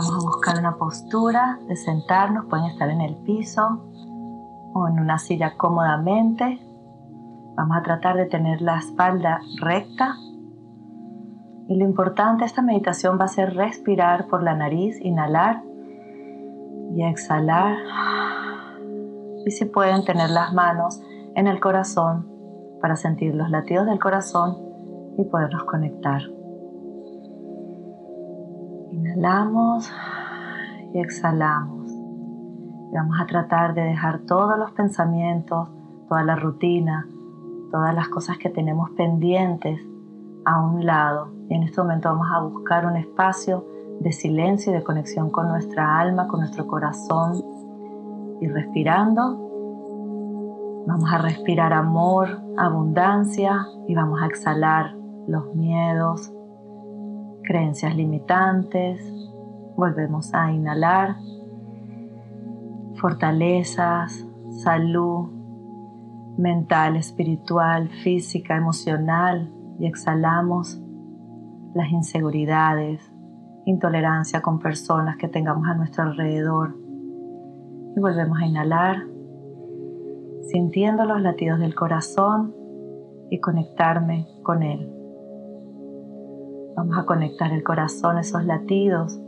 Vamos 0.00 0.14
a 0.14 0.28
buscar 0.28 0.58
una 0.60 0.76
postura 0.76 1.58
de 1.66 1.74
sentarnos, 1.74 2.44
pueden 2.44 2.66
estar 2.66 2.88
en 2.88 3.00
el 3.00 3.16
piso 3.16 3.82
o 4.72 4.86
en 4.86 5.00
una 5.00 5.18
silla 5.18 5.56
cómodamente. 5.56 6.60
Vamos 7.56 7.78
a 7.78 7.82
tratar 7.82 8.16
de 8.16 8.26
tener 8.26 8.62
la 8.62 8.78
espalda 8.78 9.40
recta. 9.60 10.14
Y 11.66 11.76
lo 11.76 11.84
importante 11.84 12.42
de 12.42 12.46
esta 12.46 12.62
meditación 12.62 13.18
va 13.20 13.24
a 13.24 13.28
ser 13.28 13.56
respirar 13.56 14.28
por 14.28 14.44
la 14.44 14.54
nariz, 14.54 15.00
inhalar 15.00 15.64
y 16.94 17.02
exhalar. 17.02 17.76
Y 19.44 19.50
si 19.50 19.64
pueden 19.64 20.04
tener 20.04 20.30
las 20.30 20.54
manos 20.54 21.02
en 21.34 21.48
el 21.48 21.58
corazón 21.58 22.24
para 22.80 22.94
sentir 22.94 23.34
los 23.34 23.50
latidos 23.50 23.86
del 23.86 23.98
corazón 23.98 24.58
y 25.18 25.24
podernos 25.24 25.64
conectar. 25.64 26.37
Inhalamos 29.18 29.90
y 30.94 31.00
exhalamos. 31.00 31.90
Y 31.90 32.94
vamos 32.94 33.20
a 33.20 33.26
tratar 33.26 33.74
de 33.74 33.82
dejar 33.82 34.20
todos 34.20 34.56
los 34.56 34.70
pensamientos, 34.70 35.68
toda 36.08 36.22
la 36.22 36.36
rutina, 36.36 37.04
todas 37.72 37.92
las 37.96 38.08
cosas 38.10 38.38
que 38.38 38.48
tenemos 38.48 38.90
pendientes 38.90 39.80
a 40.44 40.62
un 40.62 40.86
lado. 40.86 41.32
Y 41.48 41.54
en 41.54 41.64
este 41.64 41.82
momento 41.82 42.10
vamos 42.10 42.28
a 42.32 42.42
buscar 42.42 42.86
un 42.86 42.94
espacio 42.94 43.66
de 43.98 44.12
silencio 44.12 44.70
y 44.70 44.76
de 44.76 44.84
conexión 44.84 45.30
con 45.30 45.48
nuestra 45.48 45.98
alma, 45.98 46.28
con 46.28 46.38
nuestro 46.38 46.68
corazón. 46.68 47.42
Y 48.40 48.46
respirando, 48.46 50.84
vamos 50.86 51.12
a 51.12 51.18
respirar 51.18 51.72
amor, 51.72 52.40
abundancia 52.56 53.66
y 53.88 53.96
vamos 53.96 54.22
a 54.22 54.26
exhalar 54.26 54.94
los 55.26 55.56
miedos, 55.56 56.32
creencias 57.48 57.96
limitantes. 57.96 59.00
Volvemos 59.74 60.34
a 60.34 60.52
inhalar. 60.52 61.16
Fortalezas, 62.96 64.26
salud 64.62 65.30
mental, 66.36 66.96
espiritual, 66.96 67.88
física, 67.88 68.54
emocional. 68.54 69.50
Y 69.78 69.86
exhalamos 69.86 70.78
las 71.74 71.90
inseguridades, 71.90 73.10
intolerancia 73.64 74.42
con 74.42 74.58
personas 74.58 75.16
que 75.16 75.28
tengamos 75.28 75.66
a 75.68 75.74
nuestro 75.74 76.04
alrededor. 76.04 76.76
Y 77.96 78.00
volvemos 78.00 78.38
a 78.38 78.46
inhalar, 78.46 79.06
sintiendo 80.50 81.06
los 81.06 81.22
latidos 81.22 81.60
del 81.60 81.74
corazón 81.74 82.54
y 83.30 83.40
conectarme 83.40 84.26
con 84.42 84.62
él. 84.62 84.97
Vamos 86.78 86.96
a 86.96 87.06
conectar 87.06 87.50
el 87.50 87.64
corazón, 87.64 88.18
esos 88.18 88.44
latidos, 88.44 89.20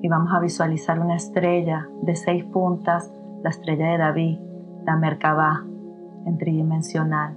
y 0.00 0.08
vamos 0.08 0.32
a 0.32 0.40
visualizar 0.40 0.98
una 0.98 1.16
estrella 1.16 1.86
de 2.00 2.16
seis 2.16 2.42
puntas, 2.42 3.12
la 3.42 3.50
estrella 3.50 3.88
de 3.88 3.98
David, 3.98 4.38
la 4.86 4.96
Merkabah, 4.96 5.62
en 6.24 6.38
tridimensional. 6.38 7.36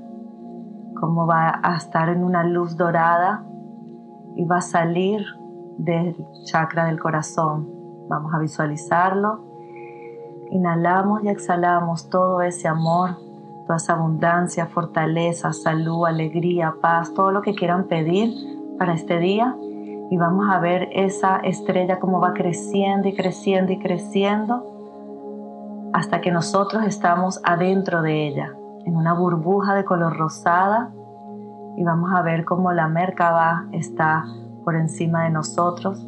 Como 0.97 1.27
va 1.27 1.59
a 1.61 1.75
estar 1.75 2.07
en 2.07 2.23
una 2.23 2.45
luz 2.45 2.77
dorada 2.77 3.43
y 4.37 4.45
va 4.45 4.59
a 4.59 4.61
salir 4.61 5.25
del 5.77 6.15
chakra 6.45 6.85
del 6.85 6.97
corazón. 6.97 7.69
Vamos 8.07 8.33
a 8.33 8.39
visualizarlo. 8.39 9.43
Inhalamos 10.51 11.21
y 11.25 11.27
exhalamos 11.27 12.09
todo 12.09 12.43
ese 12.43 12.69
amor, 12.69 13.17
toda 13.67 13.75
esa 13.75 13.91
abundancia, 13.91 14.67
fortaleza, 14.67 15.51
salud, 15.51 16.05
alegría, 16.05 16.75
paz, 16.81 17.13
todo 17.13 17.33
lo 17.33 17.41
que 17.41 17.55
quieran 17.55 17.89
pedir 17.89 18.58
para 18.79 18.93
este 18.93 19.19
día 19.19 19.55
y 20.09 20.17
vamos 20.17 20.49
a 20.49 20.59
ver 20.59 20.89
esa 20.93 21.37
estrella 21.37 21.99
como 21.99 22.19
va 22.19 22.33
creciendo 22.33 23.07
y 23.07 23.15
creciendo 23.15 23.73
y 23.73 23.79
creciendo 23.79 25.91
hasta 25.93 26.21
que 26.21 26.31
nosotros 26.31 26.83
estamos 26.85 27.41
adentro 27.43 28.01
de 28.01 28.27
ella, 28.27 28.55
en 28.85 28.95
una 28.95 29.13
burbuja 29.13 29.75
de 29.75 29.85
color 29.85 30.17
rosada 30.17 30.91
y 31.77 31.83
vamos 31.83 32.11
a 32.13 32.21
ver 32.21 32.45
cómo 32.45 32.71
la 32.71 32.87
Merkaba 32.87 33.67
está 33.71 34.25
por 34.63 34.75
encima 34.75 35.25
de 35.25 35.29
nosotros, 35.29 36.05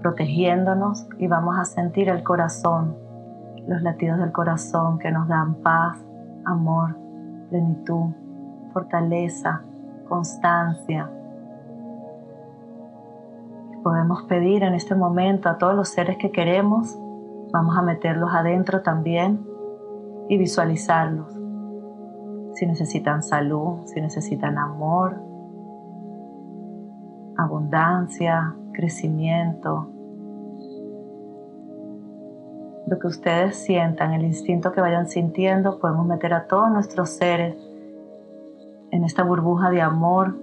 protegiéndonos 0.00 1.06
y 1.18 1.26
vamos 1.26 1.58
a 1.58 1.64
sentir 1.64 2.08
el 2.08 2.22
corazón, 2.22 2.96
los 3.66 3.82
latidos 3.82 4.18
del 4.18 4.32
corazón 4.32 4.98
que 4.98 5.10
nos 5.10 5.28
dan 5.28 5.56
paz, 5.56 5.98
amor, 6.44 6.96
plenitud, 7.50 8.12
fortaleza, 8.72 9.62
constancia, 10.08 11.10
Podemos 13.82 14.24
pedir 14.24 14.62
en 14.62 14.74
este 14.74 14.94
momento 14.94 15.48
a 15.48 15.58
todos 15.58 15.74
los 15.74 15.88
seres 15.88 16.18
que 16.18 16.30
queremos, 16.30 16.98
vamos 17.52 17.76
a 17.78 17.82
meterlos 17.82 18.30
adentro 18.32 18.82
también 18.82 19.46
y 20.28 20.36
visualizarlos. 20.36 21.32
Si 22.54 22.66
necesitan 22.66 23.22
salud, 23.22 23.86
si 23.86 24.00
necesitan 24.00 24.58
amor, 24.58 25.16
abundancia, 27.38 28.54
crecimiento, 28.72 29.88
lo 32.86 32.98
que 32.98 33.06
ustedes 33.06 33.56
sientan, 33.56 34.12
el 34.12 34.24
instinto 34.24 34.72
que 34.72 34.80
vayan 34.80 35.08
sintiendo, 35.08 35.78
podemos 35.78 36.06
meter 36.06 36.34
a 36.34 36.46
todos 36.48 36.70
nuestros 36.70 37.10
seres 37.10 37.56
en 38.90 39.04
esta 39.04 39.22
burbuja 39.22 39.70
de 39.70 39.80
amor, 39.80 40.36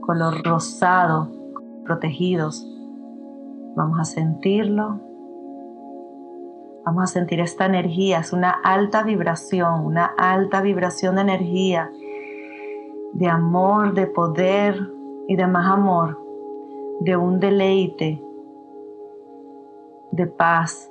color 0.00 0.44
rosado, 0.44 1.37
protegidos. 1.88 2.68
Vamos 3.74 3.98
a 3.98 4.04
sentirlo. 4.04 5.00
Vamos 6.84 7.04
a 7.04 7.06
sentir 7.06 7.40
esta 7.40 7.64
energía. 7.64 8.18
Es 8.18 8.32
una 8.32 8.50
alta 8.50 9.02
vibración, 9.02 9.86
una 9.86 10.04
alta 10.18 10.60
vibración 10.60 11.16
de 11.16 11.22
energía, 11.22 11.90
de 13.14 13.26
amor, 13.26 13.94
de 13.94 14.06
poder 14.06 14.92
y 15.26 15.36
de 15.36 15.46
más 15.46 15.66
amor, 15.66 16.18
de 17.00 17.16
un 17.16 17.40
deleite, 17.40 18.22
de 20.12 20.26
paz, 20.26 20.90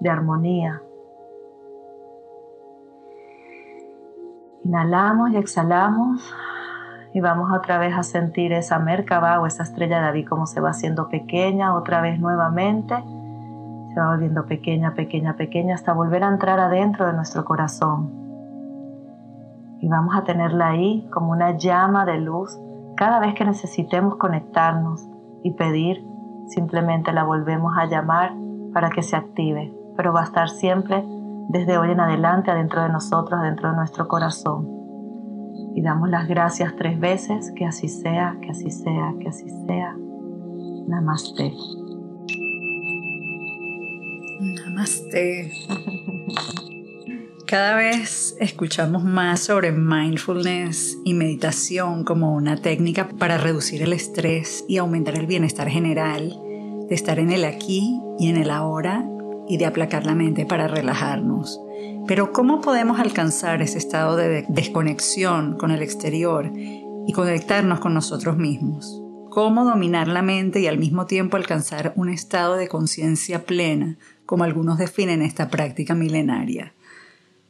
de 0.00 0.10
armonía. 0.10 0.82
Inhalamos 4.62 5.30
y 5.30 5.36
exhalamos 5.36 6.34
y 7.16 7.20
vamos 7.22 7.50
otra 7.50 7.78
vez 7.78 7.96
a 7.96 8.02
sentir 8.02 8.52
esa 8.52 8.78
Merkaba 8.78 9.40
o 9.40 9.46
esa 9.46 9.62
estrella 9.62 10.00
de 10.00 10.02
David 10.02 10.28
como 10.28 10.46
se 10.46 10.60
va 10.60 10.68
haciendo 10.68 11.08
pequeña, 11.08 11.74
otra 11.74 12.02
vez 12.02 12.20
nuevamente. 12.20 12.94
Se 12.94 13.98
va 13.98 14.10
volviendo 14.10 14.44
pequeña, 14.44 14.92
pequeña, 14.92 15.34
pequeña 15.34 15.76
hasta 15.76 15.94
volver 15.94 16.24
a 16.24 16.28
entrar 16.28 16.60
adentro 16.60 17.06
de 17.06 17.14
nuestro 17.14 17.46
corazón. 17.46 18.10
Y 19.80 19.88
vamos 19.88 20.14
a 20.14 20.24
tenerla 20.24 20.68
ahí 20.68 21.08
como 21.10 21.32
una 21.32 21.56
llama 21.56 22.04
de 22.04 22.18
luz. 22.18 22.60
Cada 22.98 23.18
vez 23.18 23.32
que 23.32 23.46
necesitemos 23.46 24.16
conectarnos 24.16 25.08
y 25.42 25.52
pedir, 25.52 26.06
simplemente 26.48 27.14
la 27.14 27.24
volvemos 27.24 27.78
a 27.78 27.86
llamar 27.86 28.34
para 28.74 28.90
que 28.90 29.02
se 29.02 29.16
active. 29.16 29.72
Pero 29.96 30.12
va 30.12 30.20
a 30.20 30.24
estar 30.24 30.50
siempre 30.50 31.02
desde 31.48 31.78
hoy 31.78 31.92
en 31.92 32.00
adelante 32.00 32.50
adentro 32.50 32.82
de 32.82 32.90
nosotros, 32.90 33.40
adentro 33.40 33.70
de 33.70 33.76
nuestro 33.76 34.06
corazón 34.06 34.75
y 35.76 35.82
damos 35.82 36.08
las 36.08 36.26
gracias 36.26 36.74
tres 36.76 36.98
veces, 36.98 37.52
que 37.54 37.66
así 37.66 37.88
sea, 37.88 38.38
que 38.40 38.48
así 38.50 38.70
sea, 38.70 39.14
que 39.20 39.28
así 39.28 39.44
sea. 39.66 39.94
Namaste. 40.88 41.52
Namaste. 44.40 45.52
Cada 47.46 47.76
vez 47.76 48.38
escuchamos 48.40 49.04
más 49.04 49.40
sobre 49.40 49.70
mindfulness 49.70 50.96
y 51.04 51.12
meditación 51.12 52.04
como 52.04 52.34
una 52.34 52.56
técnica 52.56 53.10
para 53.10 53.36
reducir 53.36 53.82
el 53.82 53.92
estrés 53.92 54.64
y 54.66 54.78
aumentar 54.78 55.14
el 55.16 55.26
bienestar 55.26 55.68
general, 55.68 56.40
de 56.88 56.94
estar 56.94 57.18
en 57.18 57.30
el 57.30 57.44
aquí 57.44 58.00
y 58.18 58.30
en 58.30 58.38
el 58.38 58.50
ahora 58.50 59.06
y 59.46 59.58
de 59.58 59.66
aplacar 59.66 60.06
la 60.06 60.14
mente 60.14 60.46
para 60.46 60.68
relajarnos. 60.68 61.60
Pero 62.06 62.32
¿cómo 62.32 62.60
podemos 62.60 63.00
alcanzar 63.00 63.62
ese 63.62 63.78
estado 63.78 64.16
de 64.16 64.44
desconexión 64.48 65.56
con 65.56 65.70
el 65.70 65.82
exterior 65.82 66.52
y 66.54 67.12
conectarnos 67.12 67.80
con 67.80 67.94
nosotros 67.94 68.36
mismos? 68.36 69.02
¿Cómo 69.30 69.64
dominar 69.64 70.08
la 70.08 70.22
mente 70.22 70.60
y 70.60 70.66
al 70.66 70.78
mismo 70.78 71.06
tiempo 71.06 71.36
alcanzar 71.36 71.92
un 71.96 72.08
estado 72.08 72.56
de 72.56 72.68
conciencia 72.68 73.44
plena, 73.44 73.98
como 74.24 74.44
algunos 74.44 74.78
definen 74.78 75.20
esta 75.20 75.50
práctica 75.50 75.94
milenaria? 75.94 76.72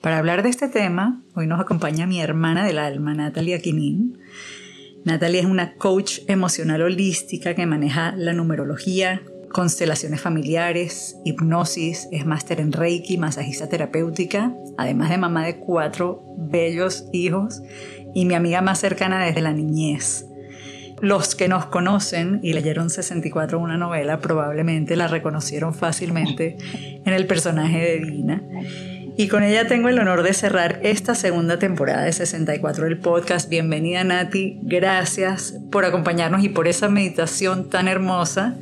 Para 0.00 0.18
hablar 0.18 0.42
de 0.42 0.48
este 0.48 0.68
tema, 0.68 1.22
hoy 1.34 1.46
nos 1.46 1.60
acompaña 1.60 2.06
mi 2.06 2.20
hermana 2.20 2.64
del 2.64 2.78
alma, 2.78 3.14
Natalia 3.14 3.60
Quinin. 3.60 4.18
Natalia 5.04 5.40
es 5.40 5.46
una 5.46 5.74
coach 5.74 6.20
emocional 6.26 6.82
holística 6.82 7.54
que 7.54 7.66
maneja 7.66 8.14
la 8.16 8.32
numerología, 8.32 9.22
constelaciones 9.56 10.20
familiares, 10.20 11.16
hipnosis, 11.24 12.08
es 12.12 12.26
máster 12.26 12.60
en 12.60 12.72
Reiki, 12.72 13.16
masajista 13.16 13.70
terapéutica, 13.70 14.52
además 14.76 15.08
de 15.08 15.16
mamá 15.16 15.46
de 15.46 15.56
cuatro 15.56 16.22
bellos 16.36 17.06
hijos 17.10 17.62
y 18.14 18.26
mi 18.26 18.34
amiga 18.34 18.60
más 18.60 18.80
cercana 18.80 19.24
desde 19.24 19.40
la 19.40 19.54
niñez. 19.54 20.26
Los 21.00 21.34
que 21.34 21.48
nos 21.48 21.64
conocen 21.64 22.38
y 22.42 22.52
leyeron 22.52 22.90
64 22.90 23.58
una 23.58 23.78
novela 23.78 24.20
probablemente 24.20 24.94
la 24.94 25.08
reconocieron 25.08 25.72
fácilmente 25.72 26.58
en 27.06 27.14
el 27.14 27.26
personaje 27.26 27.78
de 27.78 28.00
Dina. 28.00 28.42
Y 29.16 29.28
con 29.28 29.42
ella 29.42 29.66
tengo 29.66 29.88
el 29.88 29.98
honor 29.98 30.22
de 30.22 30.34
cerrar 30.34 30.80
esta 30.82 31.14
segunda 31.14 31.58
temporada 31.58 32.04
de 32.04 32.12
64 32.12 32.84
del 32.84 32.98
podcast. 32.98 33.48
Bienvenida 33.48 34.04
Nati, 34.04 34.58
gracias 34.60 35.54
por 35.70 35.86
acompañarnos 35.86 36.44
y 36.44 36.50
por 36.50 36.68
esa 36.68 36.90
meditación 36.90 37.70
tan 37.70 37.88
hermosa 37.88 38.58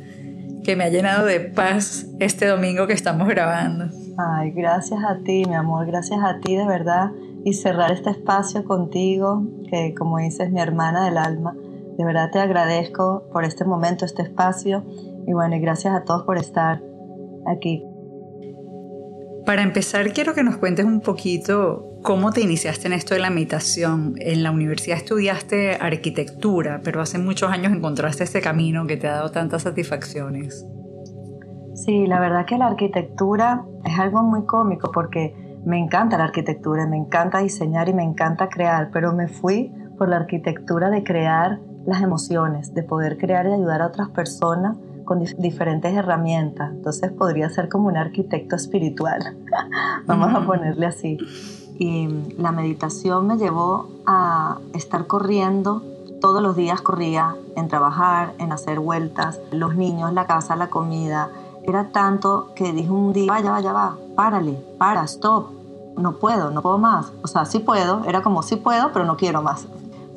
que 0.65 0.75
me 0.75 0.85
ha 0.85 0.89
llenado 0.89 1.25
de 1.25 1.39
paz 1.39 2.07
este 2.19 2.47
domingo 2.47 2.87
que 2.87 2.93
estamos 2.93 3.27
grabando. 3.27 3.85
Ay, 4.17 4.51
gracias 4.51 4.99
a 5.03 5.19
ti, 5.19 5.43
mi 5.47 5.53
amor, 5.53 5.85
gracias 5.85 6.19
a 6.23 6.39
ti 6.39 6.55
de 6.55 6.65
verdad. 6.65 7.11
Y 7.43 7.53
cerrar 7.53 7.91
este 7.91 8.09
espacio 8.09 8.65
contigo, 8.65 9.43
que 9.69 9.93
como 9.93 10.17
dices, 10.17 10.51
mi 10.51 10.59
hermana 10.59 11.05
del 11.05 11.19
alma. 11.19 11.55
De 11.97 12.03
verdad 12.03 12.31
te 12.31 12.39
agradezco 12.39 13.29
por 13.31 13.45
este 13.45 13.63
momento, 13.63 14.03
este 14.03 14.23
espacio. 14.23 14.83
Y 15.27 15.33
bueno, 15.33 15.55
y 15.55 15.59
gracias 15.59 15.93
a 15.93 16.03
todos 16.03 16.23
por 16.23 16.39
estar 16.39 16.81
aquí. 17.45 17.85
Para 19.45 19.61
empezar, 19.61 20.11
quiero 20.11 20.33
que 20.33 20.43
nos 20.43 20.57
cuentes 20.57 20.85
un 20.85 21.01
poquito 21.01 21.94
cómo 22.05 22.31
te 22.31 22.41
iniciaste 22.41 22.85
en 22.85 22.93
esto 22.93 23.15
de 23.15 23.19
la 23.19 23.31
meditación. 23.31 24.13
En 24.19 24.43
la 24.43 24.51
universidad 24.51 24.97
estudiaste 24.97 25.75
arquitectura, 25.81 26.79
pero 26.83 27.01
hace 27.01 27.17
muchos 27.17 27.51
años 27.51 27.73
encontraste 27.73 28.23
este 28.23 28.41
camino 28.41 28.85
que 28.85 28.95
te 28.95 29.07
ha 29.07 29.13
dado 29.13 29.31
tantas 29.31 29.63
satisfacciones. 29.63 30.67
Sí, 31.73 32.05
la 32.05 32.19
verdad 32.19 32.45
que 32.45 32.59
la 32.59 32.67
arquitectura 32.67 33.65
es 33.83 33.97
algo 33.97 34.21
muy 34.21 34.45
cómico 34.45 34.91
porque 34.91 35.35
me 35.65 35.79
encanta 35.79 36.19
la 36.19 36.25
arquitectura, 36.25 36.85
me 36.85 36.95
encanta 36.95 37.39
diseñar 37.39 37.89
y 37.89 37.95
me 37.95 38.03
encanta 38.03 38.49
crear, 38.49 38.91
pero 38.93 39.11
me 39.11 39.27
fui 39.27 39.73
por 39.97 40.07
la 40.07 40.17
arquitectura 40.17 40.91
de 40.91 41.03
crear 41.03 41.59
las 41.87 42.03
emociones, 42.03 42.75
de 42.75 42.83
poder 42.83 43.17
crear 43.17 43.47
y 43.47 43.53
ayudar 43.53 43.81
a 43.81 43.87
otras 43.87 44.09
personas 44.09 44.77
con 45.05 45.23
diferentes 45.39 45.91
herramientas. 45.91 46.69
Entonces 46.71 47.11
podría 47.11 47.49
ser 47.49 47.67
como 47.67 47.87
un 47.87 47.97
arquitecto 47.97 48.55
espiritual. 48.55 49.37
Vamos 50.05 50.35
a 50.35 50.45
ponerle 50.45 50.85
así. 50.85 51.17
Y 51.77 52.07
la 52.37 52.51
meditación 52.51 53.27
me 53.27 53.37
llevó 53.37 53.87
a 54.05 54.59
estar 54.73 55.07
corriendo. 55.07 55.81
Todos 56.21 56.41
los 56.41 56.55
días 56.55 56.81
corría 56.81 57.35
en 57.55 57.67
trabajar, 57.67 58.33
en 58.37 58.51
hacer 58.51 58.79
vueltas, 58.79 59.39
los 59.51 59.75
niños, 59.75 60.13
la 60.13 60.25
casa, 60.25 60.55
la 60.55 60.69
comida. 60.69 61.29
Era 61.63 61.89
tanto 61.89 62.49
que 62.55 62.71
dije 62.71 62.89
un 62.89 63.11
día, 63.13 63.31
vaya, 63.31 63.51
vaya, 63.51 63.73
va, 63.73 63.97
párale, 64.15 64.63
para, 64.77 65.03
stop. 65.03 65.47
No 65.97 66.17
puedo, 66.17 66.51
no 66.51 66.61
puedo 66.61 66.77
más. 66.77 67.11
O 67.21 67.27
sea, 67.27 67.45
sí 67.45 67.59
puedo, 67.59 68.03
era 68.05 68.21
como 68.21 68.43
sí 68.43 68.55
puedo, 68.55 68.91
pero 68.91 69.05
no 69.05 69.17
quiero 69.17 69.41
más 69.41 69.67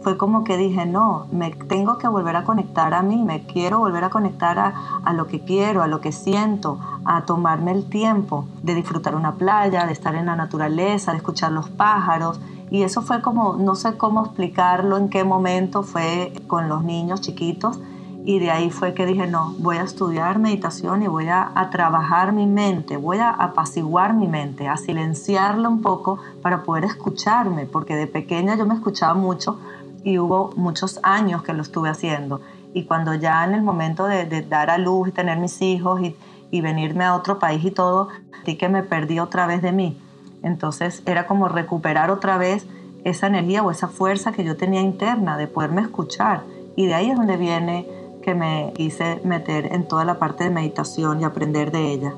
fue 0.08 0.16
como 0.16 0.42
que 0.42 0.56
dije, 0.56 0.86
no, 0.86 1.26
me 1.32 1.50
tengo 1.50 1.98
que 1.98 2.08
volver 2.08 2.34
a 2.34 2.44
conectar 2.44 2.94
a 2.94 3.02
mí, 3.02 3.22
me 3.22 3.42
quiero 3.42 3.80
volver 3.80 4.04
a 4.04 4.08
conectar 4.08 4.58
a, 4.58 5.12
lo 5.12 5.26
que 5.26 5.40
quiero, 5.40 5.82
a 5.82 5.86
lo 5.86 6.00
que 6.00 6.12
siento, 6.12 6.78
a 7.04 7.26
tomarme 7.26 7.72
el 7.72 7.90
tiempo 7.90 8.46
de 8.62 8.74
disfrutar 8.74 9.14
una 9.14 9.34
playa, 9.34 9.84
de 9.84 9.92
estar 9.92 10.14
en 10.14 10.24
la 10.24 10.34
naturaleza, 10.34 11.10
de 11.10 11.18
escuchar 11.18 11.52
los 11.52 11.68
pájaros. 11.68 12.40
Y 12.70 12.84
eso 12.84 13.02
fue 13.02 13.20
como, 13.20 13.58
no 13.58 13.74
sé 13.74 13.98
cómo 13.98 14.24
explicarlo, 14.24 14.96
en 14.96 15.10
qué 15.10 15.24
momento 15.24 15.82
fue 15.82 16.32
con 16.46 16.70
los 16.70 16.82
niños 16.84 17.20
chiquitos. 17.20 17.78
Y 18.24 18.38
de 18.40 18.50
ahí 18.50 18.70
fue 18.70 18.94
que 18.94 19.06
dije, 19.06 19.26
no, 19.26 19.54
voy 19.58 19.76
a 19.76 19.82
estudiar 19.82 20.38
meditación 20.38 21.02
y 21.02 21.06
voy 21.06 21.28
a, 21.28 21.50
a 21.54 21.70
trabajar 21.70 22.32
mi 22.32 22.46
mente, 22.46 22.96
voy 22.96 23.18
a 23.18 23.30
apaciguar 23.30 24.12
mi 24.12 24.26
mente, 24.26 24.68
a 24.68 24.76
silenciarla 24.76 25.68
un 25.68 25.80
poco 25.80 26.18
para 26.42 26.62
poder 26.62 26.84
escucharme, 26.84 27.64
porque 27.66 27.94
de 27.94 28.06
pequeña 28.06 28.54
yo 28.54 28.66
me 28.66 28.74
escuchaba 28.74 29.14
mucho, 29.14 29.58
y 30.04 30.18
hubo 30.18 30.52
muchos 30.56 31.00
años 31.02 31.42
que 31.42 31.52
lo 31.52 31.62
estuve 31.62 31.88
haciendo. 31.88 32.40
Y 32.74 32.84
cuando 32.84 33.14
ya 33.14 33.44
en 33.44 33.54
el 33.54 33.62
momento 33.62 34.06
de, 34.06 34.42
dar 34.42 34.70
a 34.70 34.78
luz 34.78 35.08
y 35.08 35.12
tener 35.12 35.38
mis 35.38 35.60
hijos 35.62 36.00
y, 36.00 36.60
venirme 36.60 37.04
a 37.04 37.14
otro 37.14 37.38
país 37.38 37.64
y 37.64 37.70
todo, 37.70 38.08
sentí 38.32 38.56
que 38.56 38.68
me 38.68 38.82
perdí 38.82 39.18
otra 39.18 39.46
vez 39.46 39.62
de 39.62 39.72
mí. 39.72 40.00
Entonces 40.42 41.02
era 41.06 41.26
como 41.26 41.48
recuperar 41.48 42.10
otra 42.10 42.38
vez 42.38 42.66
esa 43.04 43.26
energía 43.26 43.62
o 43.62 43.70
esa 43.70 43.88
fuerza 43.88 44.32
que 44.32 44.44
yo 44.44 44.56
tenía 44.56 44.80
interna 44.80 45.36
de 45.36 45.46
poderme 45.46 45.82
escuchar. 45.82 46.42
Y 46.76 46.86
de 46.86 46.94
ahí 46.94 47.10
es 47.10 47.16
donde 47.16 47.36
viene 47.36 47.86
que 48.22 48.34
me 48.34 48.72
hice 48.76 49.20
meter 49.24 49.72
en 49.72 49.86
toda 49.86 50.04
la 50.04 50.18
parte 50.18 50.44
de 50.44 50.50
meditación 50.50 51.20
y 51.20 51.24
aprender 51.24 51.70
de 51.70 51.92
ella. 51.92 52.14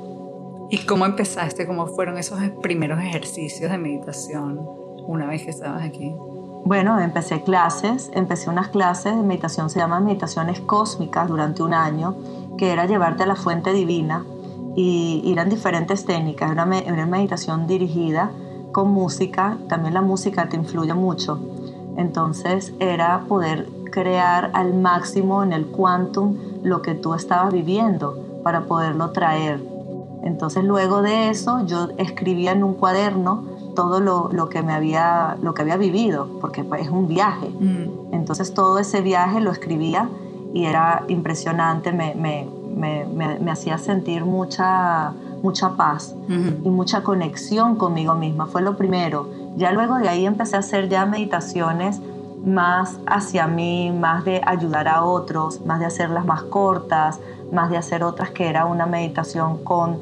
¿Y 0.71 0.79
cómo 0.87 1.05
empezaste? 1.07 1.67
¿Cómo 1.67 1.87
fueron 1.87 2.19
esos 2.19 2.39
primeros 2.63 3.01
ejercicios 3.01 3.71
de 3.71 3.79
meditación 3.79 4.61
una 5.07 5.27
vez 5.27 5.43
que 5.43 5.51
estabas 5.51 5.83
aquí? 5.83 6.15
Bueno, 6.65 7.01
empecé 7.01 7.43
clases, 7.43 8.11
empecé 8.15 8.51
unas 8.51 8.69
clases 8.69 9.17
de 9.17 9.23
meditación, 9.23 9.71
se 9.71 9.81
llaman 9.81 10.05
meditaciones 10.05 10.61
cósmicas 10.61 11.29
durante 11.29 11.63
un 11.63 11.75
año, 11.75 12.17
que 12.59 12.71
era 12.73 12.87
llevarte 12.87 13.23
a 13.23 13.27
la 13.27 13.35
fuente 13.35 13.73
divina 13.73 14.25
y 14.77 15.33
eran 15.33 15.49
diferentes 15.49 16.05
técnicas, 16.05 16.53
era 16.53 16.65
una 16.65 17.07
meditación 17.07 17.67
dirigida 17.67 18.31
con 18.73 18.91
música, 18.91 19.59
también 19.69 19.95
la 19.95 20.03
música 20.03 20.49
te 20.49 20.57
influye 20.57 20.95
mucho, 20.95 21.41
entonces 21.97 22.73
era 22.79 23.25
poder 23.27 23.69
crear 23.91 24.51
al 24.55 24.75
máximo 24.75 25.43
en 25.43 25.53
el 25.53 25.67
quantum 25.67 26.37
lo 26.63 26.83
que 26.83 26.95
tú 26.95 27.15
estabas 27.15 27.53
viviendo 27.53 28.41
para 28.45 28.67
poderlo 28.67 29.11
traer. 29.11 29.61
Entonces 30.23 30.63
luego 30.63 31.03
de 31.03 31.31
eso 31.31 31.67
yo 31.67 31.89
escribía 31.97 32.53
en 32.53 32.63
un 32.63 32.75
cuaderno 32.75 33.45
todo 33.75 34.01
lo, 34.01 34.49
que 34.49 34.63
me 34.63 34.73
había, 34.73 35.37
lo 35.43 35.55
que 35.55 35.63
había 35.63 35.77
vivido, 35.77 36.29
porque 36.41 36.65
es 36.79 36.89
un 36.89 37.09
viaje. 37.09 37.49
Mm. 37.49 38.15
Entonces 38.15 38.55
todo 38.55 38.79
ese 38.79 39.01
viaje 39.01 39.41
lo 39.41 39.51
escribía 39.51 40.09
y 40.53 40.65
era 40.65 41.05
impresionante, 41.09 41.93
me, 41.93 42.15
me, 42.15 42.49
me, 42.75 43.39
me 43.39 43.51
hacía 43.51 43.79
sentir 43.79 44.25
mucha, 44.25 45.13
mucha 45.43 45.77
paz 45.77 46.15
y 46.29 46.71
mucha 46.71 47.03
conexión 47.03 47.77
conmigo 47.77 48.15
misma, 48.15 48.47
fue 48.47 48.63
lo 48.63 48.77
primero. 48.77 49.29
Ya 49.57 49.73
luego 49.73 49.97
de 49.99 50.09
ahí 50.09 50.27
empecé 50.27 50.57
a 50.57 50.61
hacer 50.61 50.89
ya 50.89 51.07
meditaciones 51.07 52.01
más 52.45 52.99
hacia 53.07 53.47
mí, 53.47 53.91
más 53.91 54.25
de 54.25 54.41
ayudar 54.45 54.89
a 54.89 55.05
otros, 55.05 55.65
más 55.67 55.81
de 55.81 55.87
hacerlas 55.87 56.25
más 56.25 56.43
cortas, 56.45 57.21
más 57.53 57.71
de 57.71 57.77
hacer 57.77 58.03
otras 58.03 58.31
que 58.31 58.49
era 58.49 58.65
una 58.65 58.87
meditación 58.87 59.63
con, 59.65 59.99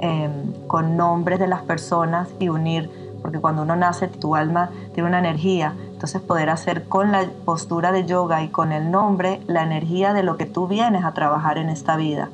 em, 0.00 0.52
con 0.66 0.96
nombres 0.96 1.38
de 1.38 1.48
las 1.48 1.62
personas 1.62 2.28
y 2.38 2.48
unir 2.48 2.90
porque 3.22 3.38
cuando 3.38 3.62
uno 3.62 3.76
nace 3.76 4.08
tu 4.08 4.34
alma 4.34 4.70
tiene 4.94 5.08
una 5.08 5.18
energía, 5.18 5.74
entonces 5.92 6.20
poder 6.20 6.50
hacer 6.50 6.84
con 6.84 7.12
la 7.12 7.26
postura 7.44 7.92
de 7.92 8.06
yoga 8.06 8.42
y 8.42 8.48
con 8.48 8.72
el 8.72 8.90
nombre 8.90 9.40
la 9.46 9.62
energía 9.62 10.12
de 10.12 10.22
lo 10.22 10.36
que 10.36 10.46
tú 10.46 10.66
vienes 10.66 11.04
a 11.04 11.12
trabajar 11.12 11.58
en 11.58 11.68
esta 11.68 11.96
vida. 11.96 12.30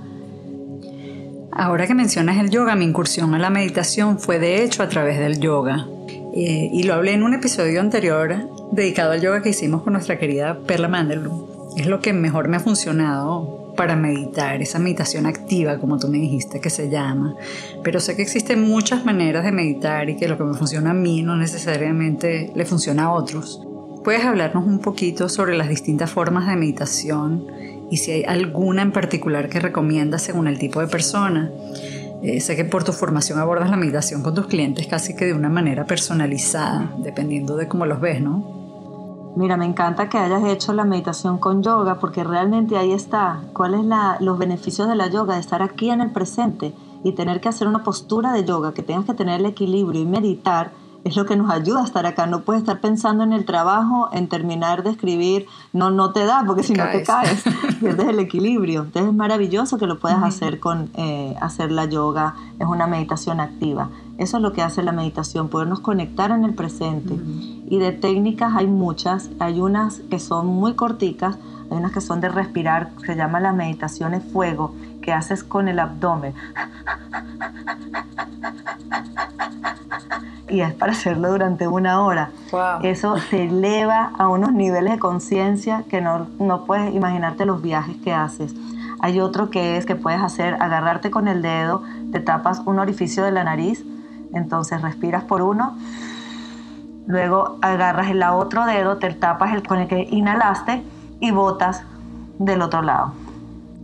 Ahora 1.52 1.86
que 1.86 1.94
mencionas 1.94 2.36
el 2.38 2.50
yoga, 2.50 2.74
mi 2.76 2.84
incursión 2.84 3.34
a 3.34 3.38
la 3.38 3.48
meditación 3.48 4.18
fue 4.18 4.38
de 4.38 4.62
hecho 4.62 4.82
a 4.82 4.88
través 4.88 5.18
del 5.18 5.40
yoga. 5.40 5.86
Eh, 6.34 6.68
y 6.70 6.82
lo 6.82 6.92
hablé 6.92 7.14
en 7.14 7.22
un 7.22 7.32
episodio 7.32 7.80
anterior 7.80 8.36
dedicado 8.72 9.12
al 9.12 9.22
yoga 9.22 9.40
que 9.40 9.48
hicimos 9.48 9.82
con 9.82 9.94
nuestra 9.94 10.18
querida 10.18 10.58
Perla 10.66 10.88
Mandelblum. 10.88 11.46
Es 11.78 11.86
lo 11.86 12.00
que 12.00 12.12
mejor 12.12 12.48
me 12.48 12.58
ha 12.58 12.60
funcionado 12.60 13.55
para 13.76 13.94
meditar, 13.94 14.60
esa 14.60 14.78
meditación 14.78 15.26
activa, 15.26 15.78
como 15.78 15.98
tú 15.98 16.08
me 16.08 16.18
dijiste 16.18 16.60
que 16.60 16.70
se 16.70 16.88
llama. 16.88 17.36
Pero 17.84 18.00
sé 18.00 18.16
que 18.16 18.22
existen 18.22 18.62
muchas 18.62 19.04
maneras 19.04 19.44
de 19.44 19.52
meditar 19.52 20.10
y 20.10 20.16
que 20.16 20.28
lo 20.28 20.36
que 20.36 20.44
me 20.44 20.54
funciona 20.54 20.90
a 20.90 20.94
mí 20.94 21.22
no 21.22 21.36
necesariamente 21.36 22.50
le 22.54 22.64
funciona 22.64 23.04
a 23.04 23.12
otros. 23.12 23.62
¿Puedes 24.02 24.24
hablarnos 24.24 24.66
un 24.66 24.78
poquito 24.78 25.28
sobre 25.28 25.56
las 25.56 25.68
distintas 25.68 26.10
formas 26.10 26.46
de 26.46 26.56
meditación 26.56 27.46
y 27.90 27.98
si 27.98 28.12
hay 28.12 28.24
alguna 28.24 28.82
en 28.82 28.92
particular 28.92 29.48
que 29.48 29.60
recomiendas 29.60 30.22
según 30.22 30.48
el 30.48 30.58
tipo 30.58 30.80
de 30.80 30.86
persona? 30.86 31.50
Eh, 32.22 32.40
sé 32.40 32.56
que 32.56 32.64
por 32.64 32.82
tu 32.82 32.92
formación 32.92 33.38
abordas 33.38 33.70
la 33.70 33.76
meditación 33.76 34.22
con 34.22 34.34
tus 34.34 34.46
clientes 34.46 34.86
casi 34.86 35.14
que 35.14 35.26
de 35.26 35.34
una 35.34 35.48
manera 35.48 35.84
personalizada, 35.84 36.90
dependiendo 36.98 37.56
de 37.56 37.68
cómo 37.68 37.84
los 37.84 38.00
ves, 38.00 38.20
¿no? 38.20 38.55
Mira, 39.36 39.58
me 39.58 39.66
encanta 39.66 40.08
que 40.08 40.16
hayas 40.16 40.42
hecho 40.44 40.72
la 40.72 40.84
meditación 40.84 41.36
con 41.36 41.62
yoga 41.62 41.98
porque 41.98 42.24
realmente 42.24 42.78
ahí 42.78 42.92
está. 42.92 43.42
¿Cuáles 43.52 43.80
son 43.80 43.92
los 44.20 44.38
beneficios 44.38 44.88
de 44.88 44.94
la 44.94 45.08
yoga? 45.08 45.34
De 45.34 45.40
estar 45.40 45.60
aquí 45.60 45.90
en 45.90 46.00
el 46.00 46.10
presente 46.10 46.74
y 47.04 47.12
tener 47.12 47.42
que 47.42 47.50
hacer 47.50 47.68
una 47.68 47.84
postura 47.84 48.32
de 48.32 48.46
yoga, 48.46 48.72
que 48.72 48.82
tengas 48.82 49.04
que 49.04 49.12
tener 49.12 49.40
el 49.40 49.46
equilibrio 49.46 50.00
y 50.00 50.06
meditar, 50.06 50.72
es 51.04 51.16
lo 51.16 51.26
que 51.26 51.36
nos 51.36 51.50
ayuda 51.50 51.82
a 51.82 51.84
estar 51.84 52.06
acá. 52.06 52.26
No 52.26 52.40
puedes 52.40 52.62
estar 52.62 52.80
pensando 52.80 53.24
en 53.24 53.34
el 53.34 53.44
trabajo, 53.44 54.08
en 54.10 54.26
terminar 54.28 54.82
de 54.82 54.90
escribir, 54.90 55.46
no, 55.74 55.90
no 55.90 56.12
te 56.12 56.24
da, 56.24 56.42
porque 56.46 56.62
si 56.62 56.72
no 56.72 56.84
te 56.90 57.02
caes, 57.02 57.44
pierdes 57.80 58.08
el 58.08 58.18
equilibrio. 58.18 58.84
Entonces 58.84 59.10
es 59.10 59.14
maravilloso 59.14 59.76
que 59.76 59.86
lo 59.86 59.98
puedas 59.98 60.22
hacer 60.22 60.60
con 60.60 60.90
eh, 60.94 61.36
hacer 61.42 61.70
la 61.70 61.84
yoga, 61.84 62.34
es 62.58 62.66
una 62.66 62.86
meditación 62.86 63.40
activa. 63.40 63.90
Eso 64.16 64.38
es 64.38 64.42
lo 64.42 64.52
que 64.52 64.62
hace 64.62 64.82
la 64.82 64.92
meditación, 64.92 65.48
podernos 65.48 65.80
conectar 65.80 66.30
en 66.30 66.42
el 66.42 66.54
presente. 66.54 67.20
Y 67.68 67.78
de 67.78 67.92
técnicas 67.92 68.54
hay 68.54 68.66
muchas, 68.66 69.30
hay 69.38 69.60
unas 69.60 70.00
que 70.10 70.18
son 70.18 70.46
muy 70.46 70.74
corticas, 70.74 71.36
hay 71.70 71.76
unas 71.78 71.92
que 71.92 72.00
son 72.00 72.20
de 72.20 72.28
respirar, 72.28 72.90
se 73.04 73.16
llama 73.16 73.40
la 73.40 73.52
meditación 73.52 74.12
de 74.12 74.20
fuego, 74.20 74.72
que 75.02 75.12
haces 75.12 75.44
con 75.44 75.68
el 75.68 75.78
abdomen 75.78 76.34
y 80.48 80.60
es 80.60 80.74
para 80.74 80.92
hacerlo 80.92 81.30
durante 81.30 81.66
una 81.66 82.00
hora. 82.02 82.30
Eso 82.82 83.16
te 83.30 83.44
eleva 83.44 84.12
a 84.18 84.28
unos 84.28 84.52
niveles 84.52 84.94
de 84.94 84.98
conciencia 84.98 85.84
que 85.88 86.00
no, 86.00 86.28
no 86.38 86.64
puedes 86.64 86.94
imaginarte 86.94 87.46
los 87.46 87.62
viajes 87.62 87.96
que 87.96 88.12
haces. 88.12 88.54
Hay 89.00 89.20
otro 89.20 89.50
que 89.50 89.76
es 89.76 89.86
que 89.86 89.96
puedes 89.96 90.22
hacer, 90.22 90.54
agarrarte 90.54 91.10
con 91.10 91.28
el 91.28 91.42
dedo, 91.42 91.82
te 92.12 92.20
tapas 92.20 92.62
un 92.64 92.78
orificio 92.78 93.24
de 93.24 93.32
la 93.32 93.44
nariz, 93.44 93.84
entonces 94.32 94.80
respiras 94.82 95.24
por 95.24 95.42
uno, 95.42 95.76
luego 97.06 97.58
agarras 97.62 98.10
el 98.10 98.22
otro 98.22 98.66
dedo, 98.66 98.98
te 98.98 99.12
tapas 99.14 99.54
el 99.54 99.66
con 99.66 99.78
el 99.78 99.88
que 99.88 100.08
inhalaste 100.10 100.82
y 101.20 101.30
botas 101.30 101.82
del 102.38 102.62
otro 102.62 102.82
lado. 102.82 103.12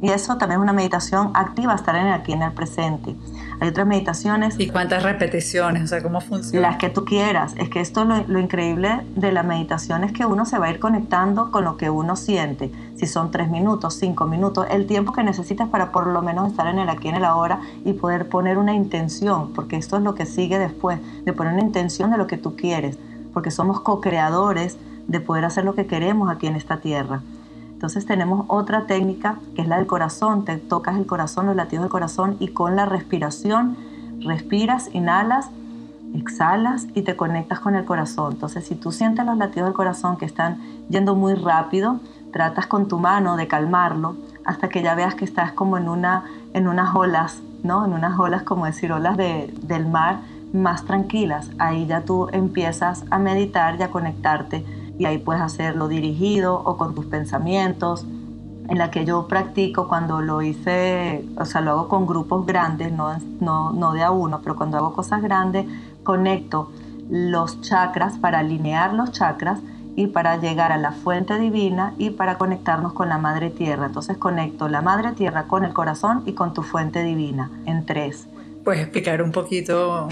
Y 0.02 0.11
eso 0.11 0.37
también 0.37 0.61
es 0.61 0.64
una 0.64 0.73
meditación 0.73 1.31
activa, 1.33 1.76
estar 1.76 1.95
en 1.95 2.09
aquí 2.09 2.33
en 2.33 2.43
el 2.43 2.50
presente. 2.50 3.14
Hay 3.61 3.69
otras 3.69 3.87
meditaciones. 3.87 4.59
¿Y 4.59 4.69
cuántas 4.69 5.05
repeticiones? 5.05 5.85
O 5.85 5.87
sea, 5.87 6.02
¿cómo 6.02 6.21
funciona? 6.21 6.71
Las 6.71 6.79
que 6.79 6.91
tú 6.91 7.05
quieras. 7.05 7.55
Es 7.57 7.69
que 7.69 7.81
esto 7.81 8.05
lo, 8.05 8.26
lo 8.26 8.41
increíble 8.41 9.02
de 9.14 9.31
la 9.31 9.45
meditación 9.45 10.02
es 10.02 10.11
que 10.11 10.26
uno 10.26 10.45
se 10.45 10.59
va 10.59 10.67
a 10.67 10.71
ir 10.71 10.81
conectando 10.81 11.52
con 11.52 11.62
lo 11.62 11.76
que 11.76 11.88
uno 11.88 12.17
siente. 12.17 12.73
Si 12.97 13.07
son 13.07 13.31
tres 13.31 13.49
minutos, 13.49 13.95
cinco 13.95 14.25
minutos, 14.26 14.67
el 14.73 14.88
tiempo 14.88 15.12
que 15.12 15.23
necesitas 15.23 15.69
para 15.69 15.93
por 15.93 16.09
lo 16.09 16.21
menos 16.21 16.50
estar 16.50 16.67
en 16.67 16.81
el 16.81 16.88
aquí, 16.88 17.07
en 17.07 17.14
el 17.14 17.25
ahora 17.25 17.61
y 17.85 17.93
poder 17.93 18.29
poner 18.29 18.59
una 18.59 18.75
intención, 18.75 19.52
porque 19.52 19.76
esto 19.76 19.97
es 19.99 20.02
lo 20.02 20.17
que 20.17 20.26
sigue 20.26 20.59
después, 20.59 20.99
de 21.25 21.33
poner 21.33 21.52
una 21.52 21.62
intención 21.62 22.11
de 22.11 22.19
lo 22.19 22.26
que 22.26 22.38
tú 22.38 22.57
quieres, 22.57 22.99
porque 23.33 23.51
somos 23.51 23.81
co-creadores 23.81 24.79
de 25.09 25.21
poder 25.21 25.45
hacer 25.45 25.65
lo 25.65 25.75
que 25.75 25.87
queremos 25.87 26.31
aquí 26.31 26.47
en 26.47 26.57
esta 26.57 26.79
tierra. 26.79 27.23
Entonces 27.73 28.07
tenemos 28.07 28.45
otra 28.49 28.87
técnica 28.87 29.39
que 29.57 29.62
es 29.62 29.69
la 29.69 29.77
del 29.77 29.87
corazón, 29.87 30.45
te 30.45 30.57
tocas 30.57 30.97
el 30.97 31.07
corazón, 31.07 31.47
los 31.47 31.57
latidos 31.57 31.83
del 31.83 31.91
corazón 31.91 32.37
y 32.39 32.49
con 32.49 32.77
la 32.77 32.87
respiración 32.87 33.77
respiras, 34.21 34.89
inhalas, 34.93 35.51
exhalas 36.15 36.87
y 36.95 37.03
te 37.03 37.17
conectas 37.17 37.59
con 37.59 37.75
el 37.75 37.85
corazón. 37.85 38.35
Entonces 38.35 38.67
si 38.67 38.77
tú 38.77 38.93
sientes 38.93 39.27
los 39.27 39.37
latidos 39.37 39.67
del 39.67 39.75
corazón 39.75 40.17
que 40.17 40.27
están 40.27 40.59
yendo 40.89 41.17
muy 41.17 41.35
rápido, 41.35 41.99
tratas 42.33 42.67
con 42.67 42.87
tu 42.87 42.99
mano 42.99 43.37
de 43.37 43.49
calmarlo 43.49 44.17
hasta 44.45 44.69
que 44.69 44.83
ya 44.83 44.95
veas 44.95 45.15
que 45.15 45.25
estás 45.25 45.53
como 45.53 45.77
en, 45.77 45.89
una, 45.89 46.25
en 46.55 46.69
unas 46.69 46.95
olas, 46.95 47.41
¿no? 47.62 47.85
En 47.85 47.93
unas 47.93 48.19
olas, 48.19 48.43
como 48.43 48.67
decir, 48.67 48.93
olas 48.93 49.17
del 49.17 49.87
mar 49.87 50.21
más 50.53 50.85
tranquilas. 50.85 51.51
Ahí 51.59 51.87
ya 51.87 52.03
tú 52.05 52.29
empiezas 52.33 53.05
a 53.11 53.19
meditar 53.19 53.77
y 53.79 53.83
a 53.83 53.91
conectarte 53.91 54.65
y 54.99 55.05
ahí 55.05 55.19
puedes 55.19 55.43
hacerlo 55.43 55.89
dirigido 55.89 56.61
o 56.65 56.77
con 56.77 56.95
tus 56.95 57.07
pensamientos. 57.07 58.07
En 58.69 58.79
la 58.79 58.91
que 58.91 59.05
yo 59.05 59.27
practico 59.27 59.89
cuando 59.89 60.23
lo 60.23 60.41
hice, 60.41 61.25
o 61.37 61.45
sea, 61.45 61.61
lo 61.61 61.73
hago 61.73 61.89
con 61.89 62.07
grupos 62.07 62.47
grandes, 62.47 62.93
no, 62.93 63.19
no, 63.41 63.73
no 63.73 63.93
de 63.93 64.03
a 64.03 64.13
uno, 64.13 64.41
pero 64.43 64.57
cuando 64.57 64.77
hago 64.77 64.93
cosas 64.93 65.21
grandes, 65.21 65.67
conecto 66.05 66.71
los 67.11 67.61
chakras 67.61 68.19
para 68.19 68.39
alinear 68.39 68.95
los 68.95 69.11
chakras 69.11 69.59
y 69.97 70.07
para 70.07 70.37
llegar 70.37 70.73
a 70.73 70.79
la 70.79 70.93
fuente 70.93 71.39
divina 71.39 71.93
y 71.99 72.11
para 72.11 72.39
conectarnos 72.39 72.93
con 72.93 73.09
la 73.09 73.19
madre 73.19 73.51
tierra. 73.51 73.87
Entonces 73.87 74.17
conecto 74.17 74.69
la 74.69 74.81
madre 74.81 75.13
tierra 75.13 75.45
con 75.49 75.65
el 75.65 75.73
corazón 75.73 76.23
y 76.25 76.33
con 76.33 76.55
tu 76.55 76.63
fuente 76.63 77.03
divina 77.03 77.51
en 77.67 77.85
tres. 77.85 78.29
Puedes 78.65 78.83
explicar 78.83 79.23
un 79.23 79.33
poquito 79.33 80.09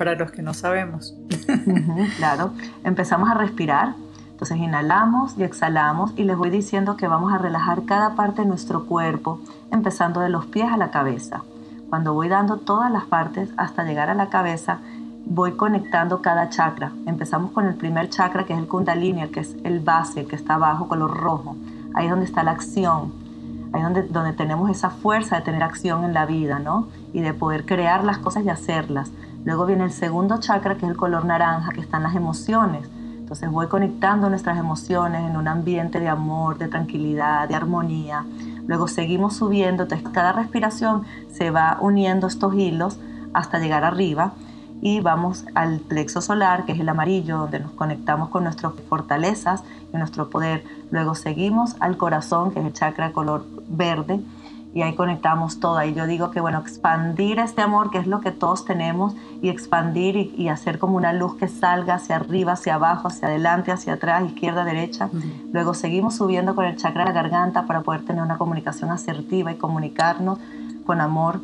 para 0.00 0.16
los 0.16 0.32
que 0.32 0.42
no 0.42 0.54
sabemos. 0.54 1.14
claro, 2.16 2.52
empezamos 2.82 3.30
a 3.30 3.34
respirar 3.34 3.94
entonces 4.40 4.56
inhalamos 4.56 5.36
y 5.36 5.42
exhalamos 5.42 6.14
y 6.16 6.24
les 6.24 6.34
voy 6.34 6.48
diciendo 6.48 6.96
que 6.96 7.06
vamos 7.08 7.30
a 7.30 7.36
relajar 7.36 7.84
cada 7.84 8.14
parte 8.14 8.40
de 8.40 8.48
nuestro 8.48 8.86
cuerpo, 8.86 9.38
empezando 9.70 10.20
de 10.20 10.30
los 10.30 10.46
pies 10.46 10.72
a 10.72 10.78
la 10.78 10.90
cabeza. 10.90 11.42
Cuando 11.90 12.14
voy 12.14 12.30
dando 12.30 12.56
todas 12.56 12.90
las 12.90 13.04
partes 13.04 13.50
hasta 13.58 13.84
llegar 13.84 14.08
a 14.08 14.14
la 14.14 14.30
cabeza, 14.30 14.78
voy 15.26 15.52
conectando 15.58 16.22
cada 16.22 16.48
chakra. 16.48 16.90
Empezamos 17.04 17.50
con 17.50 17.66
el 17.66 17.74
primer 17.74 18.08
chakra 18.08 18.46
que 18.46 18.54
es 18.54 18.58
el 18.58 18.66
kundalini, 18.66 19.28
que 19.28 19.40
es 19.40 19.58
el 19.62 19.80
base, 19.80 20.24
que 20.24 20.36
está 20.36 20.54
abajo, 20.54 20.88
color 20.88 21.14
rojo. 21.14 21.56
Ahí 21.92 22.06
es 22.06 22.10
donde 22.10 22.24
está 22.24 22.42
la 22.42 22.52
acción. 22.52 23.12
Ahí 23.74 23.82
donde, 23.82 24.04
donde 24.04 24.32
tenemos 24.32 24.70
esa 24.70 24.88
fuerza 24.88 25.36
de 25.36 25.42
tener 25.42 25.62
acción 25.62 26.02
en 26.02 26.14
la 26.14 26.24
vida, 26.24 26.60
¿no? 26.60 26.88
Y 27.12 27.20
de 27.20 27.34
poder 27.34 27.66
crear 27.66 28.04
las 28.04 28.16
cosas 28.16 28.42
y 28.46 28.48
hacerlas. 28.48 29.12
Luego 29.44 29.66
viene 29.66 29.84
el 29.84 29.92
segundo 29.92 30.38
chakra, 30.38 30.76
que 30.76 30.86
es 30.86 30.90
el 30.90 30.96
color 30.96 31.24
naranja, 31.24 31.70
que 31.72 31.80
están 31.80 32.02
las 32.02 32.14
emociones 32.14 32.88
entonces 33.30 33.48
voy 33.48 33.68
conectando 33.68 34.28
nuestras 34.28 34.58
emociones 34.58 35.24
en 35.24 35.36
un 35.36 35.46
ambiente 35.46 36.00
de 36.00 36.08
amor, 36.08 36.58
de 36.58 36.66
tranquilidad, 36.66 37.48
de 37.48 37.54
armonía. 37.54 38.24
Luego 38.66 38.88
seguimos 38.88 39.36
subiendo, 39.36 39.84
entonces 39.84 40.08
cada 40.12 40.32
respiración 40.32 41.04
se 41.30 41.52
va 41.52 41.78
uniendo 41.80 42.26
estos 42.26 42.56
hilos 42.56 42.98
hasta 43.32 43.60
llegar 43.60 43.84
arriba 43.84 44.32
y 44.82 44.98
vamos 44.98 45.44
al 45.54 45.78
plexo 45.78 46.20
solar, 46.20 46.64
que 46.64 46.72
es 46.72 46.80
el 46.80 46.88
amarillo, 46.88 47.38
donde 47.38 47.60
nos 47.60 47.70
conectamos 47.70 48.30
con 48.30 48.42
nuestras 48.42 48.72
fortalezas 48.88 49.62
y 49.94 49.96
nuestro 49.96 50.28
poder. 50.28 50.64
Luego 50.90 51.14
seguimos 51.14 51.76
al 51.78 51.96
corazón, 51.98 52.50
que 52.50 52.58
es 52.58 52.66
el 52.66 52.72
chakra 52.72 53.12
color 53.12 53.46
verde, 53.68 54.18
y 54.72 54.82
ahí 54.82 54.94
conectamos 54.94 55.58
todo. 55.60 55.82
Y 55.82 55.94
yo 55.94 56.06
digo 56.06 56.30
que, 56.30 56.40
bueno, 56.40 56.58
expandir 56.58 57.38
este 57.38 57.62
amor, 57.62 57.90
que 57.90 57.98
es 57.98 58.06
lo 58.06 58.20
que 58.20 58.30
todos 58.30 58.64
tenemos, 58.64 59.14
y 59.42 59.48
expandir 59.48 60.16
y, 60.16 60.48
hacer 60.48 60.78
como 60.78 60.96
una 60.96 61.12
luz 61.12 61.34
que 61.36 61.48
salga 61.48 61.94
hacia 61.94 62.16
arriba, 62.16 62.52
hacia 62.52 62.74
abajo, 62.74 63.08
hacia 63.08 63.28
adelante, 63.28 63.72
hacia 63.72 63.94
atrás, 63.94 64.24
izquierda, 64.24 64.64
derecha. 64.64 65.10
Luego 65.52 65.74
seguimos 65.74 66.16
subiendo 66.16 66.54
con 66.54 66.64
el 66.64 66.76
chakra 66.76 67.04
de 67.04 67.10
la 67.10 67.14
garganta 67.14 67.66
para 67.66 67.82
poder 67.82 68.04
tener 68.04 68.22
una 68.22 68.38
comunicación 68.38 68.90
asertiva 68.90 69.52
y 69.52 69.56
comunicarnos 69.56 70.38
con 70.86 71.00
amor. 71.00 71.40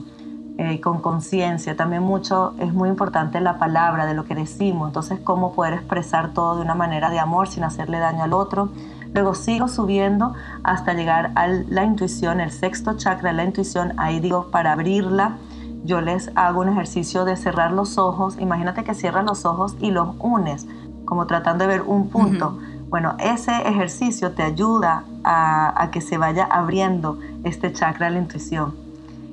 Eh, 0.58 0.80
con 0.80 1.02
conciencia, 1.02 1.76
también 1.76 2.02
mucho 2.02 2.54
es 2.58 2.72
muy 2.72 2.88
importante 2.88 3.42
la 3.42 3.58
palabra 3.58 4.06
de 4.06 4.14
lo 4.14 4.24
que 4.24 4.34
decimos, 4.34 4.88
entonces 4.88 5.20
cómo 5.22 5.52
poder 5.52 5.74
expresar 5.74 6.32
todo 6.32 6.56
de 6.56 6.62
una 6.62 6.74
manera 6.74 7.10
de 7.10 7.18
amor 7.18 7.48
sin 7.48 7.62
hacerle 7.62 7.98
daño 7.98 8.24
al 8.24 8.32
otro, 8.32 8.70
Luego 9.14 9.34
sigo 9.34 9.68
subiendo 9.68 10.34
hasta 10.62 10.92
llegar 10.92 11.32
a 11.34 11.46
la 11.46 11.84
intuición, 11.84 12.40
el 12.40 12.50
sexto 12.50 12.96
chakra, 12.96 13.32
la 13.32 13.44
intuición. 13.44 13.94
Ahí 13.96 14.20
digo, 14.20 14.50
para 14.50 14.72
abrirla, 14.72 15.36
yo 15.84 16.00
les 16.00 16.30
hago 16.34 16.60
un 16.60 16.68
ejercicio 16.68 17.24
de 17.24 17.36
cerrar 17.36 17.72
los 17.72 17.98
ojos. 17.98 18.36
Imagínate 18.38 18.84
que 18.84 18.94
cierras 18.94 19.24
los 19.24 19.44
ojos 19.44 19.76
y 19.80 19.90
los 19.90 20.08
unes, 20.18 20.66
como 21.04 21.26
tratando 21.26 21.64
de 21.64 21.68
ver 21.68 21.82
un 21.82 22.08
punto. 22.08 22.58
Bueno, 22.88 23.14
ese 23.18 23.52
ejercicio 23.68 24.32
te 24.32 24.42
ayuda 24.42 25.04
a, 25.24 25.82
a, 25.82 25.90
que 25.90 26.00
se 26.00 26.18
vaya 26.18 26.44
abriendo 26.44 27.18
este 27.44 27.72
chakra 27.72 28.06
de 28.06 28.12
la 28.12 28.18
intuición. 28.18 28.74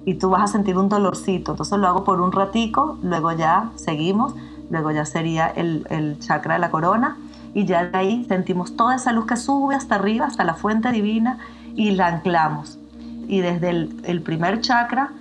Y 0.05 0.15
tú 0.15 0.29
vas 0.29 0.43
a 0.43 0.47
sentir 0.47 0.77
un 0.77 0.89
dolorcito. 0.89 1.51
Entonces 1.51 1.77
lo 1.77 1.87
hago 1.87 2.03
por 2.03 2.21
un 2.21 2.31
ratico, 2.31 2.97
luego 3.01 3.31
ya 3.31 3.69
seguimos, 3.75 4.35
luego 4.69 4.91
ya 4.91 5.05
sería 5.05 5.47
el, 5.47 5.85
el 5.89 6.19
chakra 6.19 6.55
de 6.55 6.59
la 6.59 6.71
corona 6.71 7.17
y 7.53 7.65
ya 7.65 7.85
de 7.85 7.97
ahí 7.97 8.25
sentimos 8.27 8.75
toda 8.75 8.95
esa 8.95 9.11
luz 9.11 9.25
que 9.25 9.35
sube 9.35 9.75
hasta 9.75 9.95
arriba, 9.95 10.25
hasta 10.25 10.43
la 10.43 10.55
fuente 10.55 10.91
divina 10.91 11.37
y 11.75 11.91
la 11.91 12.07
anclamos. 12.07 12.79
Y 13.27 13.39
desde 13.39 13.69
el, 13.69 14.21
primer 14.23 14.61
chakra 14.61 15.11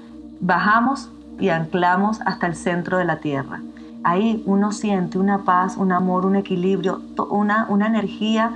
bajamos 0.41 1.11
y 1.39 1.51
anclamos 1.51 2.21
hasta 2.23 2.47
el 2.47 2.55
centro 2.55 2.99
de 2.99 3.05
la 3.05 3.19
tierra. 3.19 3.61
Ahí 4.05 4.43
uno 4.47 4.73
siente 4.73 5.19
una 5.19 5.39
paz, 5.45 5.77
un 5.77 5.93
amor, 5.93 6.27
un 6.27 6.37
equilibrio, 6.37 7.01
una, 7.31 7.67
una 7.69 7.87
energía 7.87 8.53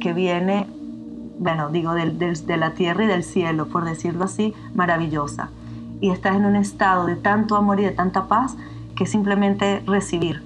que 0.00 0.12
viene, 0.12 0.66
bueno, 1.38 1.70
digo, 1.70 1.94
de 1.94 2.56
la 2.58 2.72
tierra 2.72 3.04
y 3.04 3.06
del 3.06 3.24
cielo, 3.24 3.68
por 3.68 3.84
decirlo 3.84 4.24
así, 4.24 4.54
maravillosa. 4.74 5.48
Y 6.00 6.10
estás 6.10 6.36
en 6.36 6.44
un 6.44 6.56
estado 6.56 7.06
de 7.06 7.16
tanto 7.16 7.56
amor 7.56 7.80
y 7.80 7.84
de 7.84 7.92
tanta 7.92 8.26
paz 8.26 8.56
que 8.96 9.06
simplemente 9.06 9.82
recibir, 9.86 10.42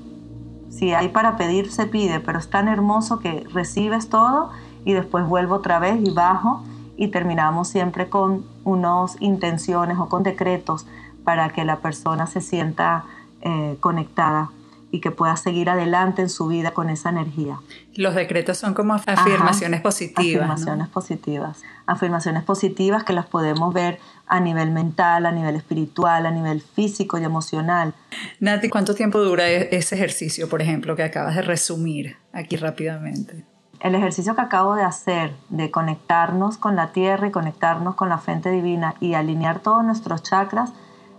si 0.77 0.93
hay 0.93 1.09
para 1.09 1.37
pedir, 1.37 1.71
se 1.71 1.87
pide, 1.87 2.21
pero 2.21 2.39
es 2.39 2.51
tan 2.51 2.69
hermoso 2.69 3.21
que 3.21 3.47
recibes 3.53 4.09
todo 4.09 4.51
y 4.85 4.93
después 4.93 5.27
vuelvo 5.27 5.57
otra 5.57 5.79
vez 5.79 5.99
y 6.03 6.11
bajo 6.11 6.63
y 6.97 7.09
terminamos 7.09 7.69
siempre 7.69 8.09
con 8.09 8.45
unas 8.65 9.17
intenciones 9.21 9.99
o 9.99 10.09
con 10.09 10.23
decretos 10.23 10.87
para 11.23 11.51
que 11.51 11.65
la 11.65 11.77
persona 11.77 12.27
se 12.27 12.41
sienta 12.41 13.05
eh, 13.41 13.77
conectada 13.81 14.51
y 14.95 15.01
que 15.01 15.11
pueda 15.11 15.37
seguir 15.37 15.69
adelante 15.71 16.23
en 16.23 16.29
su 16.29 16.47
vida 16.47 16.71
con 16.71 16.89
esa 16.89 17.09
energía. 17.09 17.59
Los 17.97 18.15
decretos 18.15 18.59
son 18.59 18.75
como 18.75 18.95
afirmaciones 18.95 19.81
positivas. 19.81 20.45
Afirmaciones 20.45 20.89
positivas. 20.89 21.63
Afirmaciones 21.85 22.45
positivas 22.45 23.03
que 23.03 23.13
las 23.13 23.27
podemos 23.27 23.75
ver 23.75 23.99
a 24.29 24.39
nivel 24.39 24.71
mental, 24.71 25.27
a 25.27 25.33
nivel 25.33 25.57
espiritual, 25.57 26.27
a 26.27 26.31
nivel 26.31 26.61
físico 26.61 27.19
y 27.19 27.25
emocional. 27.25 27.93
Nati, 28.39 28.69
¿cuánto 28.69 28.95
tiempo 28.95 29.19
dura 29.19 29.49
e-, 29.49 29.77
ese 29.77 29.97
ejercicio, 29.97 30.49
por 30.49 30.63
ejemplo, 30.63 30.95
que 30.95 31.03
acabas 31.03 31.35
de 31.35 31.43
resumir 31.43 32.17
aquí 32.33 32.55
rápidamente? 32.55 33.45
El 33.81 33.97
ejercicio 33.97 34.37
que 34.37 34.43
acabo 34.43 34.77
de 34.77 34.85
hacer 34.85 35.33
de 35.49 35.73
conectarnos 35.73 36.57
con 36.57 36.77
la 36.77 36.93
tierra 36.93 37.27
y 37.27 37.31
conectarnos 37.33 37.97
con 37.97 38.09
la 38.09 38.19
fuente 38.19 38.49
divina 38.49 38.95
y 39.01 39.15
alinear 39.15 39.59
todos 39.59 39.85
nuestros 39.85 40.23
chakras 40.23 40.73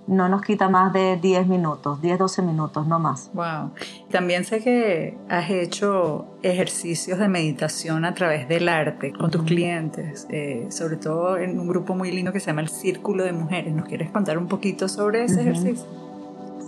no 0.07 0.29
nos 0.29 0.41
quita 0.41 0.69
más 0.69 0.93
de 0.93 1.17
10 1.17 1.47
minutos, 1.47 2.01
10, 2.01 2.19
12 2.19 2.41
minutos, 2.41 2.88
no 2.88 3.00
más. 3.00 3.31
Wow. 3.33 3.71
También 4.12 4.45
sé 4.45 4.62
que 4.62 5.17
has 5.29 5.50
hecho 5.50 6.25
ejercicios 6.43 7.17
de 7.17 7.27
meditación 7.27 8.05
a 8.05 8.13
través 8.13 8.47
del 8.47 8.69
arte 8.69 9.13
con 9.13 9.31
tus 9.31 9.43
clientes, 9.43 10.27
eh, 10.29 10.67
sobre 10.69 10.97
todo 10.97 11.38
en 11.38 11.59
un 11.59 11.67
grupo 11.67 11.95
muy 11.95 12.12
lindo 12.12 12.31
que 12.31 12.39
se 12.39 12.47
llama 12.47 12.62
el 12.62 12.69
Círculo 12.69 13.24
de 13.24 13.33
Mujeres. 13.33 13.74
¿Nos 13.74 13.88
quieres 13.88 14.12
contar 14.12 14.38
un 14.38 14.47
poquito 14.47 14.88
sobre 14.88 15.24
ese 15.24 15.41
ejercicio? 15.41 15.85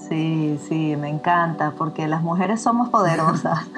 Sí, 0.09 0.57
sí, 0.67 0.95
me 0.95 1.09
encanta, 1.09 1.73
porque 1.77 2.07
las 2.07 2.21
mujeres 2.21 2.61
somos 2.61 2.89
poderosas. 2.89 3.59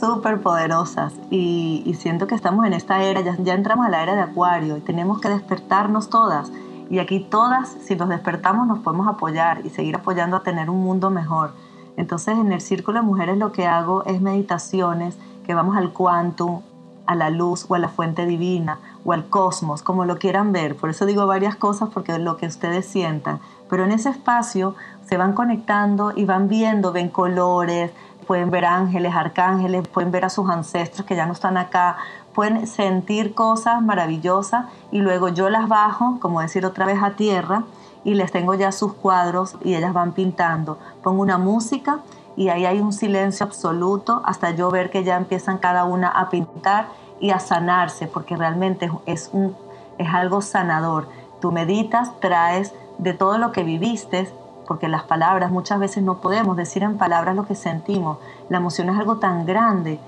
súper 0.00 0.40
poderosas 0.40 1.12
y, 1.30 1.82
y, 1.84 1.92
siento 1.92 2.26
que 2.26 2.34
estamos 2.34 2.64
en 2.66 2.72
esta 2.72 3.02
era, 3.02 3.20
ya, 3.20 3.36
ya 3.38 3.52
entramos 3.52 3.84
a 3.84 3.90
la 3.90 4.02
era 4.02 4.14
de 4.14 4.22
Acuario 4.22 4.78
y 4.78 4.80
tenemos 4.80 5.20
que 5.20 5.28
despertarnos 5.28 6.08
todas 6.08 6.50
y 6.90 6.98
aquí 6.98 7.20
todas, 7.20 7.76
si 7.84 7.94
nos 7.94 8.08
despertamos, 8.08 8.66
nos 8.66 8.80
podemos 8.80 9.06
apoyar 9.06 9.64
y 9.64 9.70
seguir 9.70 9.94
apoyando 9.94 10.36
a 10.36 10.42
tener 10.42 10.68
un 10.68 10.82
mundo 10.82 11.08
mejor. 11.08 11.52
Entonces, 11.96 12.36
en 12.36 12.52
el 12.52 12.60
Círculo 12.60 12.98
de 13.00 13.06
Mujeres 13.06 13.38
lo 13.38 13.52
que 13.52 13.66
hago 13.66 14.04
es 14.06 14.20
meditaciones, 14.20 15.16
que 15.46 15.54
vamos 15.54 15.76
al 15.76 15.92
quantum, 15.92 16.62
a 17.06 17.14
la 17.14 17.30
luz 17.30 17.66
o 17.68 17.74
a 17.74 17.78
la 17.78 17.88
fuente 17.88 18.26
divina 18.26 18.78
o 19.04 19.12
al 19.12 19.28
cosmos, 19.28 19.82
como 19.82 20.04
lo 20.04 20.18
quieran 20.18 20.52
ver. 20.52 20.76
Por 20.76 20.90
eso 20.90 21.06
digo 21.06 21.26
varias 21.26 21.56
cosas, 21.56 21.90
porque 21.92 22.12
es 22.12 22.20
lo 22.20 22.36
que 22.36 22.46
ustedes 22.46 22.86
sientan. 22.86 23.40
Pero 23.68 23.84
en 23.84 23.92
ese 23.92 24.10
espacio 24.10 24.74
se 25.08 25.16
van 25.16 25.32
conectando 25.32 26.12
y 26.14 26.24
van 26.24 26.48
viendo, 26.48 26.92
ven 26.92 27.08
colores, 27.08 27.92
pueden 28.26 28.50
ver 28.50 28.64
ángeles, 28.64 29.14
arcángeles, 29.14 29.88
pueden 29.88 30.12
ver 30.12 30.24
a 30.24 30.28
sus 30.28 30.48
ancestros 30.48 31.04
que 31.06 31.16
ya 31.16 31.26
no 31.26 31.32
están 31.32 31.56
acá, 31.56 31.96
pueden 32.34 32.66
sentir 32.66 33.34
cosas 33.34 33.82
maravillosas 33.82 34.66
y 34.92 34.98
luego 34.98 35.28
yo 35.28 35.50
las 35.50 35.68
bajo, 35.68 36.18
como 36.20 36.40
decir 36.40 36.64
otra 36.64 36.86
vez 36.86 37.02
a 37.02 37.12
tierra, 37.12 37.64
y 38.04 38.14
les 38.14 38.32
tengo 38.32 38.54
ya 38.54 38.72
sus 38.72 38.94
cuadros 38.94 39.56
y 39.62 39.74
ellas 39.74 39.92
van 39.92 40.12
pintando. 40.12 40.78
Pongo 41.02 41.22
una 41.22 41.38
música 41.38 42.00
y 42.36 42.48
ahí 42.48 42.64
hay 42.64 42.80
un 42.80 42.92
silencio 42.92 43.44
absoluto 43.44 44.22
hasta 44.24 44.52
yo 44.52 44.70
ver 44.70 44.90
que 44.90 45.04
ya 45.04 45.16
empiezan 45.16 45.58
cada 45.58 45.84
una 45.84 46.08
a 46.08 46.30
pintar 46.30 46.88
y 47.20 47.30
a 47.30 47.38
sanarse, 47.38 48.06
porque 48.06 48.36
realmente 48.36 48.90
es, 49.04 49.28
un, 49.32 49.54
es 49.98 50.08
algo 50.14 50.40
sanador. 50.40 51.08
Tú 51.40 51.52
meditas, 51.52 52.18
traes 52.20 52.72
de 52.98 53.12
todo 53.12 53.36
lo 53.36 53.52
que 53.52 53.64
viviste, 53.64 54.32
porque 54.66 54.88
las 54.88 55.02
palabras 55.02 55.50
muchas 55.50 55.78
veces 55.78 56.02
no 56.02 56.18
podemos 56.20 56.56
decir 56.56 56.82
en 56.82 56.96
palabras 56.96 57.36
lo 57.36 57.44
que 57.44 57.54
sentimos. 57.54 58.18
La 58.48 58.58
emoción 58.58 58.88
es 58.88 58.98
algo 58.98 59.16
tan 59.16 59.44
grande 59.44 60.00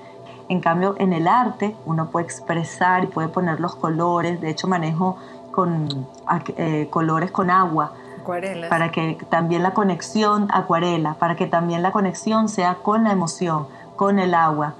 en 0.49 0.59
cambio, 0.59 0.95
en 0.97 1.13
el 1.13 1.27
arte 1.27 1.75
uno 1.85 2.07
puede 2.07 2.25
expresar 2.25 3.03
y 3.03 3.07
puede 3.07 3.27
poner 3.29 3.59
los 3.59 3.75
colores. 3.75 4.41
De 4.41 4.49
hecho, 4.49 4.67
manejo 4.67 5.17
con 5.51 6.07
eh, 6.57 6.87
colores 6.89 7.31
con 7.31 7.49
agua. 7.49 7.93
Acuarela. 8.21 8.69
Para 8.69 8.91
que 8.91 9.17
también 9.29 9.63
la 9.63 9.71
conexión, 9.71 10.47
acuarela, 10.51 11.15
para 11.15 11.35
que 11.35 11.47
también 11.47 11.81
la 11.81 11.91
conexión 11.91 12.49
sea 12.49 12.75
con 12.75 13.03
la 13.03 13.11
emoción, 13.11 13.67
con 13.95 14.19
el 14.19 14.33
agua. 14.33 14.75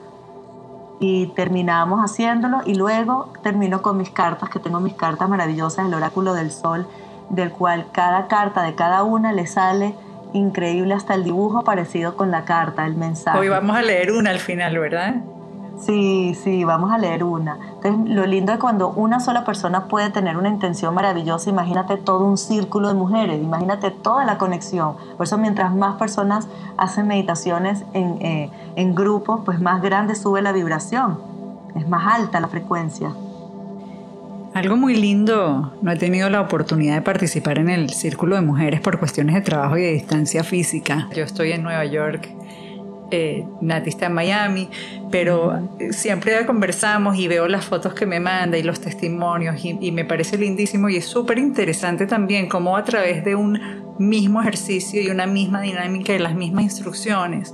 Y 1.00 1.28
terminamos 1.28 2.00
haciéndolo 2.00 2.62
y 2.66 2.76
luego 2.76 3.34
termino 3.42 3.82
con 3.82 3.98
mis 3.98 4.10
cartas, 4.10 4.50
que 4.50 4.60
tengo 4.60 4.80
mis 4.80 4.94
cartas 4.94 5.28
maravillosas, 5.28 5.88
el 5.88 5.94
oráculo 5.94 6.34
del 6.34 6.52
sol, 6.52 6.88
del 7.30 7.52
cual 7.52 7.88
cada 7.92 8.28
carta 8.28 8.64
de 8.64 8.76
cada 8.76 9.04
una 9.04 9.34
le 9.34 9.46
sale 9.48 9.96
increíble 10.34 10.94
hasta 10.94 11.14
el 11.14 11.24
dibujo 11.24 11.64
parecido 11.64 12.16
con 12.16 12.32
la 12.32 12.46
carta, 12.46 12.86
el 12.86 12.96
mensaje. 12.96 13.38
Hoy 13.38 13.50
vamos 13.50 13.76
a 13.76 13.82
leer 13.82 14.12
una 14.12 14.30
al 14.30 14.40
final, 14.40 14.78
¿verdad? 14.78 15.16
Sí, 15.80 16.36
sí, 16.44 16.64
vamos 16.64 16.92
a 16.92 16.98
leer 16.98 17.24
una. 17.24 17.58
Entonces, 17.76 18.16
lo 18.16 18.26
lindo 18.26 18.52
es 18.54 18.60
cuando 18.60 18.90
una 18.90 19.20
sola 19.20 19.44
persona 19.44 19.88
puede 19.88 20.12
tener 20.12 20.38
una 20.38 20.50
intención 20.50 20.94
maravillosa, 20.94 21.50
imagínate 21.50 21.98
todo 21.98 22.26
un 22.26 22.38
círculo 22.38 22.88
de 22.88 22.94
mujeres, 22.94 23.42
imagínate 23.42 23.92
toda 23.92 24.24
la 24.24 24.38
conexión. 24.38 24.96
Por 25.18 25.26
eso, 25.26 25.38
mientras 25.38 25.76
más 25.76 25.96
personas 25.96 26.48
hacen 26.78 27.08
meditaciones 27.08 27.84
en, 27.94 28.22
eh, 28.22 28.52
en 28.76 28.96
grupo, 28.96 29.44
pues 29.44 29.60
más 29.60 29.82
grande 29.82 30.16
sube 30.16 30.42
la 30.42 30.52
vibración, 30.52 31.20
es 31.76 31.88
más 31.90 32.16
alta 32.16 32.40
la 32.40 32.48
frecuencia. 32.48 33.12
Algo 34.54 34.78
muy 34.78 34.96
lindo, 34.96 35.74
no 35.82 35.92
he 35.92 35.96
tenido 35.98 36.30
la 36.30 36.40
oportunidad 36.40 36.94
de 36.94 37.02
participar 37.02 37.58
en 37.58 37.70
el 37.70 37.90
Círculo 37.90 38.36
de 38.36 38.44
Mujeres 38.44 38.82
por 38.82 39.00
cuestiones 39.00 39.34
de 39.34 39.42
trabajo 39.42 39.78
y 39.78 39.82
de 39.82 39.94
distancia 39.94 40.44
física. 40.44 41.10
Yo 41.16 41.24
estoy 41.24 41.54
en 41.54 41.64
Nueva 41.64 41.84
York 41.86 42.30
eh, 43.16 43.46
Nati 43.62 43.90
está 43.90 44.08
en 44.08 44.14
Miami, 44.14 44.70
pero 45.12 45.70
siempre 45.92 46.44
conversamos 46.48 47.16
y 47.16 47.28
veo 47.28 47.48
las 47.48 47.64
fotos 47.64 47.94
que 47.94 48.08
me 48.08 48.20
manda 48.20 48.58
y 48.58 48.64
los 48.64 48.82
testimonios 48.82 49.64
y, 49.64 49.92
me 49.92 50.04
parece 50.04 50.36
lindísimo 50.36 50.90
y 50.90 50.96
es 50.96 51.06
súper 51.06 51.38
interesante 51.38 52.08
también 52.08 52.50
cómo 52.50 52.76
a 52.76 52.84
través 52.84 53.24
de 53.24 53.36
un 53.36 53.60
mismo 54.00 54.42
ejercicio 54.42 55.00
y 55.00 55.10
una 55.10 55.28
misma 55.28 55.62
dinámica 55.62 56.14
y 56.14 56.18
las 56.18 56.34
mismas 56.34 56.64
instrucciones, 56.64 57.54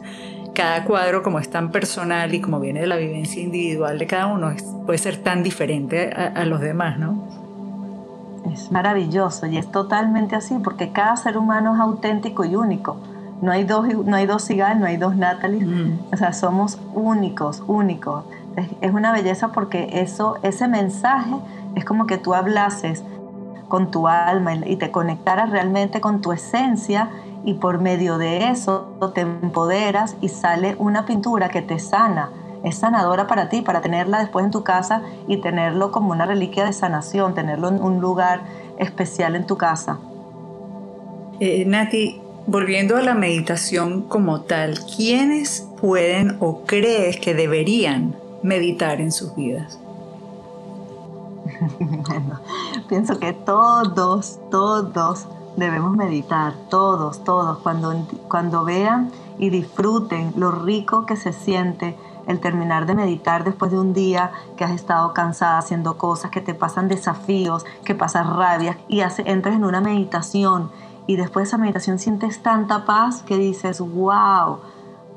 cada 0.56 0.86
cuadro 0.86 1.24
como 1.24 1.40
es 1.40 1.50
tan 1.50 1.72
personal 1.72 2.34
y 2.34 2.40
como 2.40 2.62
viene 2.62 2.80
de 2.80 2.88
la 2.88 2.96
vivencia 2.96 3.44
individual 3.44 4.00
de 4.00 4.08
cada 4.08 4.28
uno, 4.28 4.56
puede 4.86 4.98
ser 4.98 5.18
tan 5.18 5.44
diferente 5.44 6.10
a, 6.16 6.28
a 6.28 6.46
los 6.46 6.62
demás, 6.62 6.98
¿no? 6.98 7.28
Es 8.54 8.72
maravilloso 8.72 9.46
y 9.48 9.58
es 9.58 9.70
totalmente 9.70 10.38
así 10.38 10.56
porque 10.64 10.94
cada 10.94 11.18
ser 11.18 11.38
humano 11.38 11.76
es 11.76 11.82
auténtico 11.82 12.46
y 12.46 12.56
único 12.56 12.96
no 13.42 13.52
hay 13.52 13.64
dos, 13.64 13.88
no 14.06 14.16
hay 14.16 14.26
dos 14.26 14.44
Sigal, 14.44 14.80
no 14.80 14.86
hay 14.86 14.98
dos 14.98 15.16
Natalie. 15.16 15.66
Mm. 15.66 16.00
O 16.12 16.18
sea, 16.18 16.34
somos 16.34 16.78
únicos, 16.94 17.64
únicos. 17.68 18.26
Es, 18.82 18.92
una 18.92 19.14
belleza 19.14 19.50
porque 19.50 20.02
eso, 20.02 20.38
ese 20.44 20.68
mensaje 20.68 21.34
es 21.76 21.86
como 21.86 22.06
que 22.06 22.18
tú 22.18 22.34
hablases 22.34 23.04
con 23.70 23.92
tu 23.92 24.08
alma 24.08 24.56
y 24.56 24.76
te 24.76 24.92
conectaras 24.92 25.52
realmente 25.52 26.02
con 26.02 26.22
tu 26.22 26.32
esencia 26.32 27.10
y 27.46 27.54
por 27.54 27.80
medio 27.80 28.18
de 28.18 28.50
eso 28.50 29.12
te 29.14 29.22
empoderas 29.22 30.18
y 30.20 30.30
sale 30.30 30.76
una 30.80 31.06
pintura 31.06 31.50
que 31.50 31.62
te 31.62 31.80
sana. 31.80 32.32
Es 32.64 32.80
sanadora 32.80 33.28
para 33.28 33.48
ti, 33.48 33.62
para 33.62 33.80
tenerla 33.80 34.20
después 34.20 34.44
en 34.44 34.52
tu 34.52 34.64
casa 34.64 35.02
y 35.28 35.38
tenerlo 35.38 35.92
como 35.92 36.12
una 36.12 36.26
reliquia 36.26 36.66
de 36.66 36.74
sanación, 36.74 37.34
tenerlo 37.34 37.70
en 37.70 37.82
un 37.82 38.02
lugar 38.02 38.42
especial 38.78 39.38
en 39.38 39.46
tu 39.46 39.56
casa. 39.56 40.00
Eh, 41.40 41.64
Nati, 41.66 42.22
Volviendo 42.52 42.98
a 42.98 43.02
la 43.04 43.14
meditación 43.14 44.02
como 44.02 44.42
tal, 44.42 44.80
¿quiénes 44.96 45.68
pueden 45.80 46.38
o 46.40 46.64
crees 46.66 47.20
que 47.20 47.36
deberían 47.36 48.16
meditar 48.42 49.02
en 49.02 49.12
sus 49.12 49.36
vidas? 49.36 49.78
bueno, 51.80 52.42
pienso 52.90 53.20
que 53.20 53.34
todos, 53.34 54.40
todos 54.50 55.28
debemos 55.58 55.96
meditar, 55.96 56.56
todos, 56.72 57.24
todos, 57.24 57.60
cuando, 57.60 58.08
cuando 58.28 58.66
vean 58.66 59.12
y 59.38 59.52
disfruten 59.52 60.34
lo 60.36 60.50
rico 60.50 61.06
que 61.06 61.18
se 61.18 61.34
siente 61.34 61.96
el 62.26 62.40
terminar 62.40 62.88
de 62.88 62.96
meditar 62.96 63.44
después 63.44 63.70
de 63.70 63.78
un 63.78 63.94
día 63.94 64.32
que 64.58 64.64
has 64.64 64.72
estado 64.72 65.14
cansada 65.14 65.60
haciendo 65.60 66.00
cosas, 66.00 66.32
que 66.32 66.42
te 66.42 66.56
pasan 66.56 66.88
desafíos, 66.88 67.64
que 67.84 67.94
pasas 67.94 68.28
rabia 68.28 68.80
y 68.88 69.02
entres 69.02 69.56
en 69.56 69.66
una 69.66 69.82
meditación 69.82 70.72
y 71.10 71.16
después 71.16 71.46
de 71.46 71.48
esa 71.48 71.58
meditación 71.58 71.98
sientes 71.98 72.44
tanta 72.44 72.86
paz 72.86 73.24
que 73.24 73.36
dices, 73.36 73.80
wow, 73.80 74.60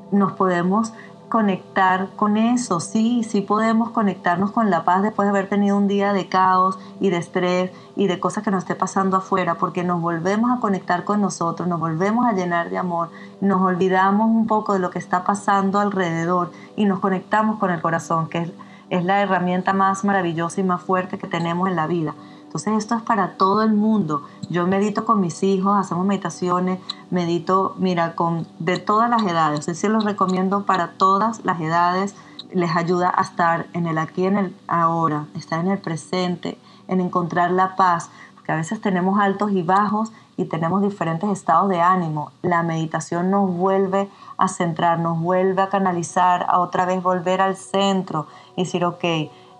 nos 0.09 0.31
podemos 0.31 0.91
conectar 1.29 2.09
con 2.15 2.35
eso, 2.35 2.79
sí, 2.79 3.23
sí 3.23 3.41
podemos 3.41 3.91
conectarnos 3.91 4.49
con 4.49 4.71
la 4.71 4.85
paz 4.85 5.03
después 5.03 5.27
de 5.27 5.29
haber 5.29 5.49
tenido 5.49 5.77
un 5.77 5.87
día 5.87 6.11
de 6.11 6.27
caos 6.27 6.79
y 6.99 7.11
de 7.11 7.17
estrés 7.17 7.69
y 7.95 8.07
de 8.07 8.19
cosas 8.19 8.43
que 8.43 8.49
nos 8.49 8.63
esté 8.63 8.73
pasando 8.73 9.17
afuera, 9.17 9.53
porque 9.53 9.83
nos 9.83 10.01
volvemos 10.01 10.49
a 10.49 10.59
conectar 10.59 11.03
con 11.03 11.21
nosotros, 11.21 11.67
nos 11.67 11.79
volvemos 11.79 12.25
a 12.25 12.33
llenar 12.33 12.71
de 12.71 12.79
amor, 12.79 13.09
nos 13.39 13.61
olvidamos 13.61 14.31
un 14.31 14.47
poco 14.47 14.73
de 14.73 14.79
lo 14.79 14.89
que 14.89 14.97
está 14.97 15.23
pasando 15.23 15.79
alrededor 15.79 16.51
y 16.75 16.85
nos 16.85 17.01
conectamos 17.01 17.59
con 17.59 17.69
el 17.69 17.83
corazón, 17.83 18.29
que 18.29 18.39
es, 18.39 18.51
es 18.89 19.05
la 19.05 19.21
herramienta 19.21 19.73
más 19.73 20.03
maravillosa 20.03 20.59
y 20.59 20.63
más 20.63 20.81
fuerte 20.81 21.19
que 21.19 21.27
tenemos 21.27 21.69
en 21.69 21.75
la 21.75 21.85
vida. 21.85 22.15
Entonces 22.53 22.83
esto 22.83 22.93
es 22.93 23.01
para 23.01 23.29
todo 23.29 23.63
el 23.63 23.73
mundo. 23.73 24.27
Yo 24.47 24.67
medito 24.67 25.05
con 25.05 25.19
mis 25.19 25.41
hijos, 25.41 25.75
hacemos 25.75 26.05
meditaciones, 26.05 26.77
medito, 27.09 27.73
mira, 27.79 28.13
con 28.13 28.45
de 28.59 28.77
todas 28.77 29.09
las 29.09 29.23
edades. 29.23 29.61
Es 29.61 29.65
decir, 29.65 29.89
los 29.89 30.03
recomiendo 30.03 30.63
para 30.63 30.91
todas 30.91 31.43
las 31.43 31.59
edades. 31.59 32.13
Les 32.51 32.75
ayuda 32.75 33.11
a 33.17 33.23
estar 33.23 33.65
en 33.73 33.87
el 33.87 33.97
aquí, 33.97 34.27
en 34.27 34.37
el 34.37 34.55
ahora, 34.67 35.25
estar 35.33 35.61
en 35.61 35.71
el 35.71 35.79
presente, 35.79 36.59
en 36.87 37.01
encontrar 37.01 37.49
la 37.49 37.75
paz. 37.75 38.11
que 38.45 38.51
a 38.51 38.55
veces 38.55 38.79
tenemos 38.79 39.19
altos 39.19 39.51
y 39.51 39.63
bajos 39.63 40.11
y 40.37 40.45
tenemos 40.45 40.83
diferentes 40.83 41.31
estados 41.31 41.69
de 41.69 41.81
ánimo. 41.81 42.33
La 42.43 42.61
meditación 42.61 43.31
nos 43.31 43.49
vuelve 43.49 44.11
a 44.37 44.47
centrar, 44.47 44.99
nos 44.99 45.19
vuelve 45.19 45.63
a 45.63 45.69
canalizar, 45.69 46.45
a 46.47 46.59
otra 46.59 46.85
vez 46.85 47.01
volver 47.01 47.41
al 47.41 47.55
centro 47.55 48.27
y 48.55 48.65
decir, 48.65 48.85
ok, 48.85 49.03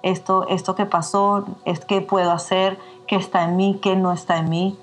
esto, 0.03 0.47
esto 0.49 0.75
que 0.75 0.85
pasó, 0.85 1.45
es 1.65 1.83
qué 1.83 2.01
puedo 2.01 2.31
hacer, 2.31 2.77
qué 3.07 3.15
está 3.15 3.43
en 3.43 3.55
mí, 3.55 3.79
qué 3.81 3.95
no 3.95 4.11
está 4.11 4.37
en 4.37 4.49
mí, 4.49 4.77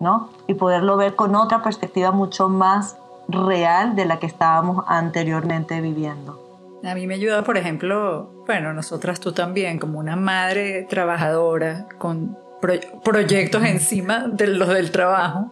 ¿no? 0.00 0.30
Y 0.46 0.54
poderlo 0.54 0.96
ver 0.96 1.14
con 1.14 1.36
otra 1.36 1.62
perspectiva 1.62 2.10
mucho 2.10 2.48
más 2.48 2.96
real 3.28 3.94
de 3.94 4.06
la 4.06 4.18
que 4.18 4.26
estábamos 4.26 4.84
anteriormente 4.88 5.80
viviendo. 5.80 6.42
A 6.84 6.94
mí 6.94 7.06
me 7.06 7.14
ayuda, 7.14 7.42
por 7.42 7.56
ejemplo, 7.56 8.30
bueno, 8.46 8.72
nosotras 8.72 9.20
tú 9.20 9.32
también, 9.32 9.78
como 9.78 9.98
una 9.98 10.16
madre 10.16 10.86
trabajadora 10.88 11.86
con 11.98 12.38
proyectos 13.04 13.62
encima 13.64 14.26
de 14.28 14.46
los 14.48 14.68
del 14.68 14.90
trabajo, 14.90 15.50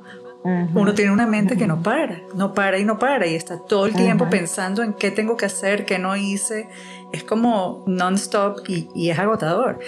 uno 0.75 0.95
tiene 0.95 1.11
una 1.11 1.27
mente 1.27 1.57
que 1.57 1.67
no 1.67 1.83
para, 1.83 2.21
no 2.35 2.55
para 2.55 2.79
y 2.79 2.85
no 2.85 2.99
para 2.99 3.27
y 3.27 3.35
está 3.35 3.59
todo 3.59 3.87
el 3.87 3.95
tiempo 3.95 4.29
pensando 4.31 4.83
en 4.83 4.93
qué 4.93 5.11
tengo 5.11 5.37
que 5.37 5.47
hacer, 5.47 5.85
qué 5.85 5.99
no 5.99 6.17
hice. 6.17 6.69
Es 7.13 7.25
como 7.25 7.83
non-stop 7.87 8.61
y, 8.69 8.89
y, 8.95 9.11
es 9.11 9.19
agotador. 9.19 9.81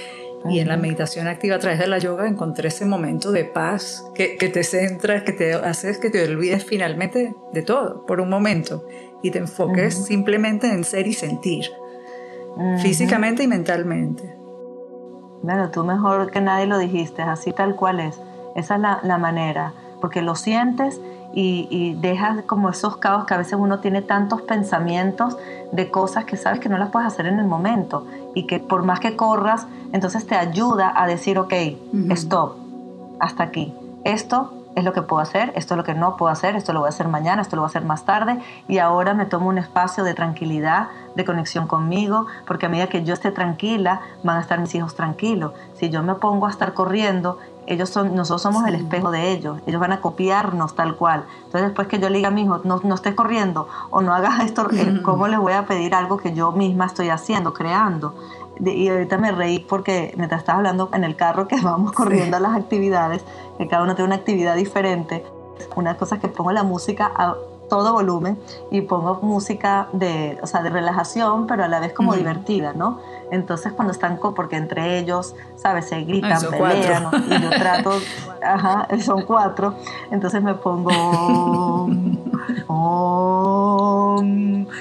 Y 0.48 0.60
en 0.60 0.68
la 0.68 0.76
meditación 0.76 1.26
activa 1.26 1.56
a 1.56 1.58
través 1.58 1.78
de 1.78 1.86
la 1.86 1.98
yoga 1.98 2.26
encontré 2.26 2.68
ese 2.68 2.86
momento 2.86 3.32
de 3.32 3.44
paz 3.44 4.04
que, 4.14 4.36
que 4.36 4.48
te 4.48 4.64
centras, 4.64 5.22
que 5.22 5.32
te 5.32 5.54
haces 5.54 5.98
que 5.98 6.10
te 6.10 6.24
olvides 6.24 6.64
finalmente 6.64 7.34
de 7.52 7.62
todo 7.62 8.06
por 8.06 8.20
un 8.20 8.30
momento 8.30 8.84
y 9.22 9.30
te 9.30 9.38
enfoques 9.38 10.06
simplemente 10.06 10.72
en 10.72 10.84
ser 10.84 11.06
y 11.06 11.12
sentir, 11.12 11.66
físicamente 12.80 13.42
y 13.42 13.48
mentalmente. 13.48 14.34
Bueno, 15.42 15.70
tú 15.70 15.84
mejor 15.84 16.30
que 16.30 16.40
nadie 16.40 16.66
lo 16.66 16.78
dijiste, 16.78 17.22
así 17.22 17.52
tal 17.52 17.76
cual 17.76 18.00
es. 18.00 18.20
Esa 18.54 18.76
es 18.76 18.80
la, 18.80 19.00
la 19.02 19.18
manera, 19.18 19.72
porque 20.00 20.22
lo 20.22 20.34
sientes 20.34 21.00
y, 21.34 21.68
y, 21.70 21.94
dejas 21.94 22.42
como 22.44 22.70
esos 22.70 22.96
caos 22.96 23.26
que 23.26 23.34
a 23.34 23.36
veces 23.36 23.54
uno 23.58 23.80
tiene 23.80 24.02
tantos 24.02 24.42
pensamientos 24.42 25.36
de 25.72 25.90
cosas 25.90 26.24
que 26.24 26.36
sabes 26.36 26.58
que 26.58 26.68
no 26.68 26.78
las 26.78 26.90
puedes 26.90 27.06
hacer 27.06 27.26
en 27.26 27.38
el 27.38 27.46
momento 27.46 28.06
y 28.34 28.46
que 28.46 28.58
por 28.58 28.82
más 28.82 28.98
que 29.00 29.14
corras, 29.14 29.66
entonces 29.92 30.26
te 30.26 30.34
ayuda 30.34 30.92
a 30.96 31.06
decir, 31.06 31.38
ok, 31.38 31.52
stop, 32.10 32.56
hasta 33.20 33.42
aquí. 33.42 33.74
Esto 34.04 34.52
es 34.78 34.84
lo 34.84 34.92
que 34.92 35.02
puedo 35.02 35.20
hacer, 35.20 35.52
esto 35.56 35.74
es 35.74 35.78
lo 35.78 35.84
que 35.84 35.94
no 35.94 36.16
puedo 36.16 36.30
hacer, 36.30 36.54
esto 36.54 36.72
lo 36.72 36.80
voy 36.80 36.86
a 36.86 36.90
hacer 36.90 37.08
mañana, 37.08 37.42
esto 37.42 37.56
lo 37.56 37.62
voy 37.62 37.66
a 37.66 37.70
hacer 37.70 37.84
más 37.84 38.04
tarde 38.04 38.38
y 38.68 38.78
ahora 38.78 39.12
me 39.12 39.26
tomo 39.26 39.48
un 39.48 39.58
espacio 39.58 40.04
de 40.04 40.14
tranquilidad, 40.14 40.88
de 41.16 41.24
conexión 41.24 41.66
conmigo, 41.66 42.26
porque 42.46 42.66
a 42.66 42.68
medida 42.68 42.86
que 42.86 43.02
yo 43.04 43.14
esté 43.14 43.32
tranquila, 43.32 44.00
van 44.22 44.36
a 44.36 44.40
estar 44.40 44.60
mis 44.60 44.74
hijos 44.74 44.94
tranquilos. 44.94 45.52
Si 45.74 45.90
yo 45.90 46.02
me 46.02 46.14
pongo 46.14 46.46
a 46.46 46.50
estar 46.50 46.74
corriendo, 46.74 47.38
ellos 47.68 47.90
son, 47.90 48.14
nosotros 48.14 48.42
somos 48.42 48.66
el 48.66 48.74
espejo 48.74 49.10
de 49.10 49.30
ellos, 49.30 49.60
ellos 49.66 49.80
van 49.80 49.92
a 49.92 50.00
copiarnos 50.00 50.74
tal 50.74 50.96
cual. 50.96 51.24
Entonces 51.44 51.62
después 51.62 51.86
que 51.86 51.98
yo 51.98 52.08
le 52.08 52.16
diga 52.16 52.28
a 52.28 52.30
mi 52.30 52.42
hijo, 52.42 52.60
no, 52.64 52.80
no 52.82 52.94
estés 52.94 53.14
corriendo 53.14 53.68
o 53.90 54.00
no 54.00 54.14
hagas 54.14 54.40
esto, 54.44 54.68
eh, 54.72 55.00
¿cómo 55.02 55.28
les 55.28 55.38
voy 55.38 55.52
a 55.52 55.66
pedir 55.66 55.94
algo 55.94 56.16
que 56.16 56.34
yo 56.34 56.52
misma 56.52 56.86
estoy 56.86 57.10
haciendo, 57.10 57.52
creando? 57.52 58.14
y 58.60 58.88
ahorita 58.88 59.18
me 59.18 59.30
reí 59.30 59.60
porque 59.60 60.12
mientras 60.16 60.40
estaba 60.40 60.58
hablando 60.58 60.90
en 60.92 61.04
el 61.04 61.14
carro 61.14 61.46
que 61.46 61.60
vamos 61.62 61.92
corriendo 61.92 62.36
a 62.36 62.40
las 62.40 62.56
actividades, 62.56 63.24
que 63.56 63.68
cada 63.68 63.84
uno 63.84 63.94
tiene 63.94 64.06
una 64.06 64.16
actividad 64.16 64.56
diferente, 64.56 65.24
una 65.76 65.96
cosa 65.96 66.16
es 66.16 66.20
que 66.20 66.28
pongo 66.28 66.52
la 66.52 66.64
música 66.64 67.10
a 67.14 67.36
todo 67.68 67.92
volumen 67.92 68.38
y 68.70 68.82
pongo 68.82 69.20
música 69.22 69.88
de, 69.92 70.38
o 70.42 70.46
sea, 70.46 70.62
de 70.62 70.70
relajación, 70.70 71.46
pero 71.46 71.64
a 71.64 71.68
la 71.68 71.80
vez 71.80 71.92
como 71.92 72.14
divertida, 72.14 72.72
¿no? 72.72 73.00
Entonces 73.30 73.72
cuando 73.72 73.92
están, 73.92 74.18
porque 74.34 74.56
entre 74.56 74.98
ellos, 74.98 75.34
¿sabes? 75.56 75.88
Se 75.88 76.02
gritan, 76.02 76.40
pelean, 76.50 77.10
y 77.28 77.42
yo 77.42 77.50
trato, 77.50 77.92
ajá, 78.42 78.88
son 79.00 79.22
cuatro, 79.22 79.74
entonces 80.10 80.42
me 80.42 80.54
pongo... 80.54 81.88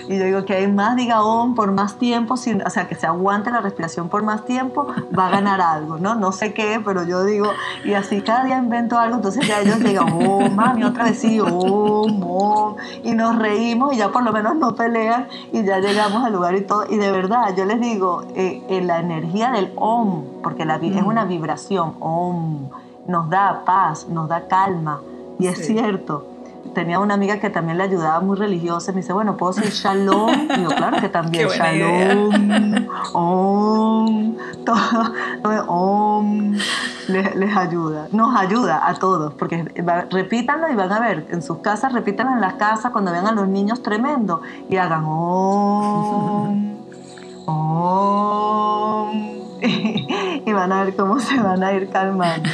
y 0.07 0.17
yo 0.17 0.25
digo 0.25 0.45
que 0.45 0.55
hay 0.55 0.67
más 0.67 0.97
diga 0.97 1.23
om 1.23 1.55
por 1.55 1.71
más 1.71 1.95
tiempo, 1.97 2.33
o 2.33 2.37
sea, 2.37 2.87
que 2.87 2.95
se 2.95 3.07
aguante 3.07 3.49
la 3.49 3.61
respiración 3.61 4.09
por 4.09 4.23
más 4.23 4.43
tiempo, 4.45 4.87
va 5.17 5.27
a 5.27 5.29
ganar 5.29 5.61
algo, 5.61 5.97
¿no? 5.97 6.15
No 6.15 6.33
sé 6.33 6.53
qué, 6.53 6.81
pero 6.83 7.03
yo 7.03 7.23
digo, 7.23 7.47
y 7.85 7.93
así 7.93 8.21
cada 8.21 8.43
día 8.43 8.57
invento 8.57 8.99
algo, 8.99 9.15
entonces 9.15 9.47
ya 9.47 9.61
ellos 9.61 9.79
digan, 9.79 10.07
oh, 10.11 10.49
mami, 10.49 10.83
otra 10.83 11.05
vez 11.05 11.19
sí, 11.19 11.39
oh, 11.41 12.75
y 13.03 13.13
nos 13.13 13.37
reímos 13.37 13.93
y 13.93 13.97
ya 13.97 14.11
por 14.11 14.23
lo 14.23 14.33
menos 14.33 14.55
no 14.55 14.75
pelean 14.75 15.27
y 15.53 15.63
ya 15.63 15.79
llegamos 15.79 16.23
al 16.25 16.33
lugar 16.33 16.55
y 16.55 16.61
todo. 16.61 16.85
Y 16.89 16.97
de 16.97 17.11
verdad, 17.11 17.55
yo 17.55 17.65
les 17.65 17.79
digo, 17.79 18.23
eh, 18.35 18.63
eh, 18.69 18.81
la 18.81 18.99
energía 18.99 19.51
del 19.51 19.71
om, 19.75 20.23
porque 20.43 20.65
la, 20.65 20.75
es 20.75 21.03
una 21.03 21.23
vibración, 21.23 21.95
om, 21.99 22.69
nos 23.07 23.29
da 23.29 23.63
paz, 23.65 24.07
nos 24.09 24.27
da 24.27 24.47
calma, 24.47 24.99
y 25.39 25.47
es 25.47 25.65
cierto 25.65 26.36
tenía 26.73 26.99
una 26.99 27.13
amiga 27.13 27.39
que 27.39 27.49
también 27.49 27.77
le 27.77 27.83
ayudaba 27.83 28.19
muy 28.19 28.37
religiosa. 28.37 28.91
Me 28.91 29.01
dice, 29.01 29.13
bueno, 29.13 29.37
¿puedo 29.37 29.53
decir 29.53 29.71
shalom? 29.71 30.31
Y 30.57 30.63
yo, 30.63 30.69
claro 30.69 30.97
que 30.99 31.09
también. 31.09 31.47
shalom, 31.57 32.87
om, 33.13 34.35
todo, 34.65 35.13
om, 35.67 36.55
les, 37.07 37.57
ayuda. 37.57 38.07
Nos 38.11 38.35
ayuda 38.35 38.87
a 38.87 38.93
todos, 38.95 39.33
porque 39.33 39.63
repítanlo 40.09 40.69
y 40.69 40.75
van 40.75 40.91
a 40.91 40.99
ver, 40.99 41.27
en 41.31 41.41
sus 41.41 41.59
casas, 41.59 41.93
repítanlo 41.93 42.33
en 42.33 42.41
las 42.41 42.55
casas 42.55 42.91
cuando 42.91 43.11
vean 43.11 43.27
a 43.27 43.31
los 43.31 43.47
niños 43.47 43.81
tremendo 43.81 44.41
y 44.69 44.77
hagan 44.77 45.03
om, 45.05 46.75
om. 47.45 49.36
y 50.45 50.51
van 50.51 50.71
a 50.71 50.83
ver 50.83 50.95
cómo 50.95 51.19
se 51.19 51.37
van 51.39 51.63
a 51.63 51.73
ir 51.73 51.89
calmando. 51.89 52.49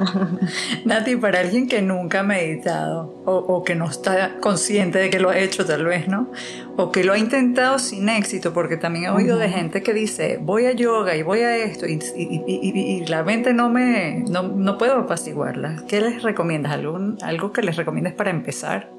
Nati, 0.84 1.16
para 1.16 1.40
alguien 1.40 1.68
que 1.68 1.82
nunca 1.82 2.20
ha 2.20 2.22
meditado 2.22 3.14
o, 3.24 3.62
que 3.64 3.74
no 3.74 3.86
está 3.86 4.38
consciente 4.40 4.98
de 4.98 5.10
que 5.10 5.20
lo 5.20 5.30
ha 5.30 5.38
hecho 5.38 5.64
tal 5.64 5.84
vez, 5.84 6.08
¿no? 6.08 6.30
O 6.76 6.90
que 6.90 7.04
lo 7.04 7.12
ha 7.12 7.18
intentado 7.18 7.78
sin 7.78 8.08
éxito, 8.08 8.52
porque 8.52 8.76
también 8.76 9.06
he 9.06 9.10
oído 9.10 9.36
de 9.36 9.48
gente 9.48 9.82
que 9.82 9.92
dice, 9.92 10.38
voy 10.40 10.66
a 10.66 10.72
yoga 10.72 11.14
y 11.16 11.22
voy 11.22 11.40
a 11.40 11.56
esto 11.56 11.86
y, 11.86 13.04
la 13.06 13.22
mente 13.22 13.52
no 13.52 13.68
me, 13.68 14.24
no, 14.28 14.78
puedo 14.78 14.96
apaciguarla. 15.00 15.84
¿Qué 15.88 16.00
les 16.00 16.22
recomiendas? 16.22 16.72
¿Algún, 16.72 17.18
¿Algo 17.22 17.52
que 17.52 17.62
les 17.62 17.76
recomiendes 17.76 18.14
para 18.14 18.30
empezar? 18.30 18.90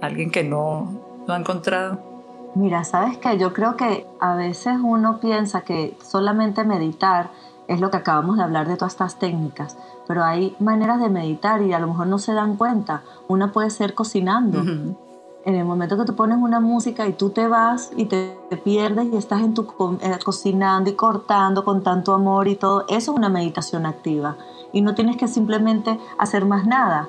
¿Alguien 0.00 0.30
que 0.30 0.44
no 0.44 1.24
lo 1.26 1.34
ha 1.34 1.38
encontrado? 1.38 2.13
Mira, 2.54 2.84
sabes 2.84 3.18
que 3.18 3.36
yo 3.36 3.52
creo 3.52 3.76
que 3.76 4.06
a 4.20 4.36
veces 4.36 4.78
uno 4.80 5.18
piensa 5.18 5.62
que 5.62 5.96
solamente 6.02 6.62
meditar 6.62 7.30
es 7.66 7.80
lo 7.80 7.90
que 7.90 7.96
acabamos 7.96 8.36
de 8.36 8.44
hablar 8.44 8.68
de 8.68 8.76
todas 8.76 8.92
estas 8.92 9.18
técnicas, 9.18 9.76
pero 10.06 10.22
hay 10.22 10.54
maneras 10.60 11.00
de 11.00 11.08
meditar 11.08 11.62
y 11.62 11.72
a 11.72 11.80
lo 11.80 11.88
mejor 11.88 12.06
no 12.06 12.18
se 12.18 12.32
dan 12.32 12.56
cuenta. 12.56 13.02
Una 13.26 13.50
puede 13.50 13.70
ser 13.70 13.94
cocinando. 13.94 14.60
En 14.60 15.54
el 15.56 15.64
momento 15.64 15.98
que 15.98 16.04
tú 16.04 16.14
pones 16.14 16.38
una 16.38 16.60
música 16.60 17.06
y 17.08 17.12
tú 17.12 17.30
te 17.30 17.48
vas 17.48 17.90
y 17.96 18.06
te, 18.06 18.38
pierdes 18.62 19.06
y 19.12 19.16
estás 19.16 19.42
en 19.42 19.52
tu 19.52 19.66
eh, 20.00 20.18
cocinando 20.24 20.88
y 20.88 20.94
cortando 20.94 21.64
con 21.64 21.82
tanto 21.82 22.14
amor 22.14 22.48
y 22.48 22.54
todo, 22.54 22.84
eso 22.88 23.12
es 23.12 23.18
una 23.18 23.28
meditación 23.28 23.84
activa. 23.84 24.36
Y 24.72 24.80
no 24.80 24.94
tienes 24.94 25.16
que 25.16 25.26
simplemente 25.26 25.98
hacer 26.18 26.46
más 26.46 26.66
nada 26.66 27.08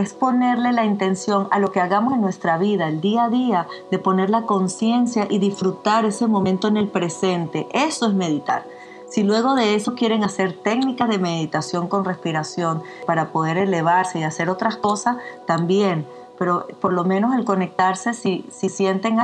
es 0.00 0.14
ponerle 0.14 0.72
la 0.72 0.84
intención 0.84 1.48
a 1.50 1.58
lo 1.58 1.72
que 1.72 1.80
hagamos 1.80 2.14
en 2.14 2.20
nuestra 2.20 2.58
vida, 2.58 2.88
el 2.88 3.00
día 3.00 3.24
a 3.24 3.30
día, 3.30 3.66
de 3.90 3.98
poner 3.98 4.30
la 4.30 4.42
conciencia 4.42 5.26
y 5.28 5.38
disfrutar 5.38 6.04
ese 6.04 6.26
momento 6.26 6.68
en 6.68 6.76
el 6.76 6.88
presente. 6.88 7.66
Eso 7.72 8.06
es 8.06 8.14
meditar. 8.14 8.64
Si 9.08 9.22
luego 9.22 9.54
de 9.54 9.74
eso 9.74 9.94
quieren 9.94 10.24
hacer 10.24 10.52
técnicas 10.52 11.08
de 11.08 11.18
meditación 11.18 11.88
con 11.88 12.04
respiración 12.04 12.82
para 13.06 13.30
poder 13.30 13.56
elevarse 13.56 14.18
y 14.18 14.24
hacer 14.24 14.50
otras 14.50 14.76
cosas, 14.76 15.16
también. 15.46 16.06
Pero 16.38 16.66
por 16.80 16.92
lo 16.92 17.04
menos 17.04 17.34
el 17.34 17.44
conectarse, 17.44 18.14
si, 18.14 18.44
si 18.50 18.68
sienten, 18.68 19.18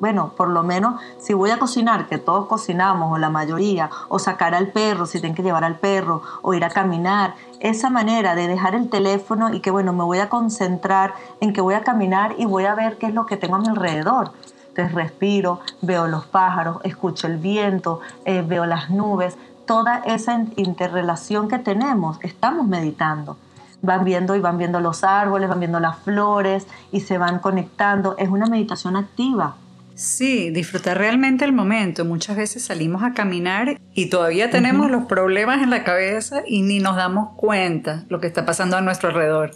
bueno, 0.00 0.32
por 0.36 0.48
lo 0.48 0.62
menos 0.62 1.00
si 1.18 1.34
voy 1.34 1.50
a 1.50 1.58
cocinar, 1.58 2.08
que 2.08 2.18
todos 2.18 2.46
cocinamos, 2.46 3.12
o 3.12 3.18
la 3.18 3.30
mayoría, 3.30 3.90
o 4.08 4.18
sacar 4.18 4.54
al 4.54 4.68
perro, 4.68 5.06
si 5.06 5.20
tienen 5.20 5.36
que 5.36 5.42
llevar 5.42 5.64
al 5.64 5.76
perro, 5.76 6.22
o 6.42 6.54
ir 6.54 6.64
a 6.64 6.70
caminar, 6.70 7.34
esa 7.60 7.90
manera 7.90 8.34
de 8.34 8.48
dejar 8.48 8.74
el 8.74 8.90
teléfono 8.90 9.54
y 9.54 9.60
que, 9.60 9.70
bueno, 9.70 9.92
me 9.92 10.04
voy 10.04 10.18
a 10.18 10.28
concentrar 10.28 11.14
en 11.40 11.52
que 11.52 11.60
voy 11.60 11.74
a 11.74 11.82
caminar 11.82 12.34
y 12.38 12.44
voy 12.44 12.64
a 12.64 12.74
ver 12.74 12.98
qué 12.98 13.06
es 13.06 13.14
lo 13.14 13.26
que 13.26 13.36
tengo 13.36 13.56
a 13.56 13.60
mi 13.60 13.68
alrededor. 13.68 14.32
Entonces 14.68 14.92
respiro, 14.92 15.60
veo 15.82 16.08
los 16.08 16.26
pájaros, 16.26 16.78
escucho 16.82 17.26
el 17.26 17.38
viento, 17.38 18.00
eh, 18.24 18.44
veo 18.46 18.66
las 18.66 18.90
nubes, 18.90 19.36
toda 19.66 19.98
esa 19.98 20.44
interrelación 20.56 21.48
que 21.48 21.58
tenemos, 21.58 22.18
estamos 22.22 22.66
meditando 22.66 23.36
van 23.84 24.04
viendo 24.04 24.34
y 24.34 24.40
van 24.40 24.56
viendo 24.56 24.80
los 24.80 25.04
árboles, 25.04 25.48
van 25.48 25.60
viendo 25.60 25.78
las 25.78 25.98
flores 25.98 26.66
y 26.90 27.00
se 27.00 27.18
van 27.18 27.38
conectando. 27.38 28.16
Es 28.16 28.30
una 28.30 28.46
meditación 28.46 28.96
activa. 28.96 29.56
Sí, 29.94 30.50
disfrutar 30.50 30.98
realmente 30.98 31.44
el 31.44 31.52
momento. 31.52 32.04
Muchas 32.04 32.36
veces 32.36 32.64
salimos 32.64 33.02
a 33.04 33.12
caminar 33.12 33.80
y 33.94 34.10
todavía 34.10 34.50
tenemos 34.50 34.90
los 34.90 35.04
problemas 35.04 35.62
en 35.62 35.70
la 35.70 35.84
cabeza 35.84 36.42
y 36.46 36.62
ni 36.62 36.80
nos 36.80 36.96
damos 36.96 37.30
cuenta 37.36 38.04
lo 38.08 38.20
que 38.20 38.26
está 38.26 38.44
pasando 38.44 38.76
a 38.76 38.80
nuestro 38.80 39.10
alrededor. 39.10 39.52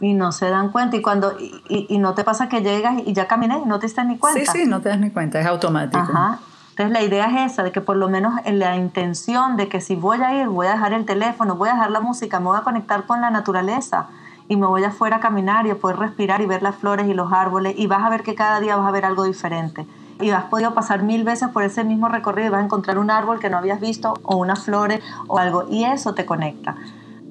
Y 0.00 0.12
no 0.12 0.32
se 0.32 0.50
dan 0.50 0.70
cuenta. 0.70 0.96
Y 0.96 1.02
cuando 1.02 1.34
y, 1.38 1.98
no 1.98 2.14
te 2.14 2.24
pasa 2.24 2.48
que 2.48 2.60
llegas 2.60 3.02
y 3.06 3.14
ya 3.14 3.26
caminas 3.26 3.60
y 3.64 3.68
no 3.68 3.78
te 3.78 3.88
das 3.88 4.06
ni 4.06 4.18
cuenta. 4.18 4.52
Sí, 4.52 4.60
sí, 4.60 4.68
no 4.68 4.82
te 4.82 4.90
das 4.90 5.00
ni 5.00 5.10
cuenta, 5.10 5.40
es 5.40 5.46
automático. 5.46 5.98
Ajá. 5.98 6.40
Entonces 6.70 6.92
la 6.92 7.02
idea 7.02 7.26
es 7.26 7.52
esa, 7.52 7.62
de 7.62 7.70
que 7.70 7.80
por 7.80 7.96
lo 7.96 8.08
menos 8.08 8.34
en 8.44 8.58
la 8.58 8.76
intención 8.76 9.56
de 9.56 9.68
que 9.68 9.80
si 9.80 9.94
voy 9.94 10.20
a 10.20 10.42
ir, 10.42 10.48
voy 10.48 10.66
a 10.66 10.72
dejar 10.72 10.92
el 10.92 11.06
teléfono, 11.06 11.54
voy 11.54 11.68
a 11.70 11.74
dejar 11.74 11.92
la 11.92 12.00
música, 12.00 12.40
me 12.40 12.46
voy 12.46 12.58
a 12.58 12.62
conectar 12.62 13.06
con 13.06 13.20
la 13.20 13.30
naturaleza 13.30 14.08
y 14.48 14.56
me 14.56 14.66
voy 14.66 14.84
afuera 14.84 15.16
a 15.16 15.20
caminar 15.20 15.66
y 15.66 15.70
a 15.70 15.76
poder 15.76 15.96
respirar 15.96 16.40
y 16.40 16.46
ver 16.46 16.62
las 16.62 16.76
flores 16.76 17.08
y 17.08 17.14
los 17.14 17.32
árboles 17.32 17.74
y 17.76 17.86
vas 17.86 18.04
a 18.04 18.10
ver 18.10 18.22
que 18.22 18.34
cada 18.34 18.60
día 18.60 18.76
vas 18.76 18.86
a 18.86 18.90
ver 18.90 19.04
algo 19.04 19.24
diferente. 19.24 19.86
Y 20.20 20.30
has 20.30 20.44
podido 20.44 20.74
pasar 20.74 21.02
mil 21.02 21.24
veces 21.24 21.48
por 21.48 21.64
ese 21.64 21.82
mismo 21.82 22.08
recorrido 22.08 22.48
y 22.48 22.50
vas 22.50 22.60
a 22.60 22.64
encontrar 22.64 22.98
un 22.98 23.10
árbol 23.10 23.40
que 23.40 23.50
no 23.50 23.58
habías 23.58 23.80
visto 23.80 24.14
o 24.22 24.36
unas 24.36 24.64
flores 24.64 25.00
o 25.26 25.38
algo 25.38 25.66
y 25.70 25.84
eso 25.84 26.14
te 26.14 26.24
conecta. 26.24 26.76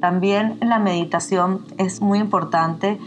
También 0.01 0.57
la 0.61 0.79
meditación 0.79 1.65
es 1.77 2.01
muy 2.01 2.19
importante 2.19 2.99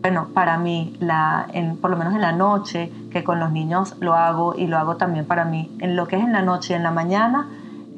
bueno, 0.00 0.28
para 0.32 0.58
mí, 0.58 0.96
la, 1.00 1.46
en, 1.52 1.76
por 1.76 1.90
lo 1.90 1.96
menos 1.96 2.14
en 2.14 2.20
la 2.20 2.32
noche, 2.32 2.92
que 3.10 3.24
con 3.24 3.40
los 3.40 3.50
niños 3.50 3.96
lo 4.00 4.14
hago 4.14 4.54
y 4.56 4.66
lo 4.66 4.78
hago 4.78 4.96
también 4.96 5.24
para 5.24 5.44
mí, 5.44 5.70
en 5.80 5.96
lo 5.96 6.06
que 6.06 6.16
es 6.16 6.22
en 6.22 6.32
la 6.32 6.42
noche 6.42 6.74
y 6.74 6.76
en 6.76 6.84
la 6.84 6.92
mañana, 6.92 7.48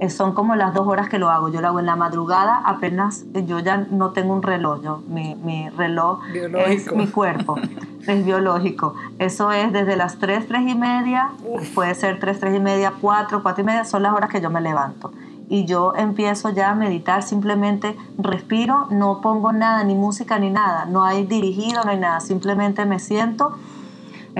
son 0.08 0.32
como 0.32 0.56
las 0.56 0.72
dos 0.72 0.86
horas 0.86 1.08
que 1.08 1.18
lo 1.18 1.28
hago. 1.28 1.48
Yo 1.50 1.60
lo 1.60 1.68
hago 1.68 1.80
en 1.80 1.86
la 1.86 1.96
madrugada, 1.96 2.62
apenas 2.64 3.24
eh, 3.34 3.44
yo 3.44 3.58
ya 3.58 3.76
no 3.90 4.10
tengo 4.10 4.32
un 4.32 4.42
reloj, 4.42 4.82
yo, 4.82 5.02
mi, 5.08 5.34
mi 5.34 5.68
reloj 5.68 6.20
es 6.66 6.90
mi 6.92 7.06
cuerpo, 7.06 7.56
es 8.06 8.24
biológico. 8.24 8.94
Eso 9.18 9.52
es 9.52 9.72
desde 9.72 9.96
las 9.96 10.18
3, 10.18 10.48
3 10.48 10.68
y 10.68 10.74
media, 10.74 11.32
puede 11.74 11.94
ser 11.94 12.18
3, 12.18 12.40
3 12.40 12.56
y 12.56 12.60
media, 12.60 12.94
4, 13.00 13.42
4 13.42 13.62
y 13.62 13.66
media, 13.66 13.84
son 13.84 14.02
las 14.02 14.14
horas 14.14 14.30
que 14.30 14.40
yo 14.40 14.48
me 14.48 14.60
levanto 14.60 15.12
y 15.50 15.64
yo 15.64 15.94
empiezo 15.96 16.50
ya 16.50 16.70
a 16.70 16.74
meditar, 16.76 17.24
simplemente 17.24 17.96
respiro, 18.16 18.86
no 18.90 19.20
pongo 19.20 19.52
nada, 19.52 19.82
ni 19.82 19.96
música 19.96 20.38
ni 20.38 20.48
nada, 20.48 20.84
no 20.84 21.04
hay 21.04 21.26
dirigido, 21.26 21.82
no 21.82 21.90
hay 21.90 21.98
nada, 21.98 22.20
simplemente 22.20 22.86
me 22.86 23.00
siento, 23.00 23.58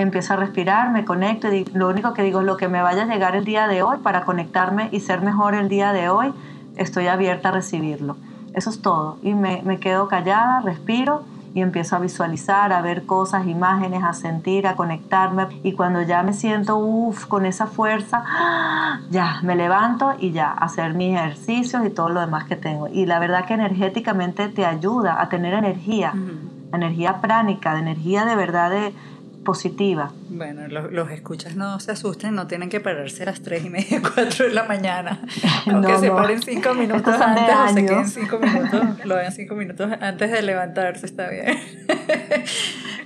empiezo 0.01 0.33
a 0.33 0.37
respirar, 0.37 0.91
me 0.91 1.05
conecto 1.05 1.51
y 1.53 1.65
lo 1.73 1.89
único 1.89 2.13
que 2.13 2.23
digo 2.23 2.41
es 2.41 2.45
lo 2.45 2.57
que 2.57 2.67
me 2.67 2.81
vaya 2.81 3.03
a 3.03 3.05
llegar 3.05 3.35
el 3.35 3.45
día 3.45 3.67
de 3.67 3.83
hoy 3.83 3.97
para 4.03 4.25
conectarme 4.25 4.89
y 4.91 4.99
ser 4.99 5.21
mejor 5.21 5.55
el 5.55 5.69
día 5.69 5.93
de 5.93 6.09
hoy, 6.09 6.33
estoy 6.75 7.07
abierta 7.07 7.49
a 7.49 7.51
recibirlo. 7.51 8.17
Eso 8.53 8.69
es 8.69 8.81
todo 8.81 9.17
y 9.21 9.33
me, 9.33 9.61
me 9.63 9.79
quedo 9.79 10.07
callada, 10.07 10.61
respiro 10.61 11.23
y 11.53 11.61
empiezo 11.61 11.95
a 11.95 11.99
visualizar, 11.99 12.71
a 12.71 12.81
ver 12.81 13.05
cosas, 13.05 13.45
imágenes, 13.47 14.03
a 14.03 14.13
sentir, 14.13 14.67
a 14.67 14.75
conectarme. 14.75 15.47
Y 15.63 15.73
cuando 15.73 16.01
ya 16.01 16.23
me 16.23 16.33
siento, 16.33 16.77
uff, 16.77 17.25
con 17.25 17.45
esa 17.45 17.67
fuerza, 17.67 18.23
ya 19.09 19.39
me 19.43 19.55
levanto 19.55 20.13
y 20.17 20.31
ya, 20.31 20.51
hacer 20.51 20.93
mis 20.93 21.15
ejercicios 21.15 21.85
y 21.85 21.89
todo 21.89 22.09
lo 22.09 22.21
demás 22.21 22.45
que 22.45 22.55
tengo. 22.55 22.87
Y 22.87 23.05
la 23.05 23.19
verdad 23.19 23.45
que 23.45 23.55
energéticamente 23.55 24.47
te 24.47 24.65
ayuda 24.65 25.21
a 25.21 25.27
tener 25.29 25.53
energía, 25.53 26.13
energía 26.73 27.19
pránica, 27.19 27.73
de 27.73 27.81
energía 27.81 28.25
de 28.25 28.35
verdad 28.35 28.69
de 28.69 28.93
positiva. 29.43 30.11
Bueno, 30.29 30.67
los, 30.67 31.11
escuchas 31.11 31.55
no 31.55 31.79
se 31.79 31.91
asusten, 31.91 32.35
no 32.35 32.47
tienen 32.47 32.69
que 32.69 32.79
pararse 32.79 33.23
a 33.23 33.27
las 33.27 33.41
3 33.41 33.65
y 33.65 33.69
media, 33.69 34.01
4 34.15 34.45
de 34.45 34.53
la 34.53 34.63
mañana. 34.63 35.21
Aunque 35.67 35.97
se 35.97 36.09
paren 36.09 36.41
5 36.41 36.73
minutos 36.73 37.15
antes 37.19 37.55
o 37.55 37.73
se 37.73 37.85
queden 37.85 38.07
5 38.07 38.39
minutos, 38.39 39.05
lo 39.05 39.15
hagan 39.15 39.31
5 39.31 39.55
minutos 39.55 39.91
antes 39.99 40.31
de 40.31 40.41
levantarse, 40.41 41.05
está 41.05 41.29
bien. 41.29 41.57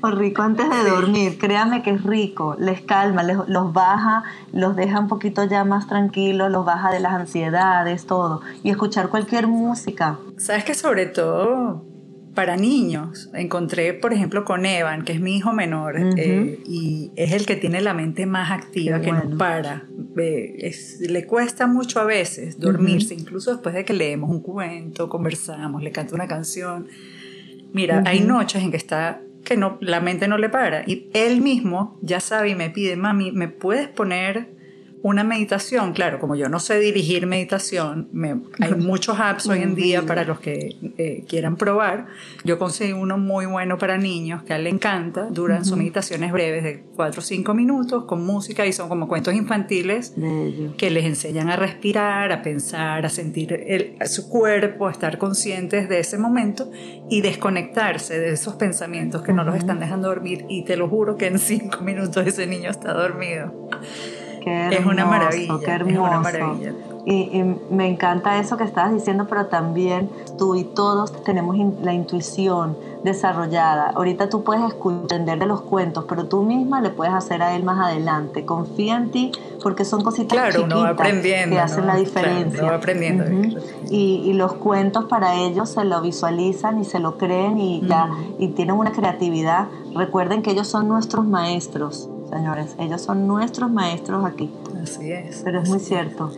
O 0.01 0.11
rico 0.11 0.41
antes 0.43 0.69
de 0.69 0.89
dormir, 0.89 1.39
créame 1.39 1.81
que 1.81 1.89
es 1.89 2.03
rico, 2.03 2.55
les 2.59 2.81
calma, 2.81 3.23
les, 3.23 3.37
los 3.47 3.73
baja, 3.73 4.23
los 4.51 4.75
deja 4.75 4.99
un 4.99 5.07
poquito 5.07 5.45
ya 5.45 5.63
más 5.63 5.87
tranquilos, 5.87 6.51
los 6.51 6.65
baja 6.65 6.91
de 6.91 6.99
las 6.99 7.13
ansiedades, 7.13 8.05
todo. 8.05 8.41
Y 8.61 8.69
escuchar 8.69 9.07
cualquier 9.09 9.47
música. 9.47 10.19
Sabes 10.37 10.65
que 10.65 10.75
sobre 10.75 11.07
todo 11.07 11.94
para 12.35 12.57
niños. 12.57 13.29
Encontré, 13.33 13.93
por 13.93 14.13
ejemplo, 14.13 14.45
con 14.45 14.65
Evan, 14.65 15.03
que 15.03 15.13
es 15.13 15.21
mi 15.21 15.37
hijo 15.37 15.53
menor, 15.53 15.95
eh, 16.17 16.59
y 16.67 17.11
es 17.15 17.31
el 17.31 17.45
que 17.45 17.55
tiene 17.55 17.81
la 17.81 17.93
mente 17.93 18.25
más 18.25 18.51
activa, 18.51 19.01
que 19.01 19.11
no 19.11 19.37
para. 19.37 19.85
le 20.15 21.25
cuesta 21.25 21.65
mucho 21.65 21.99
a 21.99 22.03
veces 22.03 22.59
dormirse, 22.59 23.15
incluso 23.15 23.51
después 23.51 23.73
de 23.73 23.85
que 23.85 23.93
leemos 23.93 24.29
un 24.29 24.41
cuento, 24.41 25.09
conversamos, 25.09 25.81
le 25.81 25.91
canta 25.91 26.13
una 26.13 26.27
canción. 26.27 26.87
Mira, 27.73 28.03
hay 28.05 28.21
noches 28.21 28.61
en 28.61 28.71
que 28.71 28.77
está 28.77 29.21
que 29.43 29.55
no, 29.55 29.77
la 29.79 30.01
mente 30.01 30.27
no 30.27 30.37
le 30.37 30.49
para. 30.49 30.83
Y 30.85 31.09
él 31.13 31.39
mismo 31.39 31.97
ya 32.01 32.19
sabe 32.19 32.49
y 32.49 32.55
me 32.55 32.69
pide, 32.69 32.95
mami, 32.95 33.31
¿me 33.31 33.47
puedes 33.47 33.87
poner 33.87 34.54
una 35.05 35.23
meditación, 35.23 35.93
claro, 35.93 36.19
como 36.19 36.35
yo 36.35 36.49
no 36.49 36.59
sé 36.59 36.79
dirigir 36.79 37.27
meditación, 37.27 38.09
hay 38.59 38.73
muchos 38.73 39.19
apps 39.19 39.45
hoy 39.45 39.61
en 39.61 39.75
día 39.75 40.01
para 40.01 40.23
los 40.23 40.39
que 40.39 40.77
eh, 40.97 41.23
quieran 41.29 41.57
probar. 41.57 42.07
Yo 42.43 42.57
conseguí 42.57 42.91
uno 42.91 43.19
muy 43.19 43.45
bueno 43.45 43.77
para 43.77 43.99
niños 43.99 44.41
que 44.41 44.53
a 44.53 44.55
él 44.55 44.63
le 44.63 44.71
encanta. 44.71 45.27
Duran 45.29 45.63
sus 45.63 45.77
meditaciones 45.77 46.31
breves 46.31 46.63
de 46.63 46.85
4 46.95 47.19
o 47.19 47.23
5 47.23 47.53
minutos 47.53 48.05
con 48.05 48.25
música 48.25 48.65
y 48.65 48.73
son 48.73 48.89
como 48.89 49.07
cuentos 49.07 49.35
infantiles 49.35 50.15
que 50.75 50.89
les 50.89 51.05
enseñan 51.05 51.51
a 51.51 51.55
respirar, 51.55 52.31
a 52.31 52.41
pensar, 52.41 53.05
a 53.05 53.09
sentir 53.09 53.99
su 54.07 54.27
cuerpo, 54.27 54.87
a 54.87 54.91
estar 54.91 55.19
conscientes 55.19 55.87
de 55.87 55.99
ese 55.99 56.17
momento 56.17 56.71
y 57.11 57.21
desconectarse 57.21 58.17
de 58.17 58.31
esos 58.31 58.55
pensamientos 58.55 59.21
que 59.21 59.33
no 59.33 59.43
los 59.43 59.55
están 59.55 59.79
dejando 59.79 60.07
dormir. 60.07 60.47
Y 60.49 60.65
te 60.65 60.75
lo 60.75 60.89
juro 60.89 61.15
que 61.15 61.27
en 61.27 61.37
5 61.37 61.81
minutos 61.83 62.25
ese 62.25 62.47
niño 62.47 62.71
está 62.71 62.91
dormido 62.91 63.69
es 64.45 64.85
una 64.85 65.05
maravilla. 65.05 65.59
Qué 65.63 65.71
hermoso. 65.71 66.29
Y, 67.05 67.43
me 67.69 67.87
encanta 67.87 68.39
eso 68.39 68.57
que 68.57 68.63
estabas 68.63 68.91
diciendo, 68.91 69.27
pero 69.29 69.45
también 69.45 70.09
tú 70.39 70.55
y 70.55 70.63
todos 70.63 71.23
tenemos 71.23 71.55
la 71.83 71.93
intuición 71.93 72.75
desarrollada. 73.03 73.91
Ahorita 73.91 74.27
tú 74.27 74.43
puedes 74.43 74.63
entender 74.83 75.37
de 75.37 75.45
los 75.45 75.61
cuentos, 75.61 76.05
pero 76.09 76.25
tú 76.25 76.41
misma 76.41 76.81
le 76.81 76.89
puedes 76.89 77.13
hacer 77.13 77.43
a 77.43 77.55
él 77.55 77.63
más 77.63 77.79
adelante. 77.79 78.43
Confía 78.43 78.97
en 78.97 79.11
ti 79.11 79.31
porque 79.61 79.85
son 79.85 80.03
cositas 80.03 80.55
chiquitas 80.55 80.95
que 80.95 81.59
hacen 81.59 81.85
la 81.85 81.95
diferencia. 81.95 82.75
aprendiendo. 82.75 83.25
y, 83.91 84.23
y, 84.25 84.33
los 84.33 84.53
cuentos 84.53 85.05
para 85.05 85.35
ellos 85.35 85.69
se 85.69 85.83
lo 85.85 86.01
visualizan 86.01 86.81
y 86.81 86.85
se 86.85 86.99
lo 86.99 87.19
creen 87.19 87.59
y, 87.59 87.81
ya, 87.87 88.09
y 88.39 88.47
tienen 88.49 88.75
una 88.77 88.91
creatividad. 88.91 89.67
Recuerden 89.93 90.41
que 90.41 90.51
ellos 90.51 90.67
son 90.67 90.87
nuestros 90.87 91.25
maestros 91.25 92.09
señores. 92.29 92.75
Ellos 92.79 93.01
son 93.01 93.27
nuestros 93.27 93.71
maestros 93.71 94.25
aquí. 94.25 94.51
Así 94.81 95.11
es. 95.11 95.41
Pero 95.43 95.61
es 95.61 95.69
muy 95.69 95.79
cierto. 95.79 96.31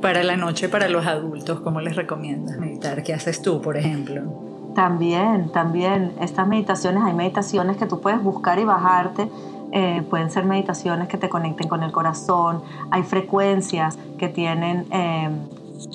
Para 0.00 0.24
la 0.24 0.36
noche, 0.36 0.68
para 0.68 0.88
los 0.88 1.06
adultos, 1.06 1.60
¿cómo 1.60 1.80
les 1.80 1.94
recomiendas 1.94 2.58
meditar? 2.58 3.02
¿Qué 3.02 3.14
haces 3.14 3.40
tú, 3.40 3.60
por 3.60 3.76
ejemplo? 3.76 4.22
También, 4.74 5.50
también. 5.52 6.12
Estas 6.20 6.48
meditaciones, 6.48 7.04
hay 7.04 7.14
meditaciones 7.14 7.76
que 7.76 7.86
tú 7.86 8.00
puedes 8.00 8.22
buscar 8.22 8.58
y 8.58 8.64
bajarte. 8.64 9.28
Eh, 9.70 10.02
pueden 10.10 10.30
ser 10.30 10.44
meditaciones 10.44 11.08
que 11.08 11.18
te 11.18 11.28
conecten 11.28 11.68
con 11.68 11.82
el 11.82 11.92
corazón. 11.92 12.62
Hay 12.90 13.04
frecuencias 13.04 13.96
que 14.18 14.28
tienen 14.28 14.86
eh, 14.90 15.30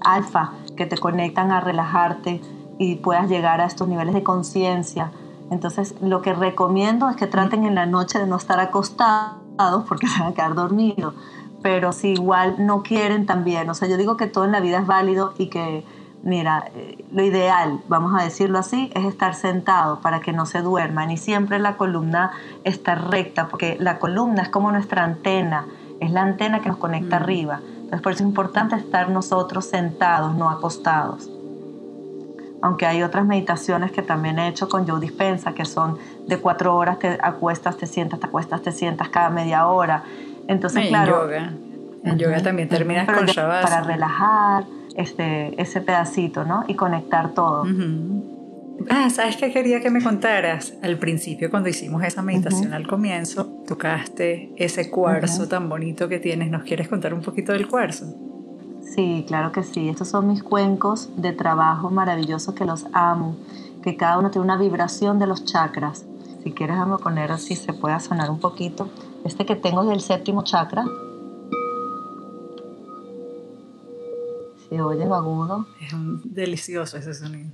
alfa, 0.05 0.53
que 0.75 0.85
te 0.85 0.97
conectan 0.97 1.51
a 1.51 1.59
relajarte 1.59 2.41
y 2.79 2.95
puedas 2.95 3.29
llegar 3.29 3.61
a 3.61 3.65
estos 3.65 3.87
niveles 3.87 4.13
de 4.13 4.23
conciencia 4.23 5.11
entonces, 5.49 5.95
lo 6.01 6.21
que 6.21 6.33
recomiendo 6.33 7.09
es 7.09 7.15
que 7.15 7.27
traten 7.27 7.65
en 7.65 7.75
la 7.75 7.85
noche 7.85 8.19
de 8.19 8.27
no 8.27 8.35
estar 8.35 8.59
acostados 8.59 9.83
porque 9.87 10.07
se 10.07 10.19
van 10.19 10.31
a 10.31 10.33
quedar 10.33 10.55
dormidos. 10.55 11.13
Pero 11.61 11.91
si 11.91 12.09
igual 12.09 12.55
no 12.59 12.83
quieren 12.83 13.25
también, 13.25 13.69
o 13.69 13.73
sea, 13.73 13.87
yo 13.87 13.97
digo 13.97 14.17
que 14.17 14.27
todo 14.27 14.45
en 14.45 14.51
la 14.51 14.59
vida 14.59 14.79
es 14.79 14.85
válido 14.85 15.33
y 15.37 15.47
que, 15.47 15.83
mira, 16.21 16.65
eh, 16.75 17.03
lo 17.11 17.23
ideal, 17.23 17.79
vamos 17.87 18.13
a 18.19 18.23
decirlo 18.23 18.59
así, 18.59 18.91
es 18.93 19.05
estar 19.05 19.33
sentado 19.33 19.99
para 20.01 20.19
que 20.19 20.33
no 20.33 20.45
se 20.45 20.61
duerman 20.61 21.09
y 21.11 21.17
siempre 21.17 21.59
la 21.59 21.77
columna 21.77 22.31
está 22.63 22.95
recta, 22.95 23.47
porque 23.47 23.77
la 23.79 23.97
columna 23.97 24.43
es 24.43 24.49
como 24.49 24.71
nuestra 24.71 25.03
antena, 25.03 25.65
es 25.99 26.11
la 26.11 26.21
antena 26.21 26.61
que 26.61 26.69
nos 26.69 26.77
conecta 26.77 27.19
mm. 27.19 27.23
arriba. 27.23 27.61
Entonces, 27.75 28.01
por 28.01 28.11
eso 28.11 28.23
es 28.23 28.27
importante 28.27 28.75
estar 28.75 29.09
nosotros 29.09 29.65
sentados, 29.65 30.35
no 30.35 30.49
acostados 30.49 31.29
aunque 32.61 32.85
hay 32.85 33.03
otras 33.03 33.25
meditaciones 33.25 33.91
que 33.91 34.01
también 34.01 34.39
he 34.39 34.47
hecho 34.47 34.67
con 34.67 34.87
Joe 34.87 34.99
Dispensa, 34.99 35.53
que 35.53 35.65
son 35.65 35.97
de 36.27 36.37
cuatro 36.37 36.75
horas, 36.75 36.99
te 36.99 37.17
acuestas, 37.21 37.77
te 37.77 37.85
sientas, 37.85 38.19
te 38.19 38.25
acuestas, 38.25 38.61
te 38.61 38.71
sientas 38.71 39.09
cada 39.09 39.29
media 39.29 39.67
hora. 39.67 40.03
Entonces, 40.47 40.87
claro. 40.87 41.23
En 41.23 41.29
yoga. 41.29 41.53
En 42.03 42.17
yoga 42.17 42.41
también 42.41 42.69
terminas 42.69 43.07
con 43.07 43.25
Shavasana. 43.25 43.69
Para 43.69 43.83
relajar 43.83 44.65
este, 44.95 45.61
ese 45.61 45.81
pedacito, 45.81 46.43
¿no? 46.43 46.63
Y 46.67 46.75
conectar 46.75 47.33
todo. 47.33 47.65
Ah, 48.89 49.09
¿sabes 49.09 49.37
qué 49.37 49.51
quería 49.51 49.81
que 49.81 49.89
me 49.89 50.01
contaras? 50.01 50.73
Al 50.81 50.97
principio, 50.97 51.49
cuando 51.49 51.69
hicimos 51.69 52.03
esa 52.03 52.21
meditación 52.21 52.73
al 52.73 52.87
comienzo, 52.87 53.45
tocaste 53.67 54.53
ese 54.55 54.89
cuarzo 54.89 55.47
tan 55.47 55.67
bonito 55.67 56.07
que 56.07 56.19
tienes. 56.19 56.49
¿Nos 56.51 56.63
quieres 56.63 56.87
contar 56.87 57.13
un 57.13 57.21
poquito 57.21 57.53
del 57.53 57.67
cuarzo? 57.67 58.05
Sí, 58.93 59.25
claro 59.27 59.51
que 59.51 59.63
sí. 59.63 59.89
Estos 59.89 60.07
son 60.07 60.27
mis 60.27 60.43
cuencos 60.43 61.09
de 61.17 61.33
trabajo 61.33 61.89
maravillosos 61.89 62.55
que 62.55 62.65
los 62.65 62.85
amo, 62.93 63.35
que 63.83 63.97
cada 63.97 64.17
uno 64.17 64.31
tiene 64.31 64.45
una 64.45 64.57
vibración 64.57 65.19
de 65.19 65.27
los 65.27 65.45
chakras. 65.45 66.05
Si 66.43 66.51
quieres, 66.51 66.77
a 66.77 66.97
poner 66.97 67.31
así, 67.31 67.55
se 67.55 67.73
pueda 67.73 67.99
sonar 67.99 68.29
un 68.29 68.39
poquito. 68.39 68.89
Este 69.25 69.45
que 69.45 69.55
tengo 69.55 69.83
es 69.83 69.89
del 69.89 70.01
séptimo 70.01 70.43
chakra. 70.43 70.85
Se 74.69 74.81
oye 74.81 75.05
lo 75.05 75.15
agudo. 75.15 75.65
Es 75.81 75.93
delicioso 76.23 76.97
ese 76.97 77.13
sonido. 77.13 77.51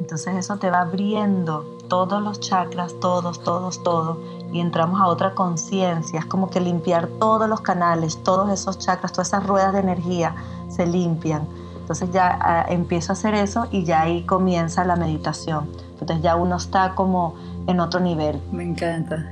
Entonces 0.00 0.34
eso 0.36 0.56
te 0.56 0.70
va 0.70 0.80
abriendo 0.80 1.78
todos 1.88 2.22
los 2.22 2.40
chakras, 2.40 2.98
todos, 3.00 3.42
todos, 3.44 3.82
todos 3.82 4.41
y 4.52 4.60
entramos 4.60 5.00
a 5.00 5.06
otra 5.06 5.34
conciencia. 5.34 6.20
Es 6.20 6.26
como 6.26 6.50
que 6.50 6.60
limpiar 6.60 7.06
todos 7.18 7.48
los 7.48 7.60
canales, 7.60 8.22
todos 8.22 8.50
esos 8.52 8.78
chakras, 8.78 9.12
todas 9.12 9.28
esas 9.28 9.46
ruedas 9.46 9.72
de 9.72 9.80
energía 9.80 10.34
se 10.68 10.86
limpian. 10.86 11.46
Entonces 11.80 12.10
ya 12.12 12.38
ah, 12.40 12.66
empiezo 12.68 13.12
a 13.12 13.14
hacer 13.14 13.34
eso 13.34 13.66
y 13.70 13.84
ya 13.84 14.02
ahí 14.02 14.22
comienza 14.22 14.84
la 14.84 14.96
meditación. 14.96 15.68
Entonces 15.92 16.22
ya 16.22 16.36
uno 16.36 16.56
está 16.56 16.94
como 16.94 17.34
en 17.66 17.80
otro 17.80 18.00
nivel. 18.00 18.40
Me 18.50 18.64
encanta. 18.64 19.24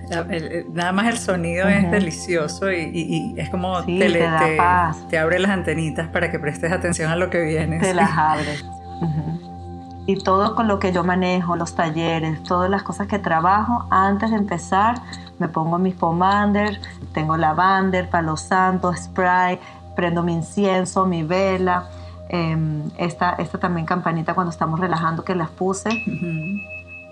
nada 0.73 0.93
más 0.93 1.09
el 1.09 1.19
sonido 1.19 1.69
es 1.69 1.91
delicioso 1.91 2.71
y, 2.71 3.35
es 3.37 3.51
como 3.51 3.83
te, 3.85 3.99
te, 3.99 4.59
te, 5.11 5.19
abre 5.19 5.39
las 5.39 5.51
antenitas 5.51 6.09
para 6.09 6.31
que 6.31 6.39
prestes 6.39 6.73
atención 6.73 7.11
a 7.11 7.17
lo 7.17 7.31
que 7.31 7.41
viene. 7.43 7.79
Te 7.81 7.95
las 7.95 8.11
abre. 8.17 8.57
Y 10.11 10.17
todo 10.17 10.57
con 10.57 10.67
lo 10.67 10.81
que 10.81 10.93
yo 10.93 11.05
manejo, 11.05 11.55
los 11.55 11.77
talleres, 11.77 12.43
todas 12.43 12.69
las 12.69 12.83
cosas 12.83 13.07
que 13.07 13.21
trabajo, 13.21 13.87
antes 13.91 14.31
de 14.31 14.37
empezar 14.39 14.97
me 15.39 15.47
pongo 15.47 15.79
mis 15.79 15.95
pomander, 15.95 16.81
tengo 17.15 17.37
lavander, 17.37 18.11
palo 18.11 18.37
santo, 18.37 18.93
spray, 18.93 19.61
prendo 19.95 20.25
mi 20.25 20.33
incienso, 20.33 21.07
mi 21.07 21.23
vela. 21.23 21.89
Em, 22.29 22.91
esta, 22.99 23.37
esta 23.39 23.59
también 23.59 23.87
campanita 23.87 24.35
cuando 24.35 24.51
estamos 24.51 24.81
relajando 24.81 25.23
que 25.23 25.37
las 25.37 25.49
puse 25.51 25.91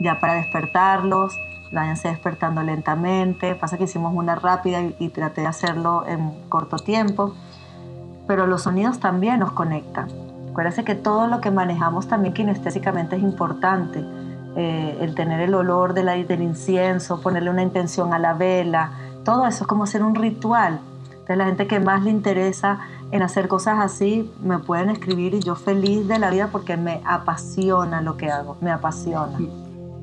ya 0.01 0.19
para 0.19 0.35
despertarlos, 0.35 1.39
váyanse 1.71 2.09
despertando 2.09 2.65
lentamente. 2.65 3.55
Pasa 3.55 3.79
que 3.79 3.85
hicimos 3.85 4.13
una 4.13 4.35
rápida 4.35 4.83
y, 4.99 5.09
traté 5.11 5.43
de 5.43 5.47
hacerlo 5.47 6.05
en 6.05 6.33
corto 6.49 6.79
tiempo, 6.79 7.33
pero 8.27 8.49
los 8.49 8.63
sonidos 8.63 8.99
también 8.99 9.39
nos 9.39 9.53
conectan. 9.53 10.28
Acuérdense 10.59 10.83
que 10.83 10.97
todo 10.97 11.29
lo 11.29 11.41
que 11.41 11.53
manejamos 11.53 12.09
también 12.09 12.35
kinestésicamente 12.35 13.15
es 13.15 13.23
importante. 13.23 14.05
Eh, 14.57 14.99
el 15.01 15.15
tener 15.15 15.39
el 15.39 15.55
olor 15.55 15.95
del, 15.95 16.27
del 16.27 16.43
incienso, 16.43 17.21
ponerle 17.21 17.51
una 17.51 17.63
intención 17.63 18.13
a 18.13 18.19
la 18.19 18.35
vela, 18.35 18.91
todo 19.25 19.47
eso 19.47 19.63
es 19.63 19.69
como 19.69 19.85
hacer 19.85 20.03
un 20.03 20.17
ritual. 20.17 20.81
Entonces 21.13 21.37
la 21.37 21.45
gente 21.45 21.69
que 21.69 21.79
más 21.79 22.03
le 22.03 22.11
interesa 22.11 22.81
en 23.13 23.23
hacer 23.23 23.47
cosas 23.47 23.79
así, 23.79 24.33
me 24.43 24.59
pueden 24.59 24.91
escribir 24.91 25.35
y 25.35 25.39
yo 25.39 25.55
feliz 25.55 26.09
de 26.09 26.19
la 26.19 26.29
vida 26.29 26.49
porque 26.51 26.77
me 26.77 27.03
apasiona 27.05 28.03
lo 28.03 28.17
que 28.17 28.29
hago, 28.29 28.57
me 28.61 28.73
apasiona. 28.73 29.39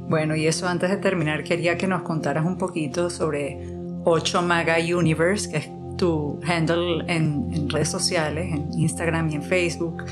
Bueno, 0.07 0.37
y 0.37 0.47
eso 0.47 0.69
antes 0.69 0.89
de 0.89 0.95
terminar, 0.95 1.43
quería 1.43 1.77
que 1.77 1.87
nos 1.87 2.03
contaras 2.03 2.45
un 2.45 2.57
poquito 2.57 3.09
sobre 3.09 3.75
8 4.05 4.41
Maga 4.41 4.77
Universe, 4.77 5.51
que 5.51 5.57
es 5.57 5.69
tu 5.97 6.39
handle 6.45 7.03
en, 7.07 7.69
redes 7.69 7.89
sociales, 7.89 8.53
en 8.53 8.69
Instagram 8.73 9.29
y 9.29 9.35
en 9.35 9.43
Facebook. 9.43 10.03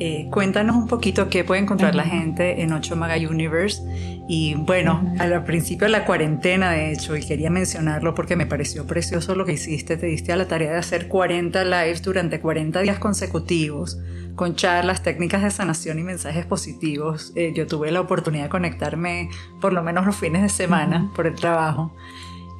Eh, 0.00 0.28
cuéntanos 0.30 0.76
un 0.76 0.86
poquito 0.86 1.28
qué 1.28 1.42
puede 1.42 1.60
encontrar 1.60 1.94
la 1.94 2.04
gente 2.04 2.62
en 2.62 2.72
8 2.72 2.96
Maga 2.96 3.16
Universe. 3.16 3.82
Y 4.28 4.54
bueno, 4.54 5.14
al 5.18 5.44
principio 5.44 5.86
de 5.86 5.92
la 5.92 6.04
cuarentena, 6.04 6.72
de 6.72 6.92
hecho, 6.92 7.16
y 7.16 7.26
quería 7.26 7.50
mencionarlo 7.50 8.14
porque 8.14 8.36
me 8.36 8.46
pareció 8.46 8.86
precioso 8.86 9.34
lo 9.34 9.44
que 9.44 9.54
hiciste, 9.54 9.96
te 9.96 10.06
diste 10.06 10.32
a 10.32 10.36
la 10.36 10.46
tarea 10.46 10.72
de 10.72 10.78
hacer 10.78 11.08
40 11.08 11.64
lives 11.64 12.02
durante 12.02 12.40
40 12.40 12.80
días 12.82 12.98
consecutivos 12.98 13.98
con 14.36 14.54
charlas, 14.54 15.02
técnicas 15.02 15.42
de 15.42 15.50
sanación 15.50 15.98
y 15.98 16.02
mensajes 16.02 16.46
positivos. 16.46 17.32
Eh, 17.34 17.52
yo 17.56 17.66
tuve 17.66 17.90
la 17.90 18.00
oportunidad 18.00 18.44
de 18.44 18.50
conectarme 18.50 19.30
por 19.60 19.72
lo 19.72 19.82
menos 19.82 20.06
los 20.06 20.16
fines 20.16 20.42
de 20.42 20.48
semana 20.48 21.10
por 21.16 21.26
el 21.26 21.34
trabajo 21.34 21.92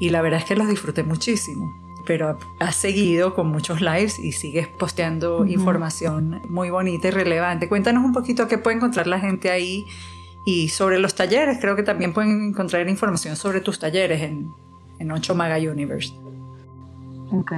y 0.00 0.10
la 0.10 0.22
verdad 0.22 0.40
es 0.40 0.46
que 0.46 0.56
los 0.56 0.68
disfruté 0.68 1.02
muchísimo. 1.02 1.87
Pero 2.08 2.38
has 2.58 2.74
seguido 2.74 3.34
con 3.34 3.48
muchos 3.48 3.82
lives 3.82 4.18
y 4.18 4.32
sigues 4.32 4.66
posteando 4.66 5.44
información 5.44 6.40
muy 6.48 6.70
bonita 6.70 7.08
y 7.08 7.10
relevante. 7.10 7.68
Cuéntanos 7.68 8.02
un 8.02 8.14
poquito 8.14 8.48
qué 8.48 8.56
puede 8.56 8.78
encontrar 8.78 9.06
la 9.06 9.20
gente 9.20 9.50
ahí 9.50 9.84
y 10.46 10.70
sobre 10.70 10.98
los 10.98 11.14
talleres. 11.14 11.58
Creo 11.60 11.76
que 11.76 11.82
también 11.82 12.14
pueden 12.14 12.48
encontrar 12.48 12.88
información 12.88 13.36
sobre 13.36 13.60
tus 13.60 13.78
talleres 13.78 14.22
en, 14.22 14.50
en 14.98 15.12
8 15.12 15.34
Maga 15.34 15.58
Universe. 15.58 16.14
Ok. 17.30 17.52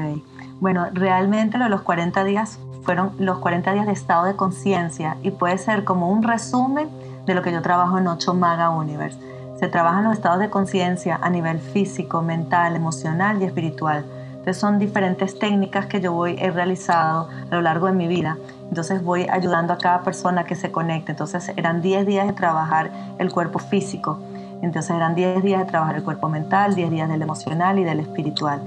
Bueno, 0.58 0.88
realmente 0.92 1.56
lo 1.56 1.64
de 1.64 1.70
los 1.70 1.82
40 1.82 2.24
días 2.24 2.58
fueron 2.82 3.12
los 3.20 3.38
40 3.38 3.72
días 3.72 3.86
de 3.86 3.92
estado 3.92 4.24
de 4.24 4.34
conciencia 4.34 5.16
y 5.22 5.30
puede 5.30 5.58
ser 5.58 5.84
como 5.84 6.10
un 6.10 6.24
resumen 6.24 6.88
de 7.24 7.34
lo 7.34 7.42
que 7.42 7.52
yo 7.52 7.62
trabajo 7.62 7.98
en 7.98 8.08
8 8.08 8.34
Maga 8.34 8.70
Universe. 8.70 9.16
Se 9.60 9.68
trabajan 9.68 10.02
los 10.02 10.14
estados 10.14 10.40
de 10.40 10.50
conciencia 10.50 11.20
a 11.22 11.30
nivel 11.30 11.60
físico, 11.60 12.20
mental, 12.20 12.74
emocional 12.74 13.40
y 13.40 13.44
espiritual. 13.44 14.04
Entonces 14.40 14.56
son 14.56 14.78
diferentes 14.78 15.38
técnicas 15.38 15.86
que 15.86 16.00
yo 16.00 16.12
voy 16.12 16.36
he 16.38 16.50
realizado 16.50 17.28
a 17.50 17.54
lo 17.54 17.60
largo 17.62 17.86
de 17.86 17.92
mi 17.92 18.08
vida. 18.08 18.38
Entonces 18.68 19.04
voy 19.04 19.26
ayudando 19.30 19.72
a 19.72 19.78
cada 19.78 20.02
persona 20.02 20.44
que 20.44 20.56
se 20.56 20.72
conecte. 20.72 21.12
Entonces 21.12 21.52
eran 21.56 21.82
10 21.82 22.06
días 22.06 22.26
de 22.26 22.32
trabajar 22.32 22.90
el 23.18 23.30
cuerpo 23.30 23.58
físico. 23.58 24.18
Entonces 24.62 24.96
eran 24.96 25.14
10 25.14 25.42
días 25.42 25.60
de 25.60 25.66
trabajar 25.66 25.96
el 25.96 26.02
cuerpo 26.02 26.28
mental, 26.28 26.74
10 26.74 26.90
días 26.90 27.08
del 27.08 27.22
emocional 27.22 27.78
y 27.78 27.84
del 27.84 28.00
espiritual 28.00 28.62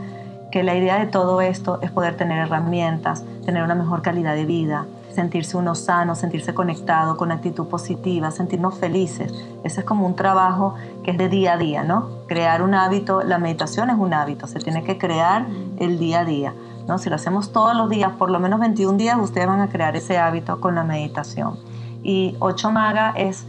que 0.52 0.62
la 0.62 0.76
idea 0.76 1.00
de 1.00 1.08
todo 1.08 1.42
esto 1.42 1.80
es 1.82 1.90
poder 1.90 2.16
tener 2.16 2.38
herramientas, 2.38 3.24
tener 3.44 3.64
una 3.64 3.74
mejor 3.74 4.04
calidad 4.04 4.36
de 4.36 4.46
vida, 4.46 4.86
sentirse 5.14 5.58
uno 5.58 5.76
sano, 5.76 6.16
sentirse 6.16 6.54
conectado, 6.54 7.18
con 7.18 7.32
actitud 7.32 7.68
positiva, 7.68 8.32
sentirnos 8.32 8.76
felices. 8.78 9.34
Ese 9.64 9.82
es 9.82 9.86
como 9.86 10.06
un 10.06 10.16
trabajo 10.16 10.76
que 11.04 11.12
es 11.12 11.18
de 11.18 11.30
día 11.30 11.54
a 11.54 11.58
día, 11.58 11.84
¿no? 11.84 12.10
Crear 12.28 12.62
un 12.62 12.74
hábito, 12.74 13.22
la 13.22 13.38
meditación 13.38 13.90
es 13.90 13.98
un 13.98 14.14
hábito, 14.14 14.48
se 14.48 14.60
tiene 14.60 14.84
que 14.84 14.98
crear 14.98 15.46
el 15.78 16.00
día 16.00 16.22
a 16.22 16.26
día. 16.26 16.54
¿no? 16.88 16.98
Si 16.98 17.10
lo 17.10 17.16
hacemos 17.16 17.52
todos 17.52 17.76
los 17.76 17.90
días, 17.90 18.12
por 18.18 18.30
lo 18.30 18.40
menos 18.40 18.60
21 18.60 18.98
días, 18.98 19.18
ustedes 19.20 19.48
van 19.48 19.62
a 19.62 19.70
crear 19.70 19.96
ese 19.96 20.18
hábito 20.18 20.60
con 20.60 20.76
la 20.76 20.84
meditación. 20.84 21.58
Y 22.04 22.36
Ocho 22.40 22.72
Maga 22.72 23.14
es, 23.16 23.46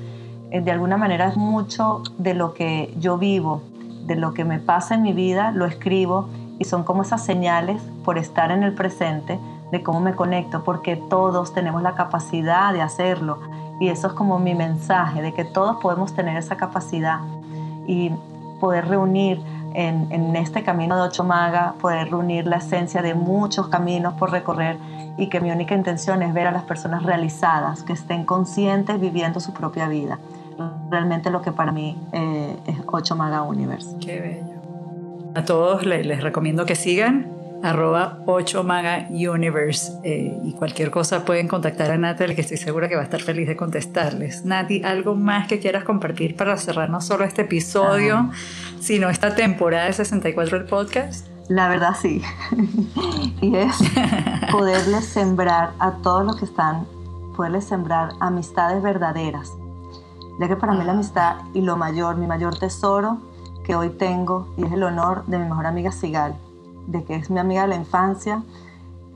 eh, 0.51 0.61
de 0.61 0.71
alguna 0.71 0.97
manera, 0.97 1.27
es 1.27 1.37
mucho 1.37 2.03
de 2.19 2.35
lo 2.35 2.55
que 2.55 2.95
yo 2.99 3.19
vivo, 3.19 3.63
de 4.07 4.17
lo 4.17 4.35
que 4.35 4.45
me 4.45 4.59
pasa 4.59 4.95
en 4.95 5.03
mi 5.03 5.13
vida, 5.13 5.51
lo 5.51 5.67
escribo 5.67 6.29
y 6.59 6.65
son 6.65 6.85
como 6.85 7.03
esas 7.03 7.25
señales 7.25 7.83
por 8.05 8.19
estar 8.19 8.51
en 8.51 8.63
el 8.63 8.75
presente 8.75 9.41
de 9.75 9.83
cómo 9.83 9.99
me 9.99 10.15
conecto, 10.15 10.63
porque 10.63 10.95
todos 10.95 11.53
tenemos 11.53 11.83
la 11.83 11.97
capacidad 11.97 12.73
de 12.73 12.81
hacerlo. 12.81 13.41
Y 13.81 13.89
eso 13.89 14.07
es 14.07 14.13
como 14.13 14.39
mi 14.39 14.55
mensaje, 14.55 15.21
de 15.21 15.35
que 15.35 15.45
todos 15.45 15.79
podemos 15.83 16.15
tener 16.15 16.37
esa 16.37 16.57
capacidad 16.57 17.19
y 17.89 18.13
poder 18.61 18.87
reunir 18.87 19.43
en, 19.75 20.07
en 20.13 20.37
este 20.37 20.63
camino 20.63 20.95
de 20.95 21.03
Ocho 21.03 21.25
Maga, 21.25 21.75
poder 21.81 22.09
reunir 22.09 22.47
la 22.47 22.59
esencia 22.59 23.03
de 23.03 23.15
muchos 23.15 23.67
caminos 23.67 24.15
por 24.15 24.31
recorrer 24.31 24.79
y 25.19 25.27
que 25.27 25.41
mi 25.41 25.51
única 25.51 25.75
intención 25.75 26.23
es 26.23 26.33
ver 26.33 26.47
a 26.47 26.53
las 26.53 26.63
personas 26.63 27.03
realizadas, 27.03 27.83
que 27.83 27.95
estén 27.95 28.25
conscientes 28.25 29.01
viviendo 29.01 29.41
su 29.41 29.53
propia 29.53 29.89
vida. 29.89 30.21
Realmente 30.89 31.31
lo 31.31 31.43
que 31.43 31.51
para 31.51 31.73
mí 31.73 31.99
eh, 32.13 32.57
es 32.69 32.77
Ocho 32.87 33.17
Maga 33.17 33.43
Universe. 33.43 33.97
Qué 33.99 34.21
bello. 34.21 34.55
A 35.35 35.45
todos 35.45 35.85
les, 35.85 36.23
recomiendo 36.23 36.65
que 36.65 36.77
sigan 36.77 37.34
arroba 37.65 38.19
8 38.27 38.63
Maga 38.63 39.07
Universe 39.09 39.93
eh, 40.05 40.39
y 40.45 40.53
cualquier 40.53 40.91
cosa 40.91 41.25
pueden 41.25 41.49
contactar 41.49 41.91
a 41.91 41.97
Natalie 41.97 42.35
que 42.35 42.43
estoy 42.43 42.59
segura 42.59 42.91
que 42.91 42.95
va 42.95 43.01
a 43.01 43.05
estar 43.05 43.23
feliz 43.23 43.49
de 43.49 43.57
contestarles. 43.57 44.45
Nati, 44.45 44.83
¿algo 44.83 45.15
más 45.15 45.49
que 45.49 45.59
quieras 45.61 45.83
compartir 45.83 46.37
para 46.37 46.59
cerrar 46.59 46.91
no 46.91 47.01
solo 47.01 47.25
este 47.25 47.43
episodio, 47.43 48.31
sino 48.81 49.09
esta 49.09 49.35
temporada 49.35 49.87
de 49.87 49.95
64 49.95 50.59
del 50.59 50.69
podcast? 50.69 51.27
La 51.49 51.69
verdad 51.69 51.97
sí. 51.99 52.23
y 53.41 53.57
es 53.57 53.77
poderles 54.51 55.05
sembrar 55.13 55.71
a 55.79 55.93
todos 56.03 56.27
los 56.27 56.37
que 56.37 56.45
están, 56.45 56.87
poderles 57.35 57.65
sembrar 57.65 58.11
amistades 58.21 58.83
verdaderas. 58.83 59.53
Ya 60.39 60.49
que 60.49 60.57
para 60.57 60.75
mí 60.75 60.85
la 60.85 60.93
ah. 60.93 60.95
amistad 60.97 61.37
y 61.55 61.63
lo 61.63 61.79
mayor, 61.79 62.17
mi 62.17 62.27
mayor 62.27 62.59
tesoro, 62.59 63.23
que 63.65 63.75
hoy 63.75 63.89
tengo 63.89 64.53
y 64.59 64.65
es 64.65 64.73
el 64.73 64.83
honor 64.83 65.25
de 65.27 65.39
mi 65.39 65.45
mejor 65.45 65.65
amiga 65.65 65.91
Sigal, 65.91 66.37
de 66.87 67.05
que 67.05 67.17
es 67.17 67.31
mi 67.31 67.41
amiga 67.41 67.63
de 67.63 67.69
la 67.69 67.77
infancia, 67.77 68.43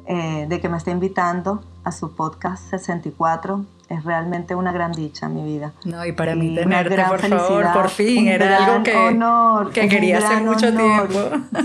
eh, 0.07 0.47
de 0.49 0.61
que 0.61 0.69
me 0.69 0.77
está 0.77 0.91
invitando 0.91 1.63
a 1.85 1.93
su 1.93 2.15
podcast 2.15 2.69
64. 2.71 3.65
Es 3.89 4.05
realmente 4.05 4.55
una 4.55 4.71
gran 4.71 4.93
dicha 4.93 5.27
en 5.27 5.35
mi 5.35 5.45
vida. 5.45 5.73
No, 5.85 6.05
y 6.05 6.13
para 6.13 6.35
mí 6.35 6.55
tenerte, 6.55 7.03
por 7.09 7.21
favor, 7.21 7.73
por 7.73 7.89
fin, 7.89 8.29
era 8.29 8.67
algo 8.67 8.83
que, 8.83 8.95
honor, 8.95 9.71
que 9.73 9.89
quería 9.89 10.19
hace 10.19 10.43
mucho 10.43 10.75
tiempo. 10.75 11.19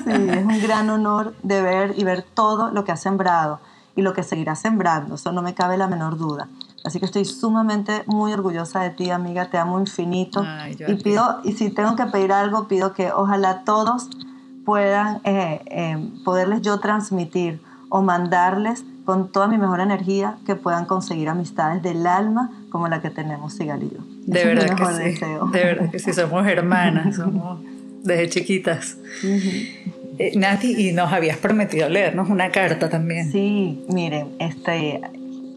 Sí, 0.05 0.29
es 0.29 0.45
un 0.45 0.61
gran 0.61 0.89
honor 0.89 1.33
de 1.43 1.61
ver 1.61 1.93
y 1.97 2.05
ver 2.05 2.23
todo 2.23 2.71
lo 2.71 2.85
que 2.85 2.93
ha 2.93 2.97
sembrado 2.97 3.59
y 3.95 4.01
lo 4.01 4.13
que 4.13 4.23
seguirá 4.23 4.55
sembrando, 4.55 5.15
eso 5.15 5.31
no 5.31 5.41
me 5.41 5.53
cabe 5.53 5.77
la 5.77 5.87
menor 5.87 6.17
duda. 6.17 6.47
Así 6.83 6.99
que 6.99 7.05
estoy 7.05 7.25
sumamente 7.25 8.03
muy 8.07 8.33
orgullosa 8.33 8.81
de 8.81 8.89
ti, 8.89 9.09
amiga, 9.09 9.49
te 9.49 9.57
amo 9.57 9.79
infinito. 9.79 10.45
y 10.87 10.95
pido, 10.95 11.39
y 11.43 11.53
si 11.53 11.69
tengo 11.69 11.95
que 11.95 12.05
pedir 12.07 12.33
algo, 12.33 12.67
pido 12.67 12.93
que 12.93 13.11
ojalá 13.11 13.63
todos 13.63 14.09
puedan, 14.65 15.21
eh, 15.23 15.61
eh, 15.65 15.97
poderles 16.23 16.61
yo 16.61 16.79
transmitir 16.79 17.59
o 17.89 18.01
mandarles 18.01 18.83
con 19.05 19.31
toda 19.31 19.47
mi 19.47 19.57
mejor 19.57 19.81
energía 19.81 20.37
que 20.45 20.55
puedan 20.55 20.85
conseguir 20.85 21.29
amistades 21.29 21.83
del 21.83 22.07
alma 22.07 22.51
como 22.69 22.87
la 22.87 23.01
que 23.01 23.09
tenemos 23.09 23.53
Sigal 23.53 23.83
y 23.83 23.89
yo. 23.89 23.99
De 24.25 24.45
verdad 24.45 24.75
que 24.75 24.85
sí. 24.85 25.03
Deseo. 25.03 25.47
De 25.47 25.63
verdad 25.63 25.91
que 25.91 25.99
sí, 25.99 26.13
somos 26.13 26.47
hermanas, 26.47 27.15
somos 27.17 27.59
desde 28.03 28.29
chiquitas. 28.29 28.97
Eh, 30.19 30.37
Nati, 30.37 30.89
y 30.89 30.93
nos 30.93 31.11
habías 31.11 31.37
prometido 31.37 31.89
leernos 31.89 32.29
una 32.29 32.51
carta 32.51 32.89
también. 32.89 33.31
Sí, 33.31 33.83
miren, 33.89 34.29
este, 34.39 35.01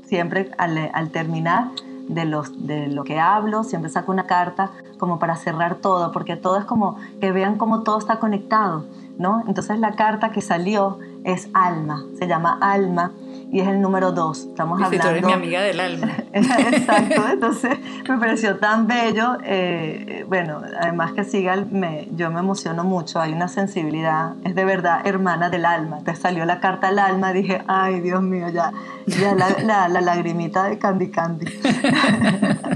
siempre 0.09 0.51
al, 0.59 1.11
terminar 1.11 1.69
de, 2.09 2.25
los, 2.25 2.67
de 2.67 2.89
lo 2.89 3.05
que 3.05 3.19
hablo, 3.21 3.65
siempre 3.65 3.91
saco 3.91 4.13
una 4.13 4.27
carta 4.27 4.71
como 4.99 5.19
para 5.19 5.37
cerrar 5.37 5.77
todo, 5.77 6.13
porque 6.13 6.37
todo 6.37 6.59
es 6.59 6.65
como 6.65 6.97
que 7.21 7.33
vean 7.33 7.57
cómo 7.57 7.83
todo 7.83 7.99
está 7.99 8.19
conectado, 8.19 8.85
¿no? 9.19 9.43
Entonces 9.47 9.79
la 9.79 9.93
carta 9.93 10.31
que 10.31 10.41
salió 10.41 10.99
es 11.25 11.49
alma, 11.53 12.05
se 12.19 12.27
llama 12.27 12.59
alma 12.61 13.13
y 13.51 13.61
es 13.61 13.69
el 13.69 13.81
número 13.81 14.13
dos. 14.13 14.47
Estamos 14.47 14.83
hablando. 14.83 15.07
Tú 15.07 15.11
eres 15.11 15.27
mi 15.27 15.33
amiga 15.33 15.63
del 15.63 15.81
alma. 15.89 16.11
Exacto, 16.33 17.23
entonces 17.33 17.79
me 18.09 18.19
pareció 18.19 18.57
tan 18.59 18.87
bello. 18.87 19.39
Eh, 19.45 20.25
bueno, 20.29 20.61
además 20.81 21.13
que 21.13 21.25
siga, 21.25 21.57
me, 21.57 22.09
yo 22.13 22.31
me 22.31 22.41
emociono 22.41 22.85
mucho, 22.85 23.21
hay 23.21 23.33
una 23.33 23.49
sensibilidad, 23.49 24.35
es 24.45 24.55
de 24.55 24.65
verdad 24.65 25.07
hermana 25.07 25.51
del 25.51 25.65
alma. 25.65 26.01
Te 26.05 26.15
salió 26.17 26.45
la 26.45 26.61
carta 26.61 26.89
al 26.89 26.99
alma, 26.99 27.33
dije, 27.33 27.63
ay 27.67 28.01
Dios 28.01 28.23
mío, 28.23 28.49
ya, 28.49 28.73
ya 29.07 29.35
la, 29.35 29.89
la 29.89 30.01
lagrimita 30.01 30.65
de 30.65 30.79
Candy 30.79 31.11
Candy. 31.11 31.47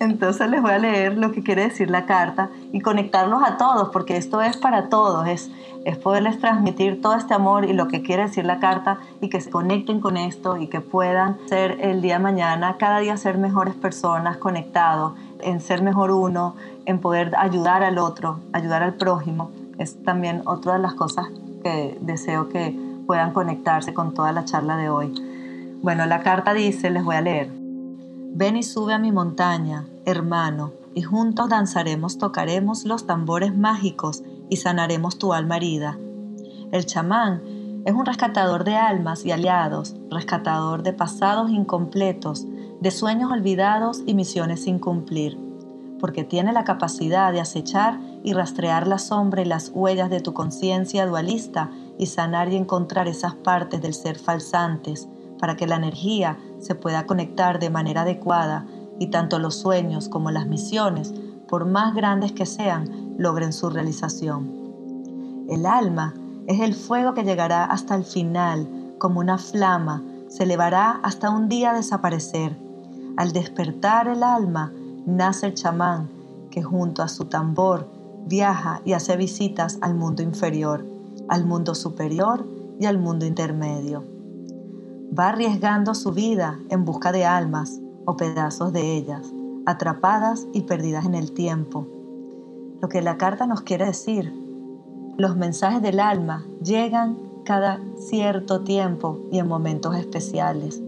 entonces 0.00 0.48
les 0.50 0.62
voy 0.62 0.72
a 0.72 0.78
leer 0.78 1.18
lo 1.18 1.32
que 1.32 1.42
quiere 1.42 1.64
decir 1.64 1.90
la 1.90 2.06
carta 2.06 2.50
y 2.72 2.80
conectarlos 2.80 3.42
a 3.42 3.56
todos, 3.56 3.90
porque 3.90 4.16
esto 4.16 4.40
es 4.40 4.56
para 4.56 4.88
todos, 4.88 5.26
es 5.28 5.50
es 5.84 5.96
poderles 5.96 6.38
transmitir 6.38 7.00
todo 7.00 7.14
este 7.14 7.34
amor 7.34 7.64
y 7.64 7.72
lo 7.72 7.88
que 7.88 8.02
quiere 8.02 8.24
decir 8.24 8.44
la 8.44 8.60
carta 8.60 8.98
y 9.20 9.28
que 9.28 9.40
se 9.40 9.50
conecten 9.50 10.00
con 10.00 10.16
esto 10.16 10.56
y 10.56 10.66
que 10.66 10.80
puedan 10.80 11.38
ser 11.48 11.78
el 11.80 12.02
día 12.02 12.14
de 12.14 12.20
mañana, 12.20 12.76
cada 12.78 13.00
día 13.00 13.16
ser 13.16 13.38
mejores 13.38 13.74
personas 13.74 14.36
conectados, 14.36 15.14
en 15.40 15.60
ser 15.60 15.82
mejor 15.82 16.10
uno, 16.10 16.54
en 16.84 16.98
poder 16.98 17.34
ayudar 17.36 17.82
al 17.82 17.98
otro, 17.98 18.40
ayudar 18.52 18.82
al 18.82 18.94
prójimo. 18.94 19.50
Es 19.78 20.02
también 20.02 20.42
otra 20.44 20.74
de 20.74 20.80
las 20.80 20.94
cosas 20.94 21.28
que 21.62 21.96
deseo 22.00 22.48
que 22.48 22.78
puedan 23.06 23.32
conectarse 23.32 23.94
con 23.94 24.12
toda 24.12 24.32
la 24.32 24.44
charla 24.44 24.76
de 24.76 24.90
hoy. 24.90 25.14
Bueno, 25.82 26.04
la 26.04 26.20
carta 26.20 26.52
dice, 26.52 26.90
les 26.90 27.02
voy 27.02 27.16
a 27.16 27.22
leer. 27.22 27.59
Ven 28.32 28.56
y 28.56 28.62
sube 28.62 28.94
a 28.94 28.98
mi 28.98 29.10
montaña, 29.10 29.86
hermano, 30.04 30.72
y 30.94 31.02
juntos 31.02 31.48
danzaremos, 31.48 32.16
tocaremos 32.16 32.84
los 32.84 33.04
tambores 33.06 33.56
mágicos 33.56 34.22
y 34.48 34.56
sanaremos 34.56 35.18
tu 35.18 35.32
alma 35.32 35.56
herida. 35.56 35.98
El 36.70 36.86
chamán 36.86 37.42
es 37.84 37.92
un 37.92 38.06
rescatador 38.06 38.62
de 38.62 38.76
almas 38.76 39.26
y 39.26 39.32
aliados, 39.32 39.96
rescatador 40.10 40.84
de 40.84 40.92
pasados 40.92 41.50
incompletos, 41.50 42.46
de 42.80 42.90
sueños 42.92 43.32
olvidados 43.32 44.02
y 44.06 44.14
misiones 44.14 44.62
sin 44.62 44.78
cumplir, 44.78 45.36
porque 45.98 46.22
tiene 46.22 46.52
la 46.52 46.64
capacidad 46.64 47.32
de 47.32 47.40
acechar 47.40 47.98
y 48.22 48.32
rastrear 48.32 48.86
la 48.86 48.98
sombra 48.98 49.42
y 49.42 49.46
las 49.46 49.72
huellas 49.74 50.08
de 50.08 50.20
tu 50.20 50.34
conciencia 50.34 51.04
dualista 51.04 51.70
y 51.98 52.06
sanar 52.06 52.52
y 52.52 52.56
encontrar 52.56 53.08
esas 53.08 53.34
partes 53.34 53.82
del 53.82 53.92
ser 53.92 54.18
falsantes, 54.18 55.08
para 55.38 55.56
que 55.56 55.66
la 55.66 55.76
energía 55.76 56.38
se 56.60 56.74
pueda 56.74 57.06
conectar 57.06 57.58
de 57.58 57.70
manera 57.70 58.02
adecuada 58.02 58.66
y 58.98 59.08
tanto 59.08 59.38
los 59.38 59.56
sueños 59.56 60.08
como 60.08 60.30
las 60.30 60.46
misiones, 60.46 61.12
por 61.48 61.66
más 61.66 61.94
grandes 61.94 62.32
que 62.32 62.46
sean, 62.46 63.14
logren 63.18 63.52
su 63.52 63.70
realización. 63.70 65.46
El 65.48 65.66
alma 65.66 66.14
es 66.46 66.60
el 66.60 66.74
fuego 66.74 67.14
que 67.14 67.24
llegará 67.24 67.64
hasta 67.64 67.94
el 67.94 68.04
final, 68.04 68.94
como 68.98 69.20
una 69.20 69.38
flama, 69.38 70.02
se 70.28 70.44
elevará 70.44 71.00
hasta 71.02 71.30
un 71.30 71.48
día 71.48 71.72
desaparecer. 71.72 72.56
Al 73.16 73.32
despertar 73.32 74.06
el 74.06 74.22
alma, 74.22 74.72
nace 75.06 75.46
el 75.46 75.54
chamán, 75.54 76.08
que 76.50 76.62
junto 76.62 77.02
a 77.02 77.08
su 77.08 77.24
tambor 77.24 77.88
viaja 78.26 78.80
y 78.84 78.92
hace 78.92 79.16
visitas 79.16 79.78
al 79.80 79.94
mundo 79.94 80.22
inferior, 80.22 80.86
al 81.28 81.46
mundo 81.46 81.74
superior 81.74 82.46
y 82.78 82.86
al 82.86 82.98
mundo 82.98 83.26
intermedio. 83.26 84.19
Va 85.18 85.30
arriesgando 85.30 85.94
su 85.94 86.12
vida 86.12 86.58
en 86.68 86.84
busca 86.84 87.12
de 87.12 87.24
almas 87.24 87.80
o 88.04 88.16
pedazos 88.16 88.72
de 88.72 88.96
ellas, 88.96 89.32
atrapadas 89.66 90.46
y 90.52 90.62
perdidas 90.62 91.04
en 91.04 91.14
el 91.14 91.32
tiempo 91.32 91.86
lo 92.80 92.88
que 92.88 93.02
la 93.02 93.18
carta 93.18 93.46
nos 93.46 93.60
quiere 93.62 93.86
decir. 93.86 94.32
Los 95.16 95.36
mensajes 95.36 95.82
del 95.82 96.00
alma 96.00 96.44
llegan 96.62 97.18
cada 97.44 97.80
cierto 97.98 98.62
tiempo 98.62 99.20
y 99.30 99.38
en 99.38 99.48
momentos 99.48 99.96
especiales. 99.96 100.82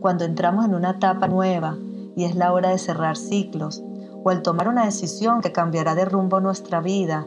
Cuando 0.00 0.24
entramos 0.24 0.64
en 0.64 0.74
una 0.74 0.90
etapa 0.90 1.28
nueva 1.28 1.78
y 2.16 2.24
es 2.24 2.34
la 2.34 2.52
hora 2.52 2.70
de 2.70 2.78
cerrar 2.78 3.16
ciclos, 3.16 3.82
o 4.24 4.30
al 4.30 4.42
tomar 4.42 4.68
una 4.68 4.84
decisión 4.84 5.40
que 5.40 5.52
cambiará 5.52 5.94
de 5.94 6.04
rumbo 6.04 6.40
nuestra 6.40 6.80
vida, 6.80 7.26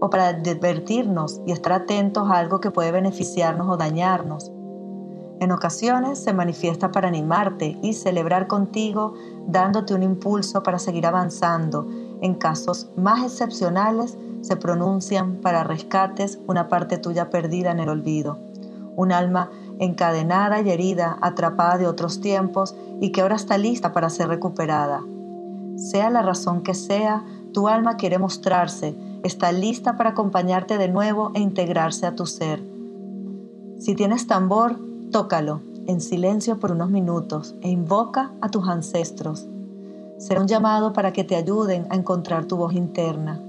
o 0.00 0.10
para 0.10 0.28
advertirnos 0.28 1.40
y 1.46 1.52
estar 1.52 1.72
atentos 1.72 2.30
a 2.30 2.38
algo 2.38 2.60
que 2.60 2.70
puede 2.70 2.92
beneficiarnos 2.92 3.68
o 3.68 3.76
dañarnos. 3.76 4.52
En 5.42 5.50
ocasiones 5.50 6.22
se 6.22 6.32
manifiesta 6.32 6.92
para 6.92 7.08
animarte 7.08 7.76
y 7.82 7.94
celebrar 7.94 8.46
contigo, 8.46 9.14
dándote 9.48 9.92
un 9.92 10.04
impulso 10.04 10.62
para 10.62 10.78
seguir 10.78 11.04
avanzando 11.04 11.88
en 12.20 12.34
casos 12.34 12.90
más 12.96 13.24
excepcionales 13.24 14.16
se 14.42 14.54
pronuncian 14.54 15.40
para 15.40 15.64
rescates 15.64 16.38
una 16.46 16.68
parte 16.68 16.96
tuya 16.96 17.28
perdida 17.28 17.72
en 17.72 17.80
el 17.80 17.88
olvido, 17.88 18.38
un 18.94 19.10
alma 19.10 19.50
encadenada 19.80 20.60
y 20.60 20.70
herida, 20.70 21.18
atrapada 21.20 21.76
de 21.76 21.88
otros 21.88 22.20
tiempos 22.20 22.76
y 23.00 23.10
que 23.10 23.22
ahora 23.22 23.34
está 23.34 23.58
lista 23.58 23.92
para 23.92 24.10
ser 24.10 24.28
recuperada. 24.28 25.02
Sea 25.74 26.08
la 26.10 26.22
razón 26.22 26.62
que 26.62 26.74
sea, 26.74 27.24
tu 27.52 27.66
alma 27.66 27.96
quiere 27.96 28.18
mostrarse, 28.18 28.94
está 29.24 29.50
lista 29.50 29.96
para 29.96 30.10
acompañarte 30.10 30.78
de 30.78 30.86
nuevo 30.86 31.32
e 31.34 31.40
integrarse 31.40 32.06
a 32.06 32.14
tu 32.14 32.26
ser. 32.26 32.62
Si 33.80 33.96
tienes 33.96 34.28
tambor, 34.28 34.91
tócalo 35.12 35.60
en 35.86 36.00
silencio 36.00 36.58
por 36.58 36.72
unos 36.72 36.90
minutos 36.90 37.54
e 37.60 37.70
invoca 37.70 38.32
a 38.40 38.48
tus 38.48 38.66
ancestros 38.68 39.46
será 40.22 40.40
un 40.40 40.46
llamado 40.46 40.92
para 40.92 41.12
que 41.12 41.24
te 41.24 41.34
ayuden 41.34 41.88
a 41.90 41.96
encontrar 41.96 42.44
tu 42.44 42.56
voz 42.56 42.74
interna. 42.74 43.40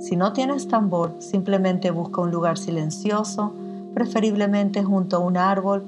Si 0.00 0.16
no 0.16 0.34
tienes 0.34 0.68
tambor, 0.68 1.14
simplemente 1.18 1.90
busca 1.90 2.20
un 2.20 2.30
lugar 2.30 2.58
silencioso, 2.58 3.54
preferiblemente 3.94 4.84
junto 4.84 5.16
a 5.16 5.20
un 5.20 5.38
árbol 5.38 5.82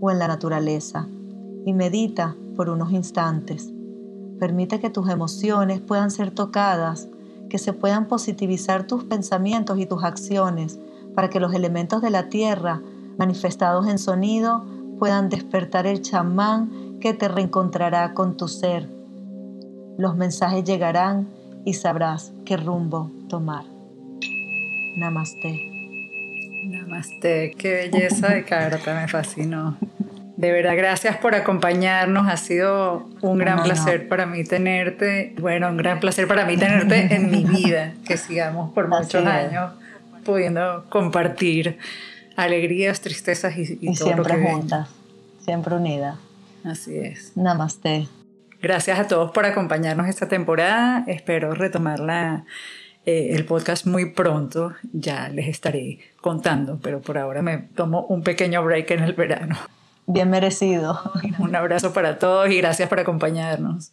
o 0.00 0.10
en 0.10 0.18
la 0.18 0.26
naturaleza, 0.26 1.06
y 1.66 1.74
medita 1.74 2.34
por 2.56 2.70
unos 2.70 2.92
instantes. 2.92 3.70
Permite 4.38 4.80
que 4.80 4.88
tus 4.88 5.10
emociones 5.10 5.80
puedan 5.80 6.10
ser 6.10 6.30
tocadas, 6.30 7.08
que 7.50 7.58
se 7.58 7.74
puedan 7.74 8.06
positivizar 8.06 8.86
tus 8.86 9.04
pensamientos 9.04 9.78
y 9.78 9.84
tus 9.84 10.02
acciones, 10.02 10.78
para 11.14 11.28
que 11.28 11.40
los 11.40 11.52
elementos 11.52 12.00
de 12.00 12.08
la 12.08 12.30
tierra, 12.30 12.80
manifestados 13.18 13.86
en 13.88 13.98
sonido, 13.98 14.64
puedan 14.98 15.28
despertar 15.28 15.86
el 15.86 16.02
chamán 16.02 16.98
que 17.00 17.12
te 17.12 17.28
reencontrará 17.28 18.14
con 18.14 18.36
tu 18.36 18.48
ser 18.48 18.98
los 19.98 20.16
mensajes 20.16 20.62
llegarán 20.64 21.26
y 21.64 21.74
sabrás 21.74 22.32
qué 22.46 22.56
rumbo 22.56 23.10
tomar. 23.28 23.64
Namaste. 24.96 25.60
Namaste, 26.66 27.54
qué 27.58 27.90
belleza 27.90 28.28
de 28.28 28.44
carta, 28.44 28.94
me 28.94 29.08
fascinó. 29.08 29.76
De 30.36 30.52
verdad, 30.52 30.76
gracias 30.76 31.16
por 31.16 31.34
acompañarnos. 31.34 32.28
Ha 32.28 32.36
sido 32.36 33.08
un 33.22 33.38
gran 33.38 33.64
placer 33.64 34.06
para 34.08 34.24
mí 34.24 34.44
tenerte. 34.44 35.34
Bueno, 35.40 35.68
un 35.68 35.76
gran 35.76 35.98
placer 35.98 36.28
para 36.28 36.44
mí 36.44 36.56
tenerte 36.56 37.12
en 37.16 37.32
mi 37.32 37.44
vida. 37.44 37.94
Que 38.06 38.16
sigamos 38.16 38.72
por 38.72 38.86
muchos 38.86 39.26
años 39.26 39.72
pudiendo 40.24 40.84
compartir 40.90 41.78
alegrías, 42.38 43.00
tristezas 43.00 43.58
y, 43.58 43.78
y, 43.80 43.94
todo 43.94 44.06
siempre 44.06 44.42
juntas, 44.42 44.88
siempre 45.40 45.74
unidas. 45.74 46.16
Así 46.64 46.96
es. 46.96 47.36
Namaste. 47.36 48.08
Gracias 48.62 48.98
a 48.98 49.06
todos 49.08 49.32
por 49.32 49.44
acompañarnos 49.44 50.08
esta 50.08 50.28
temporada. 50.28 51.04
Espero 51.06 51.54
retomar 51.54 52.00
eh, 53.04 53.34
el 53.34 53.44
podcast 53.44 53.86
muy 53.86 54.12
pronto. 54.12 54.72
Ya 54.92 55.28
les 55.28 55.48
estaré 55.48 55.98
contando, 56.20 56.78
pero 56.80 57.00
por 57.00 57.18
ahora 57.18 57.42
me 57.42 57.58
tomo 57.58 58.06
un 58.06 58.22
pequeño 58.22 58.62
break 58.62 58.92
en 58.92 59.02
el 59.02 59.14
verano. 59.14 59.56
Bien 60.06 60.30
merecido. 60.30 60.98
Un 61.38 61.56
abrazo 61.56 61.92
para 61.92 62.18
todos 62.18 62.50
y 62.50 62.58
gracias 62.58 62.88
por 62.88 63.00
acompañarnos. 63.00 63.92